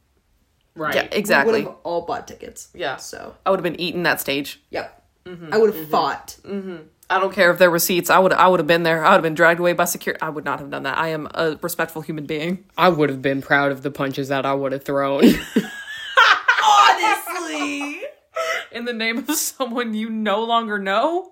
right. 0.75 0.93
Yeah, 0.95 1.07
We 1.11 1.17
exactly. 1.17 1.53
would 1.61 1.63
have 1.63 1.75
all 1.83 2.05
bought 2.05 2.27
tickets. 2.27 2.69
Yeah. 2.75 2.97
So. 2.97 3.35
I 3.45 3.49
would 3.49 3.57
have 3.59 3.63
been 3.63 3.79
eating 3.81 4.03
that 4.03 4.21
stage. 4.21 4.61
Yep. 4.69 4.98
Mm-hmm. 5.29 5.53
I 5.53 5.57
would 5.57 5.73
have 5.73 5.83
mm-hmm. 5.83 5.91
fought. 5.91 6.37
Mm-hmm. 6.43 6.77
I 7.11 7.19
don't 7.19 7.33
care 7.33 7.51
if 7.51 7.57
there 7.57 7.71
were 7.71 7.79
seats. 7.79 8.09
I 8.09 8.19
would 8.19 8.33
I 8.33 8.47
would 8.47 8.59
have 8.59 8.67
been 8.67 8.83
there. 8.83 9.03
I 9.03 9.09
would 9.09 9.15
have 9.15 9.23
been 9.23 9.33
dragged 9.33 9.59
away 9.59 9.73
by 9.73 9.85
security. 9.85 10.21
I 10.21 10.29
would 10.29 10.45
not 10.45 10.59
have 10.59 10.69
done 10.69 10.83
that. 10.83 10.97
I 10.97 11.09
am 11.09 11.27
a 11.33 11.57
respectful 11.61 12.01
human 12.01 12.25
being. 12.25 12.65
I 12.77 12.89
would 12.89 13.09
have 13.09 13.21
been 13.21 13.41
proud 13.41 13.71
of 13.71 13.81
the 13.81 13.91
punches 13.91 14.27
that 14.27 14.45
I 14.45 14.53
would 14.53 14.71
have 14.71 14.83
thrown. 14.83 15.23
Honestly. 16.63 18.01
In 18.71 18.85
the 18.85 18.93
name 18.93 19.17
of 19.17 19.31
someone 19.35 19.93
you 19.93 20.09
no 20.09 20.43
longer 20.43 20.77
know? 20.77 21.31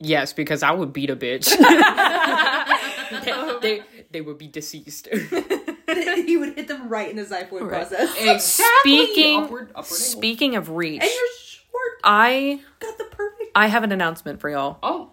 yes, 0.00 0.32
because 0.32 0.62
I 0.62 0.72
would 0.72 0.92
beat 0.92 1.10
a 1.10 1.16
bitch. 1.16 1.48
they, 3.24 3.58
they 3.62 3.82
they 4.10 4.20
would 4.20 4.38
be 4.38 4.48
deceased. 4.48 5.08
he 5.08 6.36
would 6.36 6.54
hit 6.54 6.68
them 6.68 6.88
right 6.88 7.08
in 7.08 7.16
the 7.16 7.22
xiphoid 7.22 7.68
process. 7.68 8.10
Speaking 8.44 9.44
Upward- 9.44 9.70
upward 9.70 9.86
speaking 9.86 10.56
of 10.56 10.70
reach, 10.70 11.02
And 11.02 11.10
you're 11.10 11.28
short. 11.70 12.00
I 12.04 12.60
Got 12.80 12.98
the 12.98 13.04
perfect. 13.04 13.50
I 13.54 13.66
have 13.68 13.82
an 13.84 13.92
announcement 13.92 14.40
for 14.40 14.48
y'all. 14.50 14.78
oh 14.82 15.10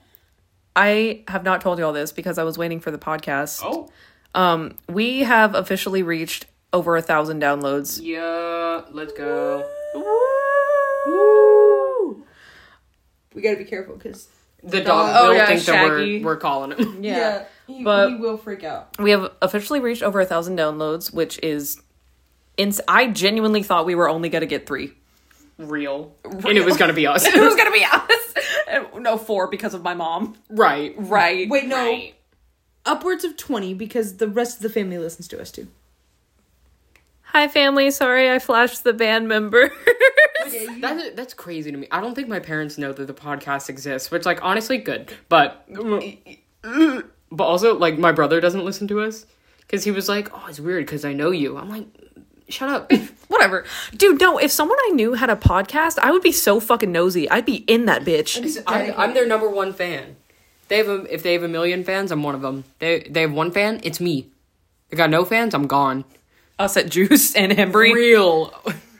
I 0.75 1.23
have 1.29 1.43
not 1.43 1.61
told 1.61 1.79
y'all 1.79 1.93
this 1.93 2.11
because 2.11 2.37
I 2.37 2.43
was 2.43 2.57
waiting 2.57 2.79
for 2.81 2.91
the 2.91 2.97
podcast. 2.97 3.61
oh 3.63 3.89
Um, 4.33 4.75
we 4.89 5.19
have 5.21 5.55
officially 5.55 6.03
reached 6.03 6.45
over 6.73 6.97
a 6.97 7.01
thousand 7.01 7.41
downloads. 7.41 7.99
yeah. 8.03 8.81
Let's 8.91 9.13
go. 9.13 9.63
We 13.33 13.41
gotta 13.41 13.57
be 13.57 13.65
careful 13.65 13.95
because 13.95 14.27
The 14.63 14.81
dog 14.81 15.11
Oh, 15.17 15.27
will 15.29 15.35
yeah, 15.35 15.45
think 15.47 15.61
Shaggy. 15.61 16.19
that 16.19 16.25
we're 16.25 16.33
we're 16.33 16.37
calling 16.37 16.71
him. 16.77 17.03
yeah, 17.03 17.45
he, 17.67 17.83
but- 17.83 18.09
he 18.09 18.15
will 18.15 18.37
freak 18.37 18.63
out. 18.63 18.97
We 18.99 19.11
have 19.11 19.31
officially 19.41 19.79
reached 19.79 20.03
over 20.03 20.19
a 20.21 20.25
thousand 20.25 20.57
downloads, 20.57 21.13
which 21.13 21.39
is, 21.43 21.81
ins- 22.57 22.81
I 22.87 23.07
genuinely 23.07 23.61
thought 23.63 23.85
we 23.85 23.95
were 23.95 24.09
only 24.09 24.29
gonna 24.29 24.45
get 24.45 24.65
three. 24.67 24.93
Real. 25.57 26.13
and 26.23 26.45
it 26.57 26.65
was 26.65 26.77
gonna 26.77 26.93
be 26.93 27.07
us. 27.07 27.25
it 27.25 27.35
was 27.39 27.55
gonna 27.55 27.71
be 27.71 27.85
us. 27.85 28.91
No, 28.99 29.17
four 29.17 29.47
because 29.47 29.73
of 29.73 29.83
my 29.83 29.93
mom. 29.93 30.35
right. 30.49 30.93
Right. 30.97 31.49
Wait, 31.49 31.65
no, 31.65 31.77
Right. 31.77 32.15
upwards 32.85 33.23
of 33.23 33.37
twenty 33.37 33.73
because 33.73 34.17
the 34.17 34.27
rest 34.27 34.57
of 34.57 34.63
the 34.63 34.69
family 34.69 34.97
listens 34.97 35.27
to 35.29 35.39
us 35.41 35.51
too. 35.51 35.67
Hi, 37.29 37.47
family. 37.47 37.91
Sorry, 37.91 38.31
I 38.31 38.39
flashed 38.39 38.83
the 38.83 38.93
band 38.93 39.27
member. 39.27 39.71
That's 40.79 41.15
that's 41.15 41.33
crazy 41.33 41.71
to 41.71 41.77
me. 41.77 41.87
I 41.91 41.99
don't 42.01 42.13
think 42.13 42.27
my 42.27 42.39
parents 42.39 42.77
know 42.77 42.93
that 42.93 43.07
the 43.07 43.13
podcast 43.13 43.67
exists, 43.67 44.11
which 44.11 44.25
like 44.25 44.43
honestly 44.43 44.77
good, 44.77 45.11
but 45.27 45.67
but 47.31 47.43
also 47.43 47.77
like 47.77 47.97
my 47.97 48.11
brother 48.11 48.39
doesn't 48.39 48.63
listen 48.63 48.87
to 48.89 49.01
us 49.01 49.25
because 49.61 49.83
he 49.83 49.91
was 49.91 50.07
like, 50.07 50.29
"Oh, 50.33 50.45
it's 50.47 50.59
weird 50.59 50.85
because 50.85 51.03
I 51.03 51.13
know 51.13 51.31
you." 51.31 51.57
I'm 51.57 51.69
like, 51.69 51.87
"Shut 52.49 52.69
up." 52.69 52.91
Whatever. 53.27 53.65
Dude, 53.95 54.21
no, 54.21 54.37
if 54.37 54.51
someone 54.51 54.77
I 54.87 54.91
knew 54.91 55.13
had 55.13 55.29
a 55.29 55.35
podcast, 55.35 55.97
I 55.99 56.11
would 56.11 56.21
be 56.21 56.31
so 56.31 56.59
fucking 56.59 56.91
nosy. 56.91 57.29
I'd 57.29 57.45
be 57.45 57.57
in 57.67 57.85
that 57.85 58.03
bitch. 58.03 58.61
I'm, 58.67 58.93
I'm 58.97 59.13
their 59.13 59.27
number 59.27 59.49
one 59.49 59.73
fan. 59.73 60.15
They 60.67 60.77
have 60.77 60.87
a, 60.87 61.13
if 61.13 61.23
they 61.23 61.33
have 61.33 61.43
a 61.43 61.47
million 61.47 61.83
fans, 61.83 62.11
I'm 62.11 62.23
one 62.23 62.35
of 62.35 62.41
them. 62.41 62.63
They 62.79 63.07
they 63.09 63.21
have 63.21 63.33
one 63.33 63.51
fan, 63.51 63.79
it's 63.83 63.99
me. 63.99 64.27
They 64.89 64.97
got 64.97 65.09
no 65.09 65.25
fans, 65.25 65.53
I'm 65.53 65.67
gone. 65.67 66.05
Us 66.57 66.77
at 66.77 66.89
Juice 66.89 67.35
and 67.35 67.51
Hembree. 67.51 67.93
Real. 67.93 68.53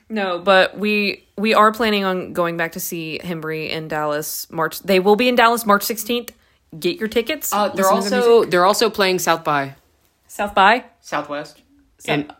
No, 0.10 0.40
but 0.40 0.78
we 0.78 1.26
we 1.38 1.54
are 1.54 1.72
planning 1.72 2.04
on 2.04 2.34
going 2.34 2.58
back 2.58 2.74
to 2.74 2.80
see 2.80 3.20
Hembree 3.24 3.70
in 3.70 3.88
Dallas 3.88 4.50
March. 4.52 4.80
They 4.82 5.00
will 5.00 5.16
be 5.16 5.28
in 5.28 5.36
Dallas 5.36 5.66
March 5.66 5.84
16th. 5.84 6.30
Get 6.78 7.00
your 7.00 7.08
tickets. 7.08 7.52
Uh, 7.54 7.70
they're 7.70 7.90
also 7.90 8.46
they're 8.46 8.66
also 8.66 8.90
playing 8.90 9.20
South 9.20 9.44
by 9.44 9.76
South 10.28 10.54
by. 10.54 10.86
Southwest 11.02 11.62
And 12.08 12.24
and. 12.26 12.34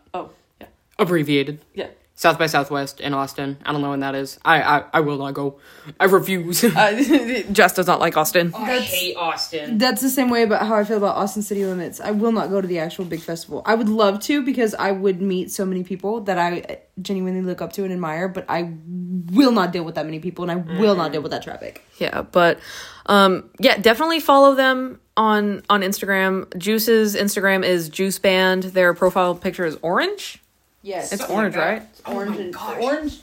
Abbreviated. 0.98 1.64
Yeah. 1.74 1.88
South 2.18 2.38
by 2.38 2.46
Southwest 2.46 2.98
in 3.02 3.12
Austin. 3.12 3.58
I 3.66 3.72
don't 3.72 3.82
know 3.82 3.90
when 3.90 4.00
that 4.00 4.14
is. 4.14 4.38
I 4.42 4.62
I, 4.62 4.84
I 4.94 5.00
will 5.00 5.18
not 5.18 5.34
go. 5.34 5.60
I 6.00 6.06
refuse. 6.06 6.64
Uh, 6.64 7.42
Jess 7.52 7.74
does 7.74 7.86
not 7.86 8.00
like 8.00 8.16
Austin. 8.16 8.54
I 8.54 8.80
hate 8.80 9.16
Austin. 9.16 9.76
That's 9.76 10.00
the 10.00 10.08
same 10.08 10.30
way 10.30 10.42
about 10.42 10.66
how 10.66 10.76
I 10.76 10.84
feel 10.84 10.96
about 10.96 11.16
Austin 11.16 11.42
City 11.42 11.66
Limits. 11.66 12.00
I 12.00 12.12
will 12.12 12.32
not 12.32 12.48
go 12.48 12.62
to 12.62 12.66
the 12.66 12.78
actual 12.78 13.04
big 13.04 13.20
festival. 13.20 13.60
I 13.66 13.74
would 13.74 13.90
love 13.90 14.20
to 14.20 14.42
because 14.42 14.74
I 14.74 14.92
would 14.92 15.20
meet 15.20 15.50
so 15.50 15.66
many 15.66 15.84
people 15.84 16.22
that 16.22 16.38
I 16.38 16.80
genuinely 17.02 17.42
look 17.42 17.60
up 17.60 17.74
to 17.74 17.84
and 17.84 17.92
admire, 17.92 18.28
but 18.28 18.46
I 18.48 18.72
will 19.32 19.52
not 19.52 19.72
deal 19.72 19.84
with 19.84 19.96
that 19.96 20.06
many 20.06 20.18
people 20.18 20.48
and 20.48 20.50
I 20.50 20.78
will 20.80 20.96
not 20.96 21.12
deal 21.12 21.20
with 21.20 21.32
that 21.32 21.42
traffic. 21.42 21.84
Yeah, 21.98 22.22
but 22.22 22.60
um 23.04 23.50
yeah, 23.60 23.76
definitely 23.76 24.20
follow 24.20 24.54
them 24.54 25.00
on 25.18 25.62
on 25.68 25.82
Instagram. 25.82 26.56
Juice's 26.56 27.14
Instagram 27.14 27.62
is 27.62 27.90
Juice 27.90 28.18
Band. 28.18 28.62
Their 28.62 28.94
profile 28.94 29.34
picture 29.34 29.66
is 29.66 29.76
orange. 29.82 30.42
Yes. 30.86 31.12
It's 31.12 31.24
orange, 31.28 31.56
right? 31.56 31.82
orange 32.06 32.38
and 32.38 32.56
orange 32.56 33.20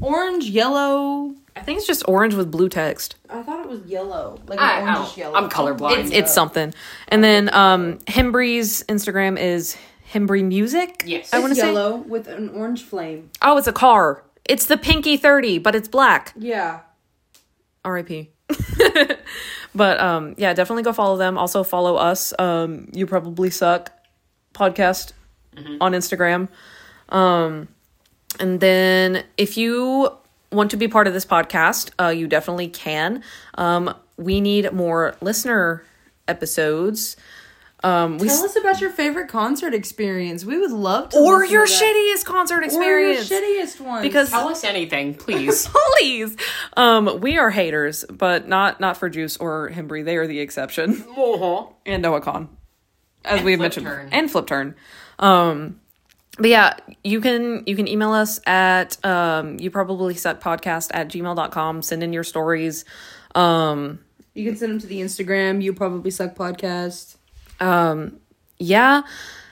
orange, 0.00 0.44
yellow. 0.50 1.34
I 1.56 1.60
think 1.60 1.78
it's 1.78 1.86
just 1.86 2.06
orange 2.06 2.34
with 2.34 2.50
blue 2.50 2.68
text. 2.68 3.16
I 3.30 3.42
thought 3.42 3.60
it 3.64 3.68
was 3.70 3.80
yellow. 3.86 4.38
Like 4.46 4.60
I- 4.60 4.80
an 4.80 4.96
orange 4.96 5.16
yellow. 5.16 5.34
I'm 5.34 5.48
colorblind. 5.48 5.96
It's 5.98 6.10
it's 6.12 6.34
something. 6.34 6.74
And 7.08 7.24
then 7.24 7.52
um 7.54 7.98
Hembree's 8.06 8.84
Instagram 8.84 9.38
is 9.38 9.76
Hembree 10.12 10.44
Music. 10.44 11.02
Yes. 11.06 11.32
I 11.32 11.38
It's 11.38 11.42
want 11.42 11.54
to 11.54 11.60
say. 11.60 11.66
yellow 11.72 11.96
with 11.96 12.28
an 12.28 12.50
orange 12.50 12.82
flame. 12.84 13.30
Oh, 13.40 13.56
it's 13.56 13.66
a 13.66 13.72
car. 13.72 14.22
It's 14.44 14.66
the 14.66 14.76
Pinky 14.76 15.16
30, 15.16 15.58
but 15.58 15.74
it's 15.74 15.88
black. 15.88 16.34
Yeah. 16.36 16.80
RIP. 17.84 18.28
but 19.74 20.00
um 20.00 20.34
yeah, 20.36 20.52
definitely 20.52 20.82
go 20.82 20.92
follow 20.92 21.16
them. 21.16 21.38
Also 21.38 21.64
follow 21.64 21.96
us. 21.96 22.34
Um 22.38 22.88
you 22.92 23.06
probably 23.06 23.48
suck 23.50 23.90
podcast 24.54 25.12
on 25.80 25.92
Instagram. 25.92 26.48
Um 27.08 27.68
and 28.40 28.60
then 28.60 29.24
if 29.36 29.56
you 29.56 30.10
want 30.52 30.70
to 30.72 30.76
be 30.76 30.88
part 30.88 31.06
of 31.06 31.12
this 31.14 31.24
podcast, 31.26 31.90
uh 31.98 32.08
you 32.08 32.26
definitely 32.26 32.68
can. 32.68 33.22
Um 33.54 33.94
we 34.16 34.40
need 34.40 34.72
more 34.72 35.14
listener 35.20 35.82
episodes. 36.28 37.16
Um 37.84 38.18
we 38.18 38.28
Tell 38.28 38.44
us 38.44 38.56
about 38.56 38.80
your 38.80 38.90
favorite 38.90 39.28
concert 39.28 39.74
experience. 39.74 40.44
We 40.44 40.58
would 40.58 40.70
love 40.72 41.10
to. 41.10 41.18
or 41.18 41.44
your 41.44 41.66
to 41.66 41.72
that. 41.72 41.82
shittiest 41.82 42.24
concert 42.24 42.64
experience. 42.64 43.30
Or 43.30 43.34
your 43.34 43.42
shittiest 43.66 43.80
one. 43.80 44.02
because 44.02 44.30
Tell 44.30 44.48
us 44.48 44.64
anything, 44.64 45.14
please. 45.24 45.68
please 45.98 46.36
um 46.76 47.20
we 47.20 47.38
are 47.38 47.50
haters 47.50 48.04
but 48.10 48.48
not 48.48 48.80
not 48.80 48.96
for 48.96 49.08
juice 49.08 49.36
or 49.36 49.70
hembree 49.70 50.04
they 50.04 50.16
are 50.16 50.26
the 50.26 50.40
exception 50.40 51.04
uh-huh. 51.16 51.66
and 51.86 52.02
noah 52.02 52.20
Kahan, 52.20 52.48
as 53.24 53.42
we've 53.42 53.58
mentioned 53.60 53.86
Turn. 53.86 54.08
and 54.12 54.30
flipturn 54.30 54.74
um 55.18 55.80
but 56.38 56.50
yeah 56.50 56.76
you 57.02 57.20
can 57.20 57.62
you 57.66 57.76
can 57.76 57.88
email 57.88 58.12
us 58.12 58.40
at 58.46 59.02
um 59.04 59.58
you 59.58 59.70
probably 59.70 60.14
suck 60.14 60.40
podcast 60.40 60.90
at 60.92 61.08
gmail.com 61.08 61.82
send 61.82 62.02
in 62.02 62.12
your 62.12 62.24
stories. 62.24 62.84
Um 63.34 64.00
you 64.34 64.44
can 64.44 64.56
send 64.56 64.72
them 64.72 64.78
to 64.80 64.86
the 64.86 65.00
Instagram. 65.00 65.62
You 65.62 65.72
probably 65.72 66.10
suck 66.10 66.34
podcast. 66.34 67.16
um 67.60 68.18
yeah. 68.58 69.02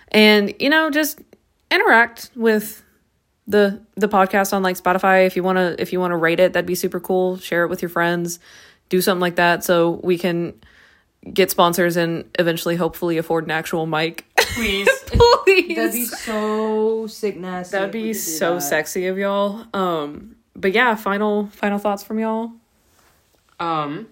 And 0.08 0.54
you 0.58 0.70
know 0.70 0.90
just 0.90 1.20
interact 1.70 2.30
with 2.36 2.82
the 3.46 3.80
the 3.94 4.08
podcast 4.08 4.52
on 4.52 4.62
like 4.62 4.76
spotify. 4.76 5.26
If 5.26 5.36
you 5.36 5.42
want 5.42 5.56
to 5.56 5.80
if 5.80 5.92
you 5.92 6.00
want 6.00 6.12
to 6.12 6.16
rate 6.16 6.40
it 6.40 6.52
that'd 6.52 6.66
be 6.66 6.74
super 6.74 7.00
cool. 7.00 7.38
Share 7.38 7.64
it 7.64 7.68
with 7.68 7.82
your 7.82 7.88
friends. 7.88 8.38
Do 8.90 9.00
something 9.00 9.20
like 9.20 9.36
that 9.36 9.64
so 9.64 10.00
we 10.02 10.18
can 10.18 10.54
get 11.32 11.50
sponsors 11.50 11.96
and 11.96 12.28
eventually 12.38 12.76
hopefully 12.76 13.16
afford 13.16 13.44
an 13.44 13.50
actual 13.50 13.86
mic 13.86 14.26
Please. 14.54 14.88
please 15.06 15.76
That'd 15.76 15.92
be 15.92 16.04
so 16.06 17.06
sick 17.06 17.36
nasty. 17.36 17.72
that'd 17.76 17.90
be 17.92 18.12
so 18.14 18.54
that. 18.56 18.60
sexy 18.60 19.06
of 19.08 19.18
y'all 19.18 19.66
um 19.74 20.36
but 20.56 20.72
yeah 20.72 20.94
final 20.94 21.48
final 21.48 21.78
thoughts 21.78 22.02
from 22.02 22.18
y'all 22.18 22.52
Um. 23.60 24.08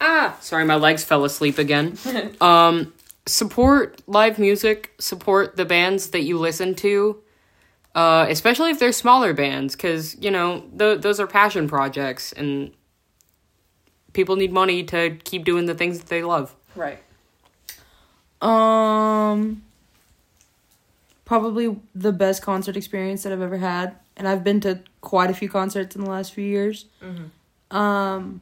Ah, 0.00 0.36
sorry, 0.40 0.64
my 0.64 0.76
legs 0.76 1.04
fell 1.04 1.24
asleep 1.26 1.58
again. 1.58 1.98
um, 2.40 2.92
support 3.26 4.00
live 4.06 4.38
music. 4.38 4.94
Support 4.98 5.56
the 5.56 5.66
bands 5.66 6.08
that 6.10 6.22
you 6.22 6.38
listen 6.38 6.74
to, 6.76 7.18
uh, 7.94 8.24
especially 8.30 8.70
if 8.70 8.78
they're 8.78 8.92
smaller 8.92 9.34
bands, 9.34 9.76
because 9.76 10.16
you 10.18 10.30
know 10.30 10.64
th- 10.78 11.02
those 11.02 11.20
are 11.20 11.26
passion 11.26 11.68
projects, 11.68 12.32
and 12.32 12.72
people 14.14 14.36
need 14.36 14.52
money 14.54 14.84
to 14.84 15.16
keep 15.24 15.44
doing 15.44 15.66
the 15.66 15.74
things 15.74 15.98
that 15.98 16.08
they 16.08 16.22
love. 16.22 16.54
right 16.74 16.98
Um, 18.40 19.62
probably 21.24 21.76
the 21.94 22.12
best 22.12 22.42
concert 22.42 22.76
experience 22.76 23.22
that 23.22 23.32
I've 23.32 23.42
ever 23.42 23.58
had, 23.58 23.96
and 24.16 24.26
I've 24.26 24.42
been 24.44 24.60
to 24.60 24.80
quite 25.00 25.30
a 25.30 25.34
few 25.34 25.48
concerts 25.48 25.94
in 25.94 26.02
the 26.04 26.10
last 26.10 26.32
few 26.32 26.44
years. 26.44 26.86
Um, 27.70 28.40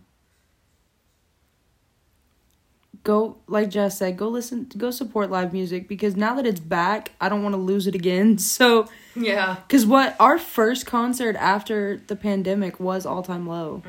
go 3.04 3.36
like 3.46 3.70
Jess 3.70 3.98
said, 3.98 4.16
go 4.16 4.28
listen, 4.28 4.70
go 4.76 4.90
support 4.90 5.30
live 5.30 5.52
music 5.52 5.88
because 5.88 6.16
now 6.16 6.34
that 6.34 6.46
it's 6.46 6.60
back, 6.60 7.12
I 7.20 7.28
don't 7.28 7.42
want 7.42 7.54
to 7.54 7.60
lose 7.60 7.86
it 7.86 7.94
again. 7.94 8.38
So, 8.58 8.88
yeah 9.16 9.56
because 9.66 9.84
what 9.84 10.14
our 10.20 10.38
first 10.38 10.86
concert 10.86 11.36
after 11.36 12.00
the 12.06 12.16
pandemic 12.16 12.78
was 12.80 13.04
all 13.04 13.22
time 13.22 13.46
low, 13.46 13.82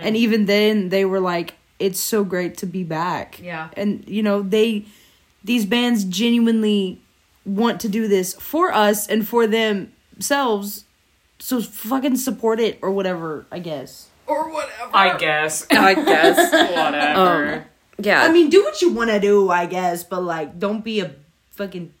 and 0.00 0.16
even 0.16 0.46
then 0.46 0.88
they 0.88 1.04
were 1.04 1.20
like, 1.20 1.54
"It's 1.78 2.00
so 2.00 2.24
great 2.24 2.56
to 2.58 2.66
be 2.66 2.84
back." 2.84 3.40
Yeah. 3.42 3.68
and 3.76 4.04
you 4.08 4.22
know 4.22 4.42
they, 4.42 4.86
these 5.44 5.64
bands 5.66 6.04
genuinely 6.04 7.00
want 7.44 7.80
to 7.80 7.88
do 7.88 8.08
this 8.08 8.34
for 8.34 8.72
us 8.72 9.06
and 9.08 9.26
for 9.26 9.46
themselves. 9.46 10.84
So 11.38 11.60
fucking 11.62 12.16
support 12.16 12.58
it 12.60 12.78
or 12.82 12.90
whatever. 12.90 13.46
I 13.52 13.58
guess. 13.60 14.08
or 14.26 14.50
whatever 14.50 14.90
I 14.92 15.16
guess. 15.16 15.66
i 15.70 15.94
guess 16.12 16.36
Whatever. 16.52 17.66
yeah 17.98 18.22
I 18.22 18.32
mean, 18.32 18.50
do 18.50 18.62
what 18.64 18.82
you 18.82 18.92
want 18.92 19.10
to 19.10 19.20
do, 19.20 19.48
I 19.50 19.66
guess, 19.66 20.04
but 20.04 20.20
like, 20.22 20.58
don't 20.58 20.82
be 20.84 21.00
a 21.00 21.14
fucking 21.52 21.94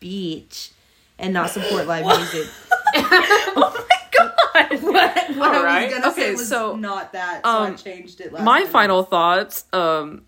bitch 0.00 0.70
and 1.18 1.32
not 1.34 1.50
support 1.50 1.86
live 1.86 2.04
music. 2.06 2.46
oh 2.94 3.86
my 3.90 3.98
god 4.12 4.82
what 4.82 5.36
what 5.36 5.50
I 5.52 5.56
Alright. 5.58 5.90
was 5.90 5.94
gonna 5.98 6.12
Okay, 6.12 6.22
say 6.22 6.30
was 6.32 6.48
so, 6.48 6.76
not 6.76 7.12
that, 7.12 7.42
so 7.44 7.50
I 7.50 7.66
um, 7.68 7.76
changed 7.76 8.20
it. 8.20 8.32
Last 8.32 8.44
my 8.44 8.58
minute. 8.58 8.72
final 8.72 9.02
thoughts 9.02 9.64
um 9.72 10.22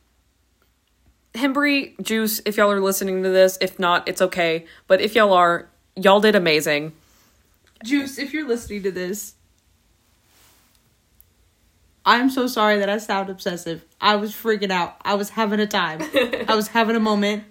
hembree 1.35 2.01
juice 2.03 2.41
if 2.45 2.57
y'all 2.57 2.71
are 2.71 2.81
listening 2.81 3.23
to 3.23 3.29
this 3.29 3.57
if 3.61 3.79
not 3.79 4.07
it's 4.09 4.21
okay 4.21 4.65
but 4.87 5.01
if 5.01 5.15
y'all 5.15 5.33
are 5.33 5.69
y'all 5.97 6.21
did 6.21 6.35
amazing 6.35 6.93
Juice, 7.83 8.19
if 8.19 8.35
you're 8.35 8.47
listening 8.47 8.83
to 8.83 8.93
this, 8.93 9.37
I'm 12.05 12.29
so 12.29 12.47
sorry 12.47 12.79
that 12.79 12.91
I 12.91 12.99
sound 12.99 13.31
obsessive. 13.31 13.85
I 14.01 14.17
was 14.17 14.33
freaking 14.33 14.71
out. 14.71 14.97
I 15.03 15.15
was 15.15 15.31
having 15.31 15.61
a 15.61 15.67
time. 15.67 16.01
I 16.49 16.55
was 16.55 16.69
having 16.69 16.95
a 16.97 17.01
moment. 17.01 17.45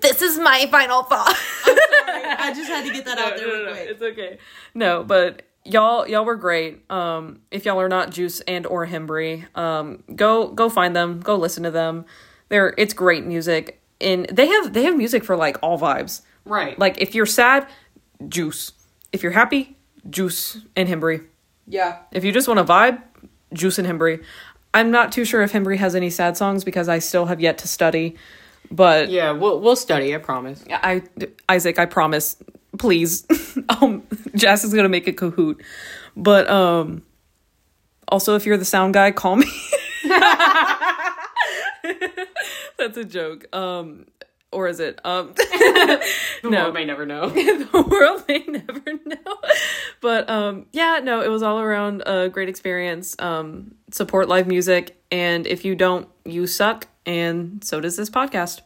this 0.00 0.22
is 0.22 0.38
my 0.38 0.66
final 0.70 1.02
thought 1.02 1.34
I 1.66 2.50
just 2.56 2.70
had 2.70 2.86
to 2.86 2.92
get 2.94 3.04
that 3.04 3.18
out 3.18 3.36
there 3.36 3.46
No, 3.46 3.64
real 3.64 3.72
quick. 3.74 3.88
it's 3.90 4.02
okay 4.02 4.38
no 4.72 5.04
but 5.04 5.42
y'all 5.66 6.08
y'all 6.08 6.24
were 6.24 6.36
great 6.36 6.90
um 6.90 7.40
if 7.50 7.66
y'all 7.66 7.78
are 7.78 7.88
not 7.90 8.08
juice 8.10 8.40
and 8.40 8.64
or 8.64 8.86
hembree 8.86 9.44
um 9.54 10.02
go 10.14 10.48
go 10.48 10.70
find 10.70 10.96
them 10.96 11.20
go 11.20 11.36
listen 11.36 11.62
to 11.64 11.70
them 11.70 12.06
they're 12.48 12.74
it's 12.78 12.94
great 12.94 13.24
music 13.24 13.80
and 14.00 14.26
they 14.26 14.46
have 14.46 14.72
they 14.72 14.84
have 14.84 14.96
music 14.96 15.24
for 15.24 15.36
like 15.36 15.56
all 15.62 15.78
vibes 15.78 16.22
Right. 16.44 16.78
like 16.78 17.00
if 17.00 17.14
you're 17.14 17.26
sad 17.26 17.66
juice 18.28 18.72
if 19.12 19.22
you're 19.22 19.32
happy 19.32 19.76
juice 20.08 20.58
and 20.76 20.88
hembree 20.88 21.24
Yeah. 21.66 21.98
If 22.12 22.22
you 22.24 22.32
just 22.32 22.46
want 22.48 22.58
to 22.58 22.64
vibe, 22.64 23.02
Juice 23.52 23.78
and 23.78 23.86
Hembree. 23.88 24.22
I'm 24.74 24.90
not 24.90 25.10
too 25.12 25.24
sure 25.24 25.42
if 25.42 25.52
Hembree 25.52 25.78
has 25.78 25.94
any 25.94 26.10
sad 26.10 26.36
songs 26.36 26.62
because 26.64 26.88
I 26.88 26.98
still 27.00 27.26
have 27.26 27.40
yet 27.40 27.58
to 27.58 27.68
study. 27.68 28.14
But 28.70 29.08
yeah, 29.08 29.30
we'll 29.32 29.60
we'll 29.60 29.76
study. 29.76 30.14
I 30.14 30.18
promise. 30.18 30.64
I 30.70 31.02
Isaac, 31.48 31.78
I 31.78 31.86
promise. 31.86 32.36
please. 32.78 33.24
um, 33.80 34.02
Jazz 34.34 34.64
is 34.64 34.74
gonna 34.74 34.88
make 34.88 35.06
a 35.08 35.12
Kahoot. 35.12 35.60
but 36.16 36.48
um, 36.50 37.02
also 38.08 38.34
if 38.36 38.46
you're 38.46 38.58
the 38.58 38.64
sound 38.64 38.94
guy, 38.94 39.10
call 39.12 39.36
me. 39.36 39.46
That's 42.78 42.96
a 42.96 43.04
joke. 43.04 43.46
Um, 43.54 44.06
or 44.52 44.68
is 44.68 44.80
it? 44.80 45.00
Um, 45.04 45.34
The 46.42 46.50
No. 46.50 46.62
world 46.64 46.74
may 46.74 46.84
never 46.84 47.04
know. 47.06 47.28
the 47.30 47.84
world 47.88 48.24
may 48.28 48.44
never 48.46 48.92
know. 49.04 49.36
But 50.00 50.28
um, 50.30 50.66
yeah, 50.72 51.00
no, 51.02 51.20
it 51.22 51.28
was 51.28 51.42
all 51.42 51.58
around 51.60 52.02
a 52.06 52.28
great 52.28 52.48
experience. 52.48 53.16
Um, 53.18 53.74
support 53.90 54.28
live 54.28 54.46
music, 54.46 55.00
and 55.10 55.46
if 55.46 55.64
you 55.64 55.74
don't, 55.74 56.08
you 56.24 56.46
suck, 56.46 56.86
and 57.04 57.62
so 57.64 57.80
does 57.80 57.96
this 57.96 58.10
podcast. 58.10 58.60